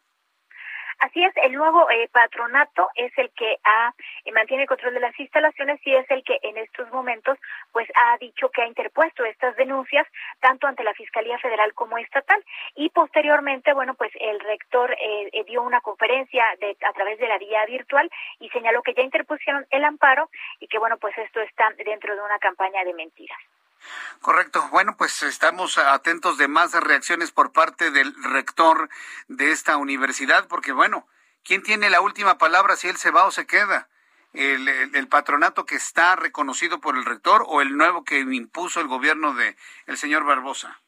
[1.00, 3.94] Así es, el nuevo eh, patronato es el que ha,
[4.26, 7.38] eh, mantiene el control de las instalaciones y es el que en estos momentos
[7.72, 10.08] pues ha dicho que ha interpuesto estas denuncias
[10.40, 12.44] tanto ante la Fiscalía Federal como estatal
[12.76, 17.28] y posteriormente, bueno, pues el rector eh, eh dio una conferencia de, a través de
[17.28, 20.30] la vía virtual y señaló que ya interpusieron el amparo
[20.60, 23.40] y que, bueno, pues esto está dentro de una campaña de mentiras.
[24.22, 24.68] Correcto.
[24.72, 28.90] Bueno, pues estamos atentos de más reacciones por parte del rector
[29.28, 31.08] de esta universidad, porque bueno,
[31.44, 33.90] ¿quién tiene la última palabra si él se va o se queda?
[34.34, 38.82] El, el, el, patronato que está reconocido por el rector o el nuevo que impuso
[38.82, 39.56] el gobierno de
[39.88, 40.82] el señor Barbosa?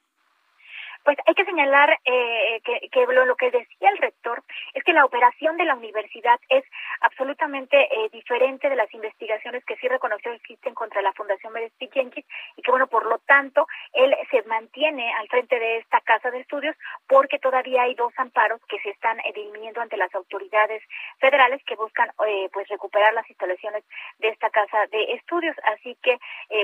[1.04, 4.44] Pues hay que señalar eh, que, que lo, que decía el rector
[4.74, 6.64] es que la operación de la universidad es
[7.02, 12.28] absolutamente eh, diferente de las investigaciones que sí reconoció existen contra la Fundación Meresty Jenkins
[12.58, 16.42] y que bueno, por lo tanto, él se mantiene al frente de esta casa de
[16.42, 16.76] estudios
[17.08, 20.84] porque todavía hay dos amparos que se están eh, dirimiendo ante las autoridades
[21.20, 23.84] federales que buscan eh, pues recuperar las instalaciones
[24.20, 25.56] de esta casa de estudios.
[25.64, 26.18] Así que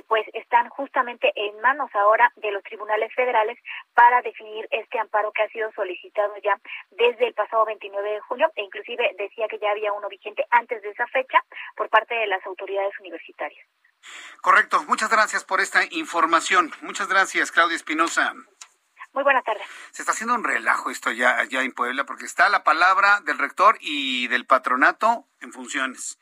[0.07, 3.57] pues están justamente en manos ahora de los tribunales federales
[3.93, 6.59] para definir este amparo que ha sido solicitado ya
[6.91, 10.81] desde el pasado 29 de junio e inclusive decía que ya había uno vigente antes
[10.81, 11.39] de esa fecha
[11.77, 13.65] por parte de las autoridades universitarias.
[14.41, 14.83] Correcto.
[14.87, 16.71] Muchas gracias por esta información.
[16.81, 18.33] Muchas gracias, Claudia Espinosa.
[19.13, 19.65] Muy buenas tardes.
[19.91, 23.37] Se está haciendo un relajo esto ya, ya en Puebla porque está la palabra del
[23.39, 26.19] rector y del patronato en funciones.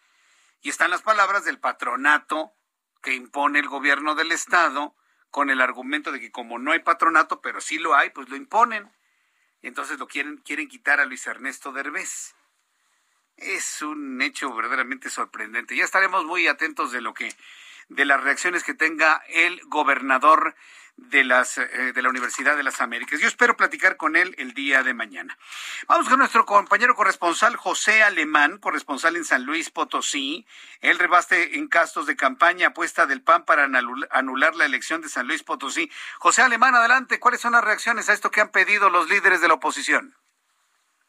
[0.62, 2.54] Y están las palabras del patronato
[3.02, 4.96] que impone el gobierno del Estado
[5.34, 8.36] con el argumento de que como no hay patronato, pero sí lo hay, pues lo
[8.36, 8.88] imponen.
[9.64, 12.36] Y entonces lo quieren, quieren quitar a Luis Ernesto Derbez.
[13.38, 15.76] Es un hecho verdaderamente sorprendente.
[15.76, 17.34] Ya estaremos muy atentos de lo que
[17.90, 20.56] de las reacciones que tenga el gobernador
[20.96, 23.20] de, las, eh, de la Universidad de las Américas.
[23.20, 25.38] Yo espero platicar con él el día de mañana.
[25.88, 30.46] Vamos con nuestro compañero corresponsal José Alemán, corresponsal en San Luis Potosí.
[30.82, 33.68] Él rebaste en gastos de campaña apuesta del PAN para
[34.12, 35.90] anular la elección de San Luis Potosí.
[36.20, 37.20] José Alemán, adelante.
[37.20, 40.14] ¿Cuáles son las reacciones a esto que han pedido los líderes de la oposición?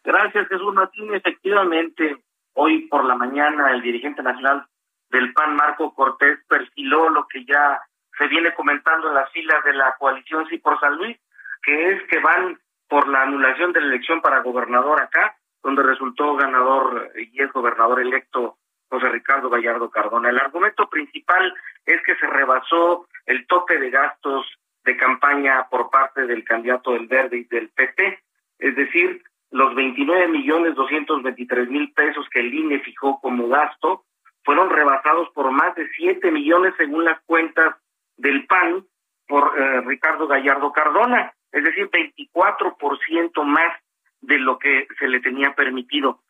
[0.02, 1.14] Gracias, Jesús Martín.
[1.14, 2.22] Efectivamente,
[2.54, 4.66] hoy por la mañana el dirigente nacional
[5.14, 7.80] del PAN, Marco Cortés, perfiló lo que ya
[8.18, 11.16] se viene comentando en las filas de la coalición Sí por San Luis,
[11.62, 12.58] que es que van
[12.88, 18.00] por la anulación de la elección para gobernador acá, donde resultó ganador y es gobernador
[18.00, 18.58] electo
[18.90, 20.30] José Ricardo Gallardo Cardona.
[20.30, 21.54] El argumento principal
[21.86, 24.46] es que se rebasó el tope de gastos
[24.84, 28.18] de campaña por parte del candidato del Verde y del PT,
[28.58, 34.04] es decir, los 29 millones 223 mil pesos que el INE fijó como gasto
[34.44, 37.74] fueron rebasados por más de 7 millones según las cuentas
[38.16, 38.84] del PAN
[39.26, 43.72] por eh, Ricardo Gallardo Cardona, es decir, 24% más
[44.20, 46.20] de lo que se le tenía permitido.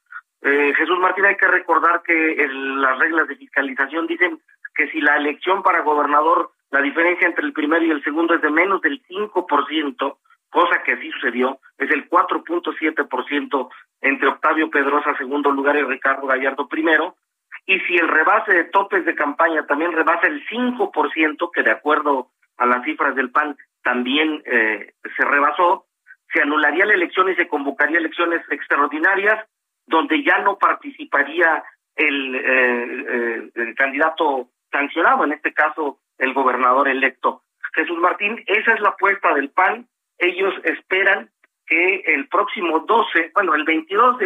[0.42, 4.40] Eh, Jesús Martín, hay que recordar que las reglas de fiscalización dicen
[4.74, 8.42] que si la elección para gobernador, la diferencia entre el primero y el segundo es
[8.42, 10.16] de menos del 5%,
[10.50, 13.68] cosa que así sucedió, es el 4.7%
[14.02, 17.16] entre Octavio Pedrosa, segundo lugar, y Ricardo Gallardo primero,
[17.66, 22.30] y si el rebase de topes de campaña también rebasa el 5%, que de acuerdo
[22.58, 25.86] a las cifras del PAN también eh, se rebasó,
[26.32, 29.46] se anularía la elección y se convocaría elecciones extraordinarias
[29.86, 31.62] donde ya no participaría
[31.96, 37.42] el, eh, eh, el candidato sancionado, en este caso el gobernador electo.
[37.74, 39.86] Jesús Martín, esa es la apuesta del PAN.
[40.18, 41.30] Ellos esperan
[41.66, 44.18] que el próximo 12, bueno, el 22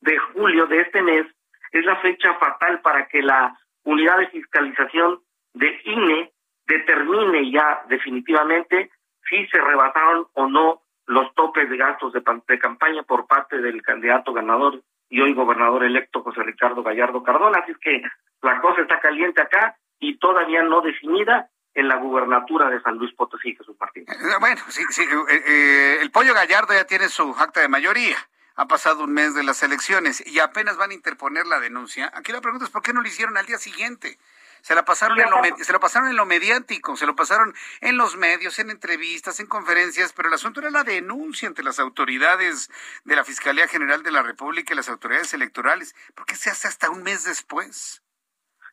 [0.00, 1.26] de julio de este mes,
[1.74, 5.20] es la fecha fatal para que la unidad de fiscalización
[5.54, 6.32] de INE
[6.66, 8.90] determine ya definitivamente
[9.28, 13.82] si se rebasaron o no los topes de gastos de, de, campaña por parte del
[13.82, 17.58] candidato ganador y hoy gobernador electo José Ricardo Gallardo Cardona.
[17.58, 18.02] Así es que
[18.40, 23.12] la cosa está caliente acá y todavía no definida en la gubernatura de San Luis
[23.14, 24.04] Potosí, Jesús Martín.
[24.08, 28.16] Eh, bueno, sí, sí, eh, eh, el pollo Gallardo ya tiene su acta de mayoría
[28.56, 32.10] ha pasado un mes de las elecciones y apenas van a interponer la denuncia.
[32.14, 34.18] Aquí la pregunta es por qué no lo hicieron al día siguiente.
[34.60, 37.52] Se la pasaron en lo, se lo pasaron en lo mediático, se lo pasaron
[37.82, 41.78] en los medios, en entrevistas, en conferencias, pero el asunto era la denuncia ante las
[41.78, 42.70] autoridades
[43.04, 45.94] de la Fiscalía General de la República y las autoridades electorales.
[46.14, 48.02] ¿Por qué se hace hasta un mes después?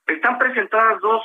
[0.08, 1.24] Están presentadas dos,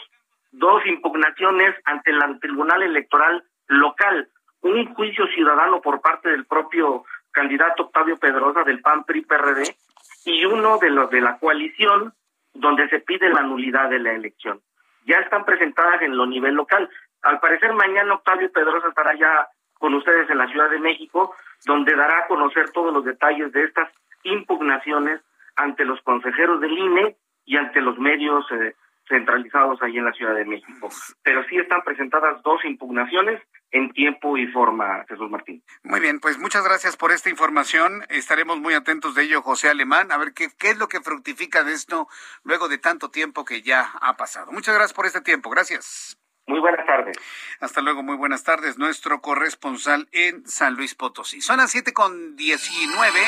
[0.51, 4.29] dos impugnaciones ante el Tribunal Electoral local.
[4.63, 7.05] Un juicio ciudadano por parte del propio
[7.37, 9.77] candidato Octavio Pedrosa del PAN PRI PRD
[10.25, 12.15] y uno de los de la coalición
[12.55, 14.63] donde se pide la nulidad de la elección.
[15.05, 16.89] Ya están presentadas en lo nivel local.
[17.21, 21.35] Al parecer mañana Octavio Pedrosa estará ya con ustedes en la Ciudad de México,
[21.67, 23.91] donde dará a conocer todos los detalles de estas
[24.23, 25.21] impugnaciones
[25.57, 28.75] ante los consejeros del INE y ante los medios eh,
[29.09, 30.89] centralizados ahí en la Ciudad de México.
[31.23, 35.63] Pero sí están presentadas dos impugnaciones en tiempo y forma, Jesús Martín.
[35.83, 38.05] Muy bien, pues muchas gracias por esta información.
[38.09, 41.65] Estaremos muy atentos de ello, José Alemán, a ver qué, qué es lo que fructifica
[41.65, 42.09] de esto
[42.45, 44.53] luego de tanto tiempo que ya ha pasado.
[44.53, 45.51] Muchas gracias por este tiempo.
[45.51, 46.19] Gracias.
[46.49, 47.17] Muy buenas tardes.
[47.59, 48.79] Hasta luego, muy buenas tardes.
[48.79, 51.41] Nuestro corresponsal en San Luis Potosí.
[51.41, 53.21] Son las siete con diecinueve,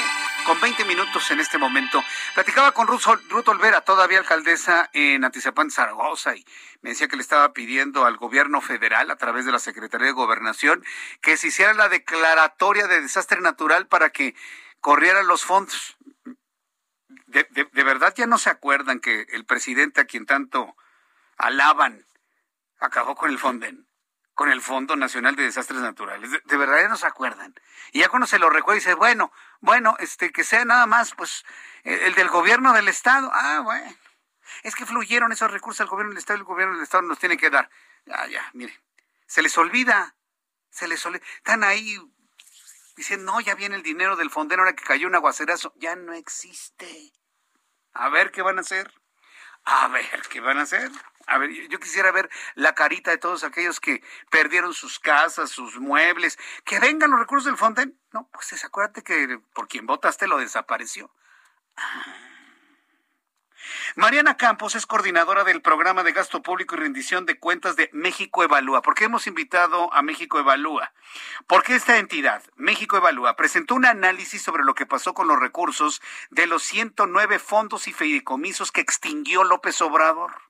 [0.46, 2.00] con veinte minutos en este momento.
[2.34, 6.44] Platicaba con Ruth, Ruth Olvera, todavía alcaldesa en Atizapán, Zaragoza, y
[6.80, 10.12] me decía que le estaba pidiendo al gobierno federal, a través de la Secretaría de
[10.12, 10.84] Gobernación,
[11.20, 14.36] que se hiciera la declaratoria de desastre natural para que
[14.78, 15.96] corrieran los fondos.
[17.26, 20.76] De, de verdad ya no se acuerdan que el presidente a quien tanto
[21.36, 22.06] alaban
[22.78, 23.88] acabó con el Fonden,
[24.34, 26.30] con el Fondo Nacional de Desastres Naturales.
[26.30, 27.54] De, verdad ya no se acuerdan.
[27.92, 31.44] Y ya cuando se lo recuerda dice, bueno, bueno, este que sea nada más pues
[31.84, 33.30] el, del gobierno del estado.
[33.32, 33.94] Ah, bueno.
[34.62, 37.18] Es que fluyeron esos recursos al gobierno del estado y el gobierno del estado nos
[37.18, 37.68] tiene que dar.
[38.06, 38.78] Ya, ya, mire.
[39.26, 40.14] Se les olvida.
[40.70, 41.24] Se les olvida.
[41.36, 41.98] Están ahí
[42.96, 45.72] diciendo, no, ya viene el dinero del Fonden ahora que cayó un aguacerazo.
[45.76, 47.12] Ya no existe.
[47.92, 48.92] A ver qué van a hacer.
[49.64, 50.90] A ver qué van a hacer.
[51.28, 55.78] A ver, yo quisiera ver la carita de todos aquellos que perdieron sus casas, sus
[55.78, 56.38] muebles.
[56.64, 57.98] Que vengan los recursos del Fonden.
[58.12, 61.10] No, pues acuérdate que por quien votaste lo desapareció.
[61.76, 62.28] Ah.
[63.96, 68.42] Mariana Campos es coordinadora del programa de gasto público y rendición de cuentas de México
[68.42, 68.82] Evalúa.
[68.82, 70.92] ¿Por qué hemos invitado a México Evalúa?
[71.46, 76.00] Porque esta entidad, México Evalúa, presentó un análisis sobre lo que pasó con los recursos
[76.30, 80.47] de los 109 fondos y fideicomisos que extinguió López Obrador.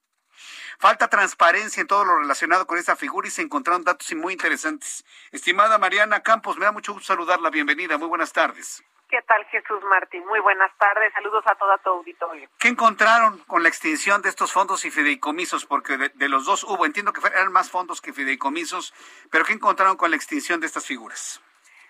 [0.80, 5.04] Falta transparencia en todo lo relacionado con esta figura y se encontraron datos muy interesantes.
[5.32, 7.50] Estimada Mariana Campos, me da mucho gusto saludarla.
[7.50, 7.98] Bienvenida.
[7.98, 8.84] Muy buenas tardes.
[9.08, 10.24] ¿Qué tal, Jesús Martín?
[10.26, 11.12] Muy buenas tardes.
[11.14, 12.48] Saludos a toda tu auditorio.
[12.60, 15.66] ¿Qué encontraron con la extinción de estos fondos y fideicomisos?
[15.66, 18.94] Porque de, los dos hubo, entiendo que eran más fondos que fideicomisos,
[19.32, 21.42] pero ¿qué encontraron con la extinción de estas figuras?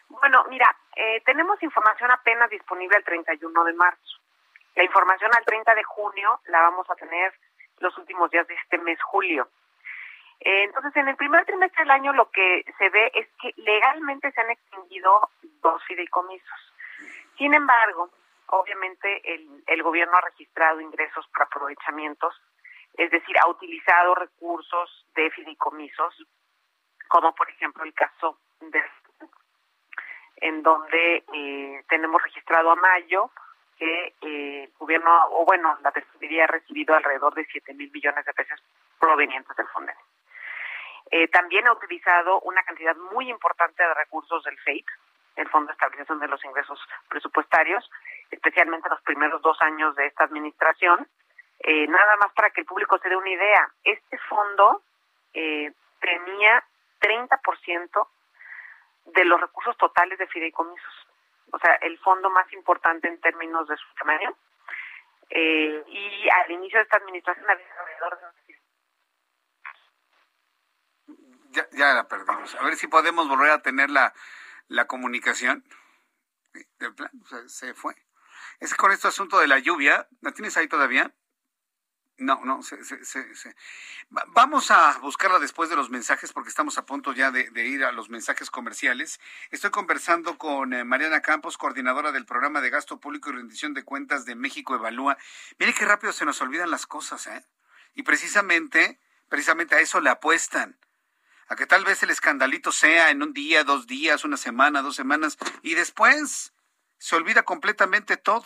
[0.09, 4.19] Bueno, mira, eh, tenemos información apenas disponible el 31 de marzo.
[4.77, 7.35] La información al 30 de junio la vamos a tener
[7.81, 9.49] los últimos días de este mes, julio.
[10.41, 14.41] Entonces, en el primer trimestre del año lo que se ve es que legalmente se
[14.41, 15.29] han extinguido
[15.63, 16.73] dos fideicomisos.
[17.37, 18.11] Sin embargo,
[18.47, 22.41] obviamente el, el gobierno ha registrado ingresos por aprovechamientos,
[22.95, 26.27] es decir, ha utilizado recursos de fideicomisos,
[27.09, 28.83] como por ejemplo el caso de
[30.41, 33.31] en donde eh, tenemos registrado a mayo
[33.79, 38.25] que eh, el gobierno, o bueno, la tesorería ha recibido alrededor de 7 mil millones
[38.25, 38.61] de pesos
[38.99, 39.93] provenientes del fondo.
[41.11, 44.87] Eh, también ha utilizado una cantidad muy importante de recursos del FEIP,
[45.37, 47.89] el Fondo de Estabilización de los Ingresos Presupuestarios,
[48.31, 51.07] especialmente los primeros dos años de esta administración.
[51.61, 54.83] Eh, nada más para que el público se dé una idea, este fondo
[55.33, 56.63] eh, tenía
[57.01, 58.09] 30%
[59.07, 61.08] de los recursos totales de fideicomisos
[61.53, 64.37] o sea, el fondo más importante en términos de su tamaño.
[65.31, 68.59] Eh, y al inicio de esta administración había alrededor de...
[71.51, 72.55] Ya, ya la perdimos.
[72.55, 74.13] A ver si podemos volver a tener la,
[74.69, 75.65] la comunicación.
[76.79, 77.11] De plan,
[77.47, 77.95] se fue.
[78.61, 81.13] Es con este asunto de la lluvia, ¿la tienes ahí todavía?
[82.19, 83.57] No, no, se, se, se,
[84.11, 87.93] vamos a buscarla después de los mensajes porque estamos a punto ya de, ir a
[87.93, 89.21] los mensajes comerciales.
[89.53, 93.85] Estoy conversando con eh, Mariana Campos, coordinadora del programa de gasto público y rendición de
[93.85, 95.17] cuentas de México Evalúa.
[95.61, 97.47] Mire qué rápido se nos olvidan las cosas, ¿eh?
[97.95, 100.77] Y precisamente, precisamente a eso le apuestan.
[101.47, 104.97] A que tal vez el escandalito sea en un día, dos días, una semana, dos
[104.97, 106.53] semanas, y después
[106.99, 108.45] se olvida completamente todo.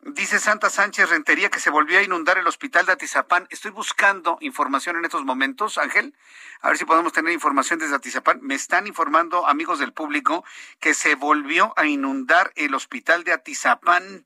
[0.00, 3.46] Dice Santa Sánchez Rentería que se volvió a inundar el hospital de Atizapán.
[3.50, 6.14] Estoy buscando información en estos momentos, Ángel.
[6.60, 8.38] A ver si podemos tener información desde Atizapán.
[8.42, 10.44] Me están informando, amigos del público,
[10.80, 14.24] que se volvió a inundar el hospital de Atizapán.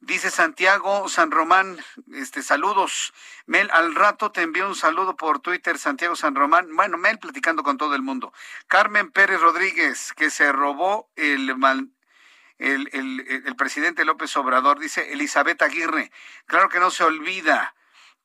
[0.00, 1.78] Dice Santiago San Román,
[2.14, 3.12] este, saludos.
[3.46, 6.74] Mel, al rato te envío un saludo por Twitter, Santiago San Román.
[6.74, 8.32] Bueno, Mel platicando con todo el mundo.
[8.66, 11.54] Carmen Pérez Rodríguez, que se robó el,
[12.60, 16.12] el, presidente López Obrador, dice Elizabeth Aguirre,
[16.46, 17.74] claro que no se olvida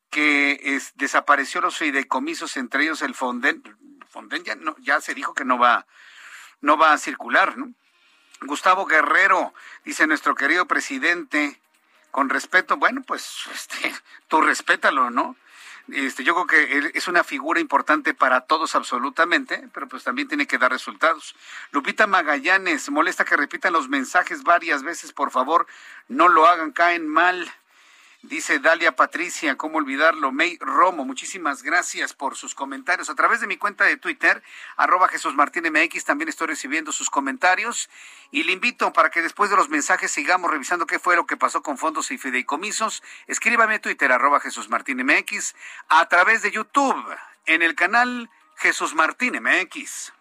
[0.10, 3.64] que desapareció los fideicomisos, entre ellos el Fonden.
[4.10, 5.88] Fonden ya, no, ya se dijo que no va,
[6.62, 7.74] no va a circular, ¿no?
[8.41, 9.53] Gustavo Guerrero,
[9.84, 11.60] dice nuestro querido presidente,
[12.12, 13.94] con respeto, bueno, pues este,
[14.28, 15.36] tú respétalo, ¿no?
[15.91, 20.48] Este, yo creo que es una figura importante para todos absolutamente, pero pues también tiene
[20.48, 21.36] que dar resultados.
[21.72, 25.68] Lupita Magallanes, molesta que repitan los mensajes varias veces, por favor,
[26.07, 27.52] no lo hagan, caen mal.
[28.27, 30.31] Dice Dalia Patricia, ¿cómo olvidarlo?
[30.31, 33.11] May Romo, muchísimas gracias por sus comentarios.
[33.11, 34.41] A través de mi cuenta de Twitter,
[34.77, 37.88] arroba Jesús Martín MX, también estoy recibiendo sus comentarios
[38.31, 41.38] y le invito para que después de los mensajes sigamos revisando qué fue lo que
[41.38, 43.03] pasó con fondos y fideicomisos.
[43.27, 45.53] Escríbame a Twitter, arroba Jesús Martín MX,
[45.89, 47.06] a través de YouTube,
[47.45, 50.14] en el canal Jesús Martín MX.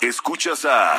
[0.00, 0.98] Escuchas a...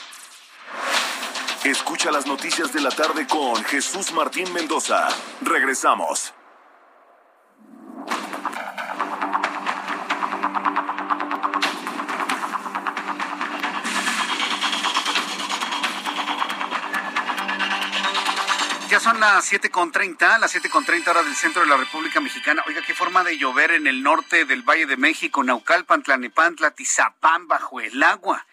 [1.63, 5.09] Escucha las noticias de la tarde con Jesús Martín Mendoza.
[5.41, 6.33] Regresamos.
[18.89, 22.63] Ya son las 7.30, las 7.30 horas del centro de la República Mexicana.
[22.65, 27.47] Oiga, qué forma de llover en el norte del Valle de México, Naucalpan, Tlanepantla, Tizapán,
[27.47, 28.47] bajo el agua.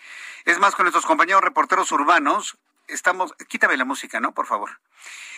[0.44, 2.59] Es más, con nuestros compañeros reporteros urbanos
[2.89, 4.32] estamos, quítame la música, ¿no?
[4.32, 4.70] Por favor.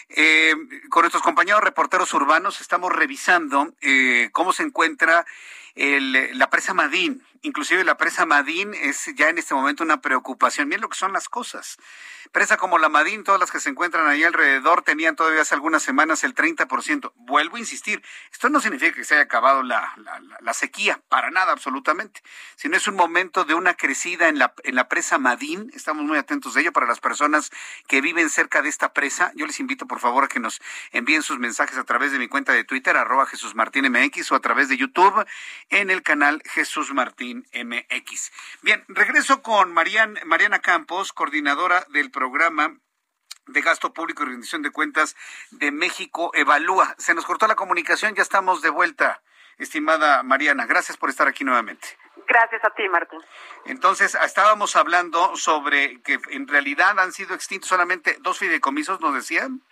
[0.09, 0.55] Eh,
[0.89, 5.24] con nuestros compañeros reporteros urbanos estamos revisando eh, cómo se encuentra
[5.81, 7.24] el, la presa Madín.
[7.43, 10.69] Inclusive la presa Madín es ya en este momento una preocupación.
[10.69, 11.78] Miren lo que son las cosas.
[12.32, 15.82] Presa como la Madín, todas las que se encuentran ahí alrededor, tenían todavía hace algunas
[15.82, 17.12] semanas el 30%.
[17.16, 22.23] Vuelvo a insistir, esto no significa que se haya acabado la sequía, para nada, absolutamente,
[22.57, 25.70] sino es un momento de una crecida en la, en la presa Madín.
[25.74, 27.51] Estamos muy atentos de ello para las personas
[27.89, 29.32] que viven cerca de esta presa.
[29.35, 30.61] Yo les invito, por favor, a que nos
[30.93, 34.35] envíen sus mensajes a través de mi cuenta de Twitter, arroba Jesús Martín MX, o
[34.35, 35.24] a través de YouTube
[35.70, 38.32] en el canal Jesús Martín MX.
[38.62, 42.76] Bien, regreso con Mariana Campos, coordinadora del programa
[43.47, 45.16] de gasto público y rendición de cuentas
[45.51, 46.94] de México Evalúa.
[46.98, 49.22] Se nos cortó la comunicación, ya estamos de vuelta,
[49.59, 50.66] estimada Mariana.
[50.66, 51.88] Gracias por estar aquí nuevamente.
[52.28, 53.20] Gracias a ti, Martín.
[53.64, 59.62] Entonces, estábamos hablando sobre que en realidad han sido extintos solamente dos fideicomisos, nos decían.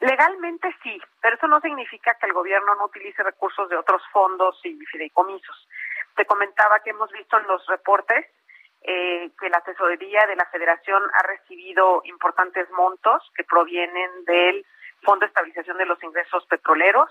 [0.00, 4.60] Legalmente sí, pero eso no significa que el gobierno no utilice recursos de otros fondos
[4.64, 5.68] y fideicomisos.
[6.14, 8.26] Te comentaba que hemos visto en los reportes
[8.82, 14.64] eh, que la tesorería de la federación ha recibido importantes montos que provienen del
[15.02, 17.10] Fondo de Estabilización de los Ingresos Petroleros,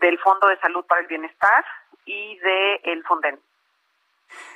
[0.00, 1.64] del Fondo de Salud para el Bienestar
[2.04, 3.40] y del el Fonden.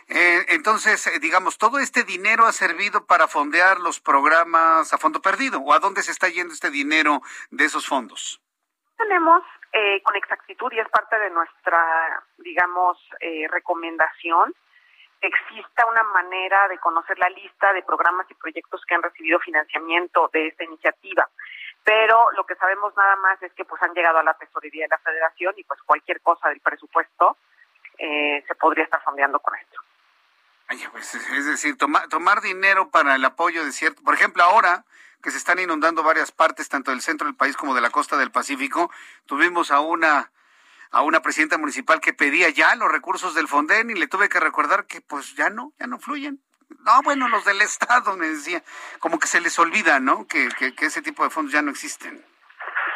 [0.09, 5.21] Eh, entonces, eh, digamos, todo este dinero ha servido para fondear los programas a fondo
[5.21, 5.61] perdido.
[5.61, 8.41] ¿O a dónde se está yendo este dinero de esos fondos?
[8.97, 9.43] Tenemos
[9.73, 14.55] eh, con exactitud y es parte de nuestra, digamos, eh, recomendación
[15.21, 20.29] exista una manera de conocer la lista de programas y proyectos que han recibido financiamiento
[20.33, 21.29] de esta iniciativa.
[21.83, 24.89] Pero lo que sabemos nada más es que pues han llegado a la tesorería de
[24.91, 27.37] la federación y pues cualquier cosa del presupuesto
[27.99, 29.81] eh, se podría estar fondeando con esto.
[30.93, 34.85] Pues, es decir, tomar dinero para el apoyo de cierto, por ejemplo, ahora
[35.23, 38.17] que se están inundando varias partes, tanto del centro del país como de la costa
[38.17, 38.91] del Pacífico,
[39.27, 40.31] tuvimos a una
[40.91, 44.39] a una presidenta municipal que pedía ya los recursos del Fonden y le tuve que
[44.39, 46.39] recordar que pues ya no, ya no fluyen.
[46.85, 48.63] No, bueno, los del Estado, me decía,
[49.01, 50.27] como que se les olvida, ¿no?
[50.29, 52.25] Que, que, que ese tipo de fondos ya no existen.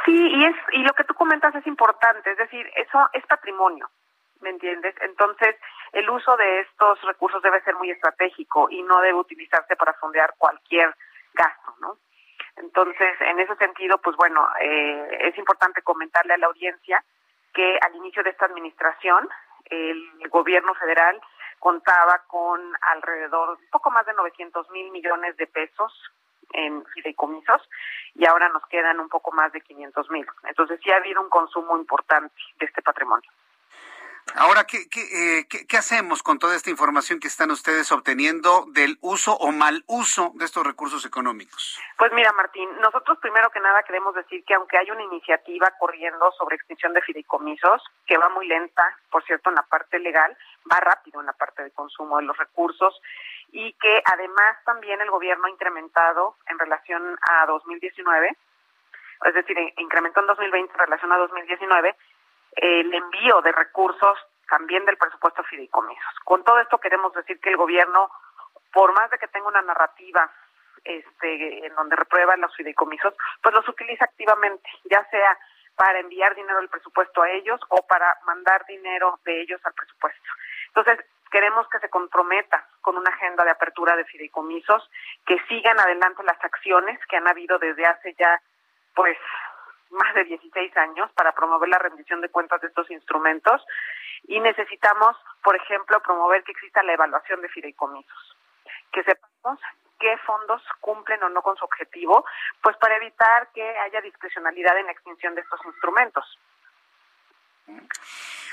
[0.04, 3.90] Sí, y es y lo que tú comentas es importante, es decir, eso es patrimonio,
[4.40, 4.94] ¿me entiendes?
[5.01, 5.56] Entonces,
[5.93, 10.35] el uso de estos recursos debe ser muy estratégico y no debe utilizarse para fondear
[10.39, 10.94] cualquier
[11.35, 11.97] gasto, ¿no?
[12.56, 17.02] Entonces, en ese sentido, pues bueno, eh, es importante comentarle a la audiencia
[17.55, 19.28] que al inicio de esta administración
[19.66, 21.20] el gobierno federal
[21.59, 25.93] contaba con alrededor, un poco más de 900 mil millones de pesos
[26.52, 27.69] en fideicomisos
[28.15, 30.27] y ahora nos quedan un poco más de 500 mil.
[30.44, 33.31] Entonces sí ha habido un consumo importante de este patrimonio.
[34.34, 38.66] Ahora, ¿qué, qué, eh, qué, qué, hacemos con toda esta información que están ustedes obteniendo
[38.68, 41.80] del uso o mal uso de estos recursos económicos?
[41.96, 46.30] Pues mira, Martín, nosotros primero que nada queremos decir que aunque hay una iniciativa corriendo
[46.32, 50.36] sobre extinción de fideicomisos, que va muy lenta, por cierto, en la parte legal,
[50.70, 53.00] va rápido en la parte de consumo de los recursos,
[53.50, 58.36] y que además también el gobierno ha incrementado en relación a 2019,
[59.24, 61.96] es decir, incrementó en 2020 en relación a 2019,
[62.60, 64.18] el envío de recursos
[64.48, 66.14] también del presupuesto fideicomisos.
[66.24, 68.10] Con todo esto queremos decir que el gobierno,
[68.72, 70.30] por más de que tenga una narrativa
[70.85, 75.39] este, en donde reprueba los fideicomisos, pues los utiliza activamente, ya sea
[75.76, 80.28] para enviar dinero del presupuesto a ellos o para mandar dinero de ellos al presupuesto.
[80.68, 84.90] Entonces, queremos que se comprometa con una agenda de apertura de fideicomisos,
[85.24, 88.40] que sigan adelante las acciones que han habido desde hace ya,
[88.94, 89.16] pues,
[89.90, 93.65] más de 16 años para promover la rendición de cuentas de estos instrumentos
[94.24, 98.36] y necesitamos, por ejemplo, promover que exista la evaluación de fideicomisos,
[98.93, 99.60] que sepamos
[99.98, 102.24] qué fondos cumplen o no con su objetivo,
[102.62, 106.39] pues para evitar que haya discrecionalidad en la extinción de estos instrumentos.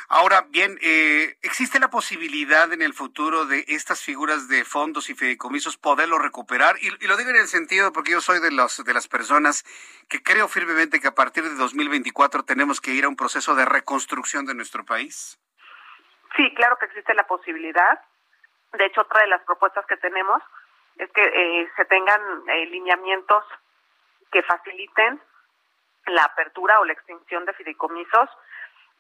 [0.08, 5.16] Ahora bien, eh, ¿existe la posibilidad en el futuro de estas figuras de fondos y
[5.16, 6.76] fideicomisos poderlo recuperar?
[6.80, 9.64] Y, y, lo digo en el sentido porque yo soy de, los, de las personas
[10.08, 13.66] que creo firmemente que a partir de 2024 tenemos que ir a un proceso de
[13.66, 15.40] reconstrucción de nuestro país.
[16.36, 18.00] Sí, claro que existe la posibilidad.
[18.74, 20.42] De hecho, otra de las propuestas que tenemos
[20.98, 23.44] es que eh, se tengan eh, lineamientos
[24.32, 25.20] que faciliten
[26.08, 28.30] la apertura o la extinción de fideicomisos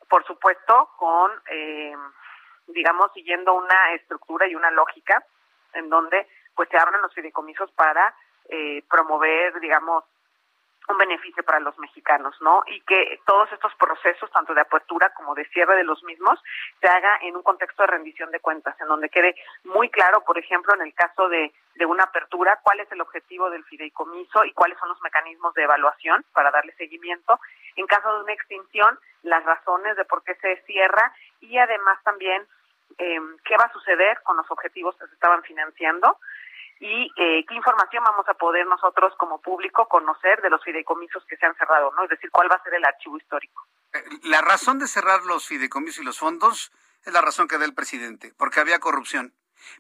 [0.10, 1.96] por supuesto, con, eh,
[2.68, 5.24] digamos, siguiendo una estructura y una lógica
[5.74, 8.16] en donde pues se abran los fideicomisos para
[8.50, 10.04] eh, promover, digamos,
[10.88, 12.64] un beneficio para los mexicanos, ¿no?
[12.68, 16.40] Y que todos estos procesos, tanto de apertura como de cierre de los mismos,
[16.80, 20.38] se haga en un contexto de rendición de cuentas, en donde quede muy claro, por
[20.38, 24.54] ejemplo, en el caso de, de una apertura, cuál es el objetivo del fideicomiso y
[24.54, 27.40] cuáles son los mecanismos de evaluación para darle seguimiento.
[27.76, 32.46] En caso de una extinción, las razones de por qué se cierra y además también
[32.98, 36.18] eh, qué va a suceder con los objetivos que se estaban financiando
[36.80, 41.38] y eh, qué información vamos a poder nosotros como público conocer de los fideicomisos que
[41.38, 42.04] se han cerrado, ¿no?
[42.04, 43.66] Es decir, cuál va a ser el archivo histórico.
[43.94, 46.72] Eh, la razón de cerrar los fideicomisos y los fondos
[47.06, 49.34] es la razón que da el presidente, porque había corrupción.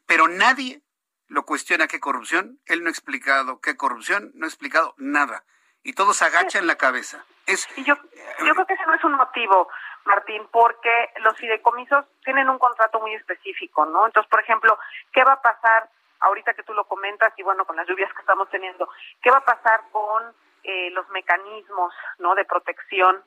[0.05, 0.81] Pero nadie
[1.27, 5.43] lo cuestiona qué corrupción, él no ha explicado qué corrupción, no ha explicado nada.
[5.83, 7.25] Y todos agachan la cabeza.
[7.45, 9.69] Es, y yo, yo creo que ese no es un motivo,
[10.05, 14.05] Martín, porque los fideicomisos tienen un contrato muy específico, ¿no?
[14.05, 14.79] Entonces, por ejemplo,
[15.11, 15.89] ¿qué va a pasar
[16.25, 18.89] ahorita que tú lo comentas y bueno, con las lluvias que estamos teniendo,
[19.21, 20.33] ¿qué va a pasar con
[20.63, 22.33] eh, los mecanismos ¿no?
[22.35, 23.23] de protección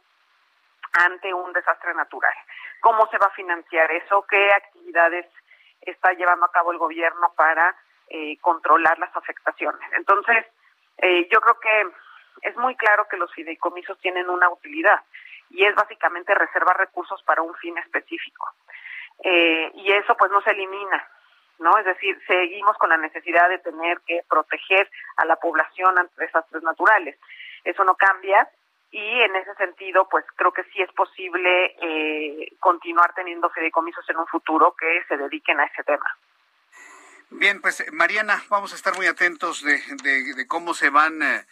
[1.05, 2.35] ante un desastre natural?
[2.81, 4.25] ¿Cómo se va a financiar eso?
[4.29, 5.27] ¿Qué actividades
[5.81, 7.75] está llevando a cabo el gobierno para
[8.09, 9.93] eh, controlar las afectaciones?
[9.93, 10.47] Entonces,
[10.99, 11.93] eh, yo creo que
[12.43, 15.03] es muy claro que los fideicomisos tienen una utilidad
[15.51, 18.51] y es básicamente reservar recursos para un fin específico.
[19.21, 21.09] y eso pues no se elimina,
[21.59, 21.77] ¿no?
[21.79, 26.63] Es decir, seguimos con la necesidad de tener que proteger a la población ante desastres
[26.63, 27.19] naturales.
[27.65, 28.49] Eso no cambia
[28.91, 34.17] y en ese sentido, pues creo que sí es posible eh, continuar teniendo fideicomisos en
[34.17, 36.17] un futuro que se dediquen a ese tema.
[37.31, 41.45] Bien, pues Mariana, vamos a estar muy atentos de, de, cómo se van, eh,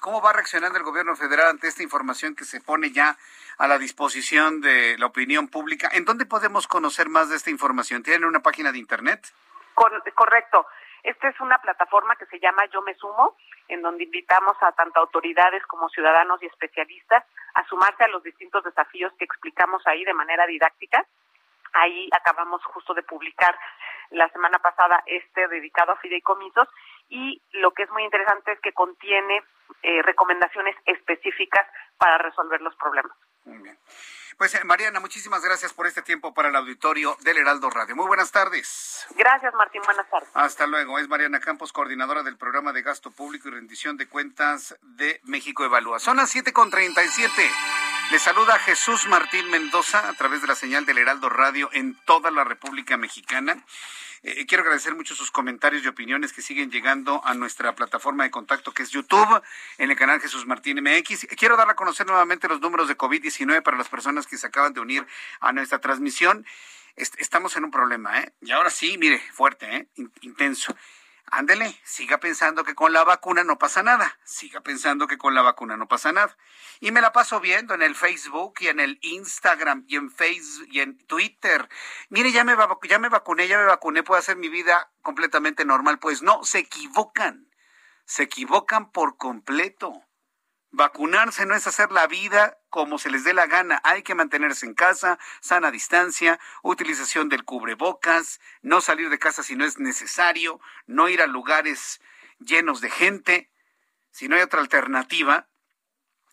[0.00, 3.16] cómo va reaccionando el gobierno federal ante esta información que se pone ya
[3.56, 5.88] a la disposición de la opinión pública.
[5.92, 8.02] ¿En dónde podemos conocer más de esta información?
[8.02, 9.32] ¿Tienen una página de internet?
[10.14, 10.66] correcto.
[11.02, 13.36] Esta es una plataforma que se llama Yo Me Sumo,
[13.68, 17.24] en donde invitamos a tanto autoridades como ciudadanos y especialistas
[17.54, 21.06] a sumarse a los distintos desafíos que explicamos ahí de manera didáctica.
[21.72, 23.58] Ahí acabamos justo de publicar
[24.10, 26.68] la semana pasada este dedicado a fideicomisos
[27.08, 29.42] y lo que es muy interesante es que contiene
[29.82, 31.66] eh, recomendaciones específicas
[31.98, 33.16] para resolver los problemas.
[33.44, 33.78] Muy bien.
[34.38, 37.94] Pues eh, Mariana, muchísimas gracias por este tiempo para el auditorio del Heraldo Radio.
[37.94, 39.06] Muy buenas tardes.
[39.16, 39.82] Gracias, Martín.
[39.84, 40.28] Buenas tardes.
[40.34, 40.98] Hasta luego.
[40.98, 45.64] Es Mariana Campos, coordinadora del programa de gasto público y rendición de cuentas de México
[45.64, 45.98] Evalúa.
[45.98, 47.91] Son las 7.37.
[48.10, 52.30] Le saluda Jesús Martín Mendoza a través de la señal del Heraldo Radio en toda
[52.30, 53.64] la República Mexicana.
[54.22, 58.30] Eh, quiero agradecer mucho sus comentarios y opiniones que siguen llegando a nuestra plataforma de
[58.30, 59.42] contacto que es YouTube,
[59.78, 61.26] en el canal Jesús Martín MX.
[61.36, 64.74] Quiero dar a conocer nuevamente los números de COVID-19 para las personas que se acaban
[64.74, 65.06] de unir
[65.40, 66.46] a nuestra transmisión.
[66.96, 68.32] estamos en un problema, ¿eh?
[68.42, 69.88] Y ahora sí, mire, fuerte, ¿eh?
[70.20, 70.76] intenso.
[71.34, 74.18] Ándele, siga pensando que con la vacuna no pasa nada.
[74.22, 76.36] Siga pensando que con la vacuna no pasa nada.
[76.78, 80.68] Y me la paso viendo en el Facebook y en el Instagram y en Facebook
[80.70, 81.70] y en Twitter.
[82.10, 85.98] Mire, ya me, ya me vacuné, ya me vacuné, puedo hacer mi vida completamente normal.
[85.98, 87.48] Pues no, se equivocan.
[88.04, 90.04] Se equivocan por completo.
[90.74, 93.82] Vacunarse no es hacer la vida como se les dé la gana.
[93.84, 99.54] Hay que mantenerse en casa, sana distancia, utilización del cubrebocas, no salir de casa si
[99.54, 102.00] no es necesario, no ir a lugares
[102.38, 103.50] llenos de gente.
[104.12, 105.46] Si no hay otra alternativa,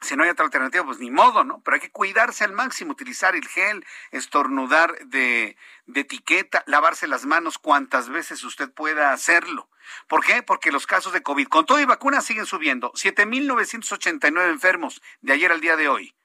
[0.02, 1.62] si no hay otra alternativa, pues ni modo, ¿no?
[1.62, 5.58] Pero hay que cuidarse al máximo, utilizar el gel, estornudar de,
[5.94, 9.70] etiqueta, lavarse las manos cuantas veces usted pueda hacerlo.
[10.08, 10.42] ¿Por qué?
[10.44, 12.94] Porque los casos de COVID con todo y vacunas siguen subiendo.
[12.94, 16.16] 7.989 enfermos de ayer al día de hoy.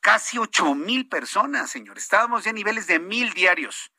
[0.00, 1.98] Casi 8.000 personas, señor.
[1.98, 3.92] Estábamos ya a niveles de mil diarios.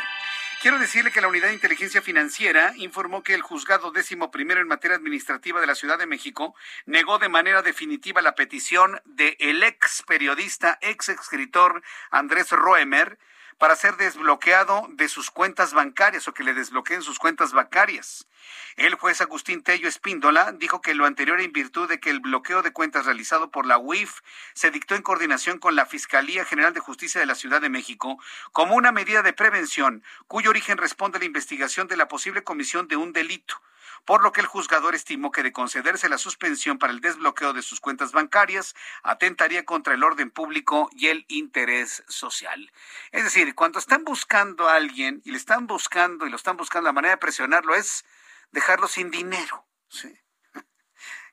[0.62, 4.68] Quiero decirle que la Unidad de Inteligencia Financiera informó que el juzgado décimo primero en
[4.68, 6.54] materia administrativa de la Ciudad de México
[6.86, 11.82] negó de manera definitiva la petición de el ex periodista, ex escritor
[12.12, 13.18] Andrés Roemer
[13.62, 18.26] para ser desbloqueado de sus cuentas bancarias o que le desbloqueen sus cuentas bancarias.
[18.74, 22.62] El juez Agustín Tello Espíndola dijo que lo anterior en virtud de que el bloqueo
[22.62, 24.18] de cuentas realizado por la UIF
[24.52, 28.18] se dictó en coordinación con la Fiscalía General de Justicia de la Ciudad de México
[28.50, 32.88] como una medida de prevención cuyo origen responde a la investigación de la posible comisión
[32.88, 33.62] de un delito
[34.04, 37.62] por lo que el juzgador estimó que de concederse la suspensión para el desbloqueo de
[37.62, 42.72] sus cuentas bancarias, atentaría contra el orden público y el interés social.
[43.12, 46.88] Es decir, cuando están buscando a alguien y le están buscando y lo están buscando,
[46.88, 48.04] la manera de presionarlo es
[48.50, 49.66] dejarlo sin dinero.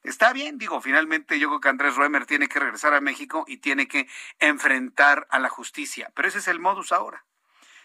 [0.03, 3.57] Está bien, digo, finalmente yo creo que Andrés Roemer tiene que regresar a México y
[3.57, 4.07] tiene que
[4.39, 7.25] enfrentar a la justicia, pero ese es el modus ahora.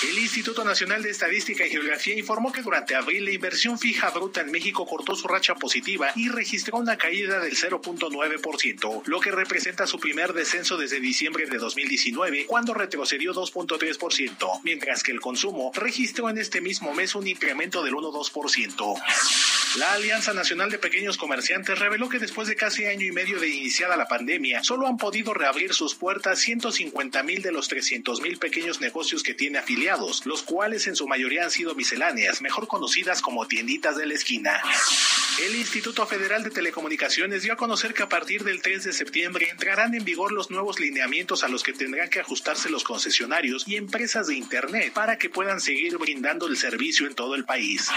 [0.03, 4.41] El Instituto Nacional de Estadística y Geografía informó que durante abril la inversión fija bruta
[4.41, 9.87] en México cortó su racha positiva y registró una caída del 0.9%, lo que representa
[9.87, 16.29] su primer descenso desde diciembre de 2019, cuando retrocedió 2.3%, mientras que el consumo registró
[16.29, 19.01] en este mismo mes un incremento del 1.2%.
[19.79, 23.49] La Alianza Nacional de Pequeños Comerciantes reveló que después de casi año y medio de
[23.49, 28.39] iniciada la pandemia, solo han podido reabrir sus puertas 150 mil de los 300 mil
[28.39, 33.21] pequeños negocios que tiene afiliados, los cuales en su mayoría han sido misceláneas, mejor conocidas
[33.21, 34.63] como tienditas de la esquina.
[35.45, 39.51] El Instituto Federal de Telecomunicaciones dio a conocer que a partir del 3 de septiembre
[39.51, 43.77] entrarán en vigor los nuevos lineamientos a los que tendrán que ajustarse los concesionarios y
[43.77, 47.91] empresas de Internet para que puedan seguir brindando el servicio en todo el país.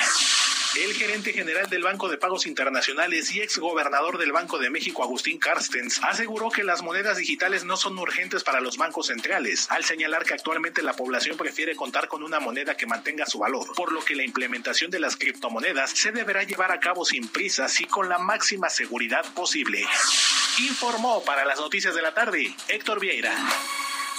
[0.77, 5.01] El gerente general del Banco de Pagos Internacionales y ex gobernador del Banco de México,
[5.01, 9.83] Agustín Carstens, aseguró que las monedas digitales no son urgentes para los bancos centrales, al
[9.83, 13.91] señalar que actualmente la población prefiere contar con una moneda que mantenga su valor, por
[13.91, 17.85] lo que la implementación de las criptomonedas se deberá llevar a cabo sin prisas y
[17.85, 19.83] con la máxima seguridad posible.
[20.59, 23.35] Informó para las noticias de la tarde Héctor Vieira.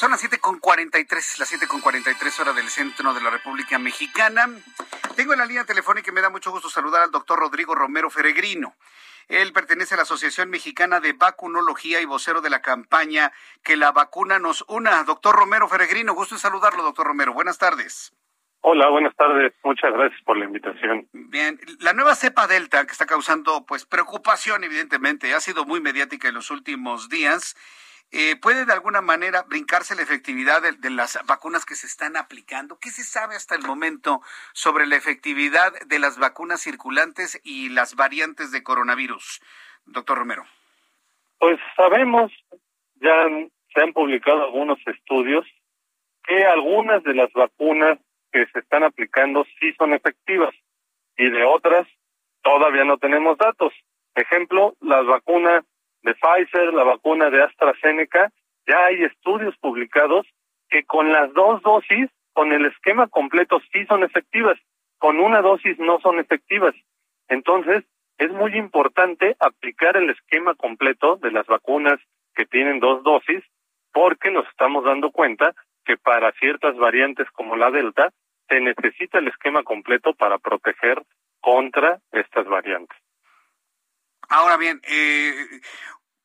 [0.00, 4.46] Son las 7.43, las 7.43 horas del centro de la República Mexicana.
[5.14, 8.08] Tengo en la línea telefónica y me da mucho gusto saludar al doctor Rodrigo Romero
[8.08, 8.72] Feregrino.
[9.28, 13.30] Él pertenece a la Asociación Mexicana de Vacunología y vocero de la campaña
[13.62, 15.04] Que la vacuna nos una.
[15.04, 17.34] Doctor Romero Feregrino, gusto en saludarlo, doctor Romero.
[17.34, 18.16] Buenas tardes.
[18.62, 19.52] Hola, buenas tardes.
[19.64, 21.08] Muchas gracias por la invitación.
[21.12, 26.28] Bien, la nueva cepa Delta que está causando pues preocupación evidentemente, ha sido muy mediática
[26.28, 27.54] en los últimos días
[28.12, 32.78] eh, ¿Puede de alguna manera brincarse la efectividad de, las vacunas que se están aplicando?
[32.80, 34.20] ¿Qué se sabe hasta el momento
[34.52, 39.40] sobre la efectividad de las vacunas circulantes y las variantes de coronavirus,
[39.86, 40.44] doctor Romero?
[41.38, 42.32] Pues sabemos,
[42.96, 43.28] ya
[43.74, 45.46] se han publicado algunos estudios,
[46.24, 47.98] que algunas de las vacunas
[48.32, 50.54] que se están aplicando sí son efectivas
[51.16, 51.86] y de otras
[52.42, 53.72] todavía no tenemos datos.
[54.16, 55.64] Ejemplo, las vacunas
[56.02, 58.32] de Pfizer, la vacuna de AstraZeneca,
[58.66, 60.26] ya hay estudios publicados
[60.68, 64.58] que con las dos dosis, con el esquema completo, sí son efectivas,
[64.98, 66.74] con una dosis no son efectivas.
[67.28, 67.84] Entonces,
[68.18, 71.98] es muy importante aplicar el esquema completo de las vacunas
[72.34, 73.42] que tienen dos dosis,
[73.92, 75.54] porque nos estamos dando cuenta
[75.84, 78.10] que para ciertas variantes como la Delta,
[78.48, 81.02] se necesita el esquema completo para proteger
[81.40, 82.96] contra estas variantes.
[84.30, 85.34] Ahora bien, eh,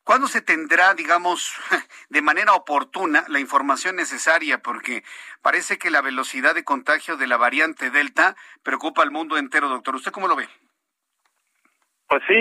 [0.04, 1.58] ¿cuándo se tendrá, digamos,
[2.10, 4.60] de manera oportuna la información necesaria?
[4.60, 5.04] Porque
[5.42, 9.96] parece que la velocidad de contagio de la variante Delta preocupa al mundo entero, doctor.
[9.96, 10.48] ¿Usted cómo lo ve?
[12.08, 12.36] Pues sí,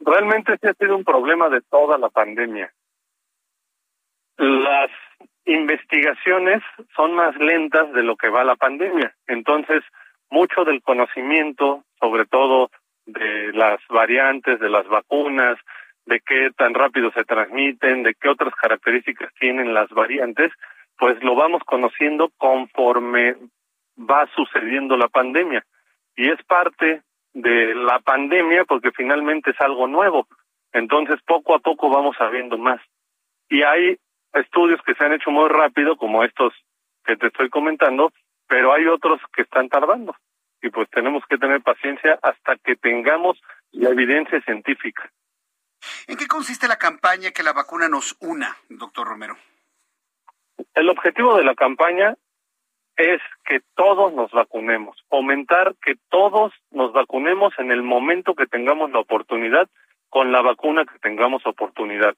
[0.00, 2.70] realmente sí ha sido un problema de toda la pandemia.
[4.36, 4.90] Las
[5.46, 6.62] investigaciones
[6.94, 9.16] son más lentas de lo que va la pandemia.
[9.26, 9.82] Entonces,
[10.28, 12.70] mucho del conocimiento, sobre todo
[13.08, 15.58] de las variantes, de las vacunas,
[16.04, 20.52] de qué tan rápido se transmiten, de qué otras características tienen las variantes,
[20.96, 23.36] pues lo vamos conociendo conforme
[23.98, 25.64] va sucediendo la pandemia.
[26.16, 27.02] Y es parte
[27.32, 30.26] de la pandemia porque finalmente es algo nuevo.
[30.72, 32.80] Entonces, poco a poco vamos sabiendo más.
[33.48, 33.98] Y hay
[34.34, 36.52] estudios que se han hecho muy rápido, como estos
[37.04, 38.12] que te estoy comentando,
[38.46, 40.14] pero hay otros que están tardando.
[40.62, 43.40] Y pues tenemos que tener paciencia hasta que tengamos
[43.72, 45.10] la evidencia científica.
[46.06, 49.36] ¿En qué consiste la campaña que la vacuna nos una, doctor Romero?
[50.74, 52.16] El objetivo de la campaña
[52.96, 58.90] es que todos nos vacunemos, aumentar que todos nos vacunemos en el momento que tengamos
[58.90, 59.68] la oportunidad
[60.08, 62.16] con la vacuna que tengamos oportunidad,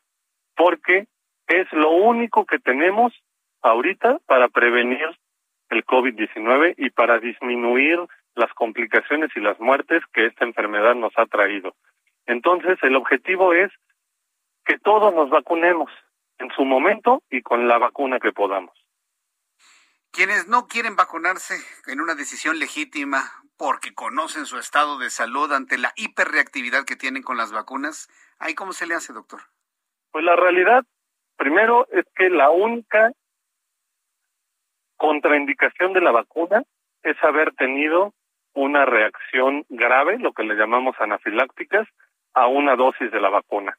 [0.56, 1.06] porque
[1.48, 3.12] es lo único que tenemos
[3.60, 5.06] ahorita para prevenir
[5.68, 7.98] el COVID-19 y para disminuir
[8.40, 11.76] las complicaciones y las muertes que esta enfermedad nos ha traído.
[12.26, 13.70] Entonces, el objetivo es
[14.64, 15.90] que todos nos vacunemos
[16.38, 18.74] en su momento y con la vacuna que podamos.
[20.10, 21.54] Quienes no quieren vacunarse
[21.86, 23.22] en una decisión legítima
[23.56, 28.08] porque conocen su estado de salud ante la hiperreactividad que tienen con las vacunas,
[28.38, 29.42] ¿ahí cómo se le hace, doctor?
[30.10, 30.82] Pues la realidad,
[31.36, 33.12] primero, es que la única
[34.96, 36.62] contraindicación de la vacuna
[37.02, 38.14] es haber tenido
[38.54, 41.86] una reacción grave, lo que le llamamos anafilácticas,
[42.34, 43.76] a una dosis de la vacuna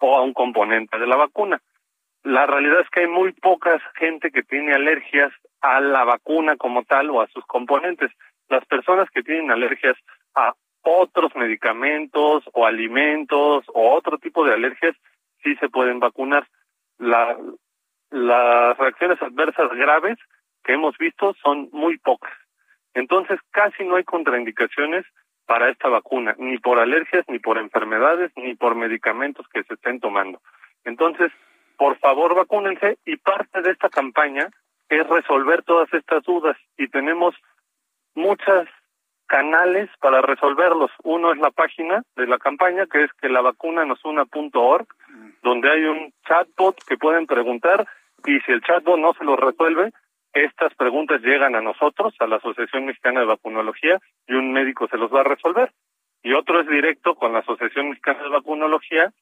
[0.00, 1.60] o a un componente de la vacuna.
[2.24, 6.84] La realidad es que hay muy poca gente que tiene alergias a la vacuna como
[6.84, 8.10] tal o a sus componentes.
[8.48, 9.96] Las personas que tienen alergias
[10.34, 14.96] a otros medicamentos o alimentos o otro tipo de alergias
[15.42, 16.46] sí se pueden vacunar.
[16.98, 17.36] La,
[18.10, 20.18] las reacciones adversas graves
[20.62, 22.32] que hemos visto son muy pocas.
[22.94, 25.04] Entonces casi no hay contraindicaciones
[25.46, 30.00] para esta vacuna, ni por alergias, ni por enfermedades, ni por medicamentos que se estén
[30.00, 30.40] tomando.
[30.84, 31.32] Entonces,
[31.76, 34.48] por favor, vacúnense y parte de esta campaña
[34.88, 37.34] es resolver todas estas dudas y tenemos
[38.14, 38.68] muchos
[39.26, 40.90] canales para resolverlos.
[41.04, 44.86] Uno es la página de la campaña que es que la vacuna nos una.org,
[45.42, 47.86] donde hay un chatbot que pueden preguntar
[48.26, 49.92] y si el chatbot no se lo resuelve,
[50.32, 54.96] estas preguntas llegan a nosotros, a la Asociación Mexicana de Vacunología, y un médico se
[54.96, 55.72] los va a resolver.
[56.22, 59.12] Y otro es directo con la Asociación Mexicana de Vacunología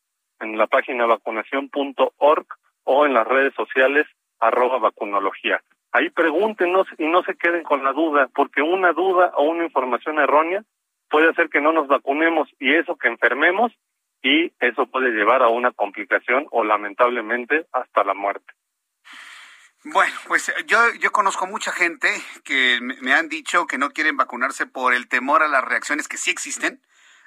[0.40, 2.46] en la página vacunación.org
[2.84, 4.06] o en las redes sociales
[4.38, 5.62] arroba vacunología.
[5.92, 10.18] Ahí pregúntenos y no se queden con la duda, porque una duda o una información
[10.18, 10.62] errónea
[11.10, 13.72] puede hacer que no nos vacunemos y eso que enfermemos
[14.22, 18.52] y eso puede llevar a una complicación o lamentablemente hasta la muerte.
[19.84, 22.12] Bueno, pues yo, yo conozco mucha gente
[22.44, 26.18] que me han dicho que no quieren vacunarse por el temor a las reacciones que
[26.18, 26.82] sí existen,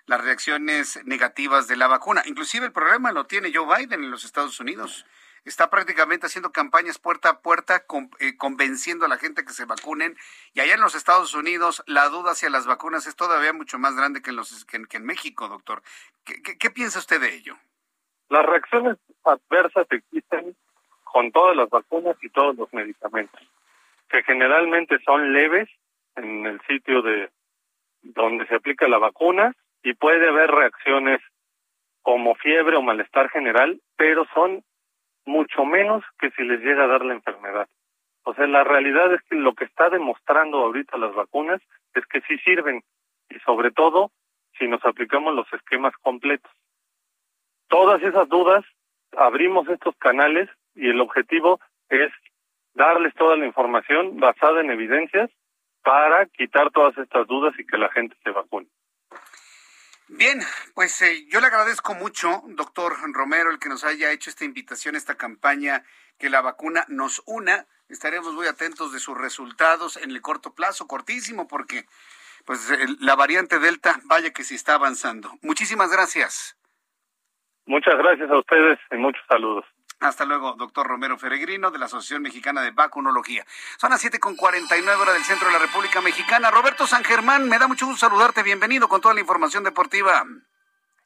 [0.05, 2.21] las reacciones negativas de la vacuna.
[2.25, 5.03] Inclusive el problema lo tiene Joe Biden en los Estados Unidos.
[5.45, 7.85] Está prácticamente haciendo campañas puerta a puerta,
[8.19, 10.15] eh, convenciendo a la gente que se vacunen.
[10.53, 13.95] Y allá en los Estados Unidos la duda hacia las vacunas es todavía mucho más
[13.95, 15.81] grande que en, los, que, en México, doctor.
[16.23, 17.57] ¿Qué, qué piensa usted de ello?
[18.29, 20.55] Las reacciones adversas existen
[21.13, 23.39] con todas las vacunas y todos los medicamentos,
[24.09, 25.69] que generalmente son leves
[26.15, 27.29] en el sitio de
[28.01, 29.53] donde se aplica la vacuna
[29.83, 31.21] y puede haber reacciones
[32.01, 34.63] como fiebre o malestar general, pero son
[35.25, 37.69] mucho menos que si les llega a dar la enfermedad.
[38.23, 41.61] O sea, la realidad es que lo que está demostrando ahorita las vacunas
[41.93, 42.81] es que sí sirven
[43.29, 44.09] y sobre todo
[44.57, 46.51] si nos aplicamos los esquemas completos.
[47.67, 48.65] Todas esas dudas,
[49.15, 51.59] abrimos estos canales y el objetivo
[51.89, 52.11] es
[52.73, 55.29] darles toda la información basada en evidencias
[55.83, 58.67] para quitar todas estas dudas y que la gente se vacune.
[60.07, 60.39] Bien,
[60.75, 64.95] pues eh, yo le agradezco mucho, doctor Romero, el que nos haya hecho esta invitación,
[64.95, 65.83] esta campaña,
[66.19, 67.65] que la vacuna nos una.
[67.89, 71.85] Estaremos muy atentos de sus resultados en el corto plazo, cortísimo, porque
[72.45, 72.69] pues
[72.99, 75.31] la variante Delta, vaya que sí está avanzando.
[75.41, 76.57] Muchísimas gracias.
[77.65, 79.65] Muchas gracias a ustedes y muchos saludos.
[80.03, 83.45] Hasta luego, doctor Romero Feregrino, de la Asociación Mexicana de Vacunología.
[83.77, 86.51] Son las 7.49 horas del centro de la República Mexicana.
[86.51, 88.43] Roberto San Germán, me da mucho gusto saludarte.
[88.43, 90.25] Bienvenido con toda la información deportiva.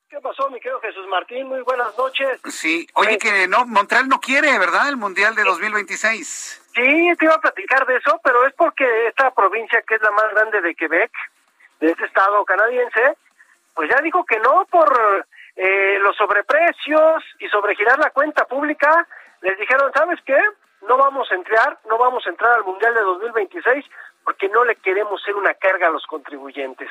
[0.10, 1.48] ¿Qué pasó, mi querido Jesús Martín?
[1.48, 2.40] Muy buenas noches.
[2.45, 4.90] Sí, oye, que no, Montreal no quiere, ¿verdad?
[4.90, 6.64] El Mundial de 2026.
[6.74, 10.11] Sí, te iba a platicar de eso, pero es porque esta provincia, que es la
[10.11, 11.11] más grande de Quebec,
[11.82, 13.15] de este estado canadiense,
[13.76, 15.28] pues ya dijo que no por
[15.58, 19.08] eh, los sobreprecios y sobregirar la cuenta pública,
[19.42, 20.38] les dijeron, ¿sabes qué?
[20.88, 23.86] No vamos a entrar, no vamos a entrar al Mundial de 2026
[24.24, 26.90] porque no le queremos ser una carga a los contribuyentes.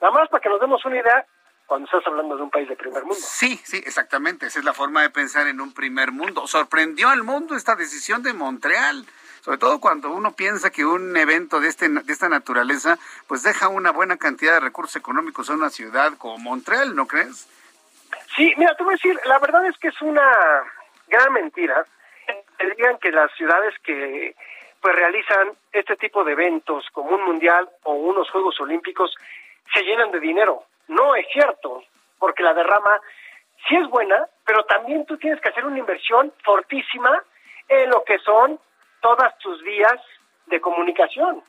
[0.00, 1.26] Nada más para que nos demos una idea
[1.66, 3.20] cuando estás hablando de un país de primer mundo.
[3.20, 4.46] Sí, sí, exactamente.
[4.46, 6.46] Esa es la forma de pensar en un primer mundo.
[6.46, 9.06] Sorprendió al mundo esta decisión de Montreal
[9.42, 12.96] sobre todo cuando uno piensa que un evento de, este, de esta naturaleza
[13.26, 17.48] pues deja una buena cantidad de recursos económicos a una ciudad como Montreal, ¿no crees?
[18.36, 20.30] Sí, mira, te voy a decir, la verdad es que es una
[21.08, 21.84] gran mentira
[22.58, 24.34] que digan que las ciudades que
[24.80, 29.14] pues realizan este tipo de eventos como un mundial o unos Juegos Olímpicos
[29.72, 30.64] se llenan de dinero.
[30.88, 31.84] No es cierto,
[32.18, 33.00] porque la derrama
[33.68, 37.22] sí es buena, pero también tú tienes que hacer una inversión fortísima
[37.68, 38.58] en lo que son
[39.00, 40.00] todas tus vías
[40.46, 41.42] de comunicación.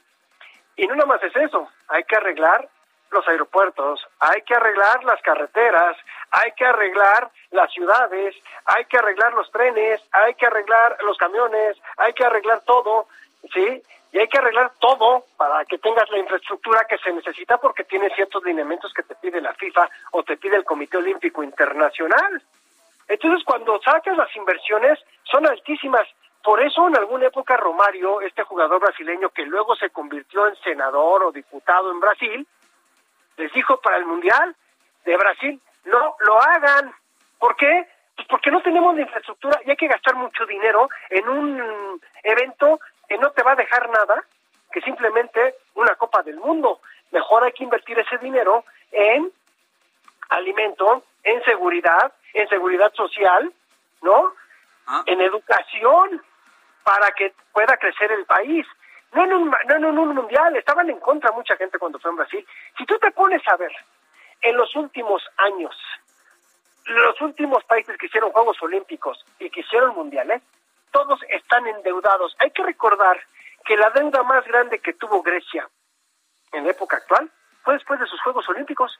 [0.75, 2.69] Y no nada más es eso, hay que arreglar
[3.13, 5.95] los aeropuertos, hay que arreglar las carreteras,
[6.31, 8.35] hay que arreglar las ciudades,
[8.65, 13.07] hay que arreglar los trenes, hay que arreglar los camiones, hay que arreglar todo,
[13.53, 13.81] ¿sí?
[14.11, 18.09] Y hay que arreglar todo para que tengas la infraestructura que se necesita porque tiene
[18.13, 22.41] ciertos lineamientos que te pide la FIFA o te pide el Comité Olímpico Internacional.
[23.07, 26.07] Entonces, cuando sacas las inversiones, son altísimas
[26.43, 31.23] por eso en alguna época Romario, este jugador brasileño que luego se convirtió en senador
[31.23, 32.45] o diputado en Brasil,
[33.37, 34.55] les dijo para el Mundial
[35.05, 36.93] de Brasil, no lo hagan.
[37.39, 37.87] ¿Por qué?
[38.15, 42.79] Pues porque no tenemos la infraestructura y hay que gastar mucho dinero en un evento
[43.07, 44.23] que no te va a dejar nada,
[44.71, 46.79] que simplemente una Copa del Mundo.
[47.11, 49.31] Mejor hay que invertir ese dinero en
[50.29, 53.51] alimento, en seguridad, en seguridad social,
[54.01, 54.33] ¿no?
[54.87, 55.03] Ah.
[55.05, 56.21] En educación
[56.83, 58.65] para que pueda crecer el país.
[59.13, 62.17] No en, un, no en un mundial, estaban en contra mucha gente cuando fue en
[62.17, 62.47] Brasil.
[62.77, 63.71] Si tú te pones a ver,
[64.41, 65.75] en los últimos años,
[66.85, 70.41] los últimos países que hicieron Juegos Olímpicos y que hicieron mundiales,
[70.91, 72.35] todos están endeudados.
[72.39, 73.19] Hay que recordar
[73.65, 75.67] que la deuda más grande que tuvo Grecia
[76.51, 77.29] en la época actual
[77.63, 78.99] fue después de sus Juegos Olímpicos.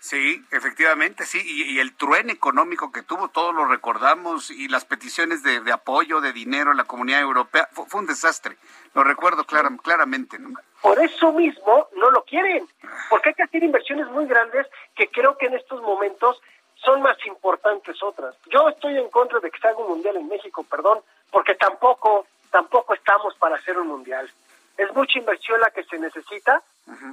[0.00, 5.42] Sí, efectivamente, sí, y, el trueno económico que tuvo, todos lo recordamos, y las peticiones
[5.42, 8.56] de, apoyo, de dinero a la comunidad europea, fue, un desastre,
[8.94, 10.38] lo recuerdo claramente.
[10.38, 10.50] ¿no?
[10.80, 12.66] Por eso mismo no lo quieren,
[13.10, 16.40] porque hay que hacer inversiones muy grandes que creo que en estos momentos
[16.76, 18.36] son más importantes otras.
[18.50, 21.00] Yo estoy en contra de que se haga un mundial en México, perdón,
[21.30, 24.30] porque tampoco, tampoco estamos para hacer un mundial.
[24.76, 26.62] Es mucha inversión la que se necesita,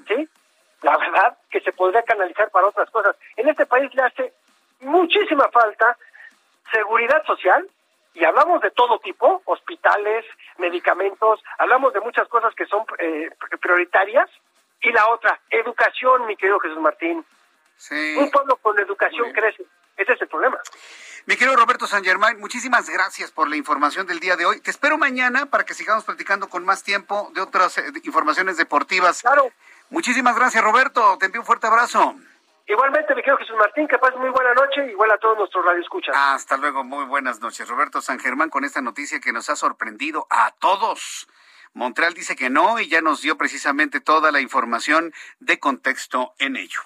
[0.08, 0.30] ¿sí?
[0.86, 3.16] La verdad, que se podría canalizar para otras cosas.
[3.36, 4.34] En este país le hace
[4.82, 5.98] muchísima falta
[6.72, 7.68] seguridad social,
[8.14, 10.24] y hablamos de todo tipo, hospitales,
[10.60, 13.30] medicamentos, hablamos de muchas cosas que son eh,
[13.60, 14.30] prioritarias,
[14.82, 17.26] y la otra, educación, mi querido Jesús Martín.
[18.18, 19.66] Un pueblo con educación crece.
[19.98, 20.60] Ese es el problema.
[21.26, 24.62] Mi querido Roberto San Germán, muchísimas gracias por la información del día de hoy.
[24.62, 29.22] Te espero mañana para que sigamos platicando con más tiempo de otras eh, informaciones deportivas.
[29.22, 29.52] Claro.
[29.90, 31.18] Muchísimas gracias, Roberto.
[31.20, 32.16] Te envío un fuerte abrazo.
[32.68, 36.16] Igualmente, mi querido Jesús Martín, que pases muy buena noche, igual a todos nuestros radioescuchas.
[36.18, 37.68] Hasta luego, muy buenas noches.
[37.68, 41.28] Roberto San Germán con esta noticia que nos ha sorprendido a todos.
[41.74, 46.56] Montreal dice que no y ya nos dio precisamente toda la información de contexto en
[46.56, 46.82] ello.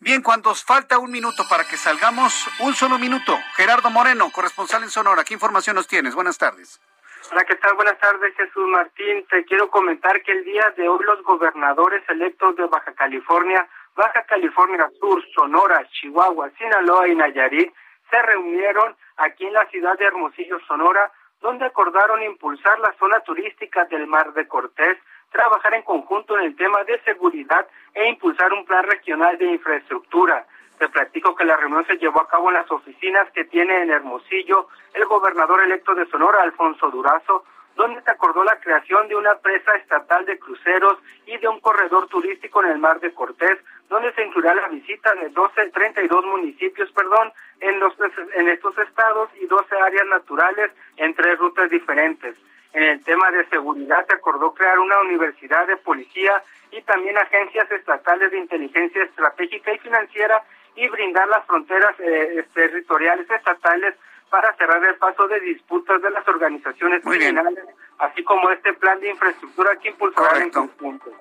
[0.00, 3.38] Bien, cuando falta un minuto para que salgamos, un solo minuto.
[3.54, 6.16] Gerardo Moreno, corresponsal en Sonora, ¿qué información nos tienes?
[6.16, 6.80] Buenas tardes.
[7.30, 7.74] Hola, ¿qué tal?
[7.76, 9.24] Buenas tardes, Jesús Martín.
[9.30, 14.24] Te quiero comentar que el día de hoy los gobernadores electos de Baja California, Baja
[14.24, 17.72] California Sur, Sonora, Chihuahua, Sinaloa y Nayarit
[18.10, 23.84] se reunieron aquí en la ciudad de Hermosillo, Sonora, donde acordaron impulsar la zona turística
[23.84, 24.98] del Mar de Cortés,
[25.30, 30.44] trabajar en conjunto en el tema de seguridad e impulsar un plan regional de infraestructura.
[30.82, 33.90] Te platico que la reunión se llevó a cabo en las oficinas que tiene en
[33.90, 37.44] Hermosillo el gobernador electo de Sonora, Alfonso Durazo,
[37.76, 42.08] donde se acordó la creación de una presa estatal de cruceros y de un corredor
[42.08, 46.90] turístico en el Mar de Cortés, donde se incluirá la visita de 12, 32 municipios,
[46.90, 47.94] perdón, en, los,
[48.34, 52.34] en estos estados y 12 áreas naturales en tres rutas diferentes.
[52.72, 56.42] En el tema de seguridad se acordó crear una universidad de policía
[56.72, 60.42] y también agencias estatales de inteligencia estratégica y financiera
[60.74, 63.94] y brindar las fronteras eh, territoriales estatales
[64.30, 67.64] para cerrar el paso de disputas de las organizaciones criminales,
[67.98, 71.12] así como este plan de infraestructura que impulsará en conjunto.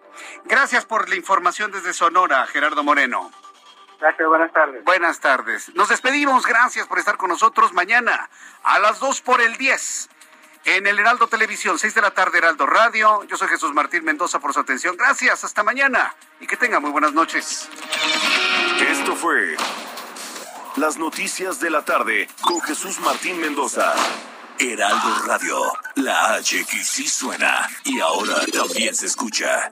[0.46, 3.30] Gracias por la información desde Sonora, Gerardo Moreno.
[4.00, 4.84] Gracias, buenas tardes.
[4.86, 5.76] Buenas tardes.
[5.76, 8.30] Nos despedimos, gracias por estar con nosotros mañana
[8.64, 10.10] a las 2 por el 10
[10.66, 13.24] en el Heraldo Televisión, 6 de la tarde, Heraldo Radio.
[13.26, 14.96] Yo soy Jesús Martín Mendoza por su atención.
[14.96, 17.70] Gracias, hasta mañana y que tenga muy buenas noches.
[18.90, 19.56] Esto fue
[20.76, 23.94] Las Noticias de la Tarde con Jesús Martín Mendoza.
[24.60, 25.60] Heraldo Radio,
[25.96, 29.72] la H que sí suena y ahora también se escucha.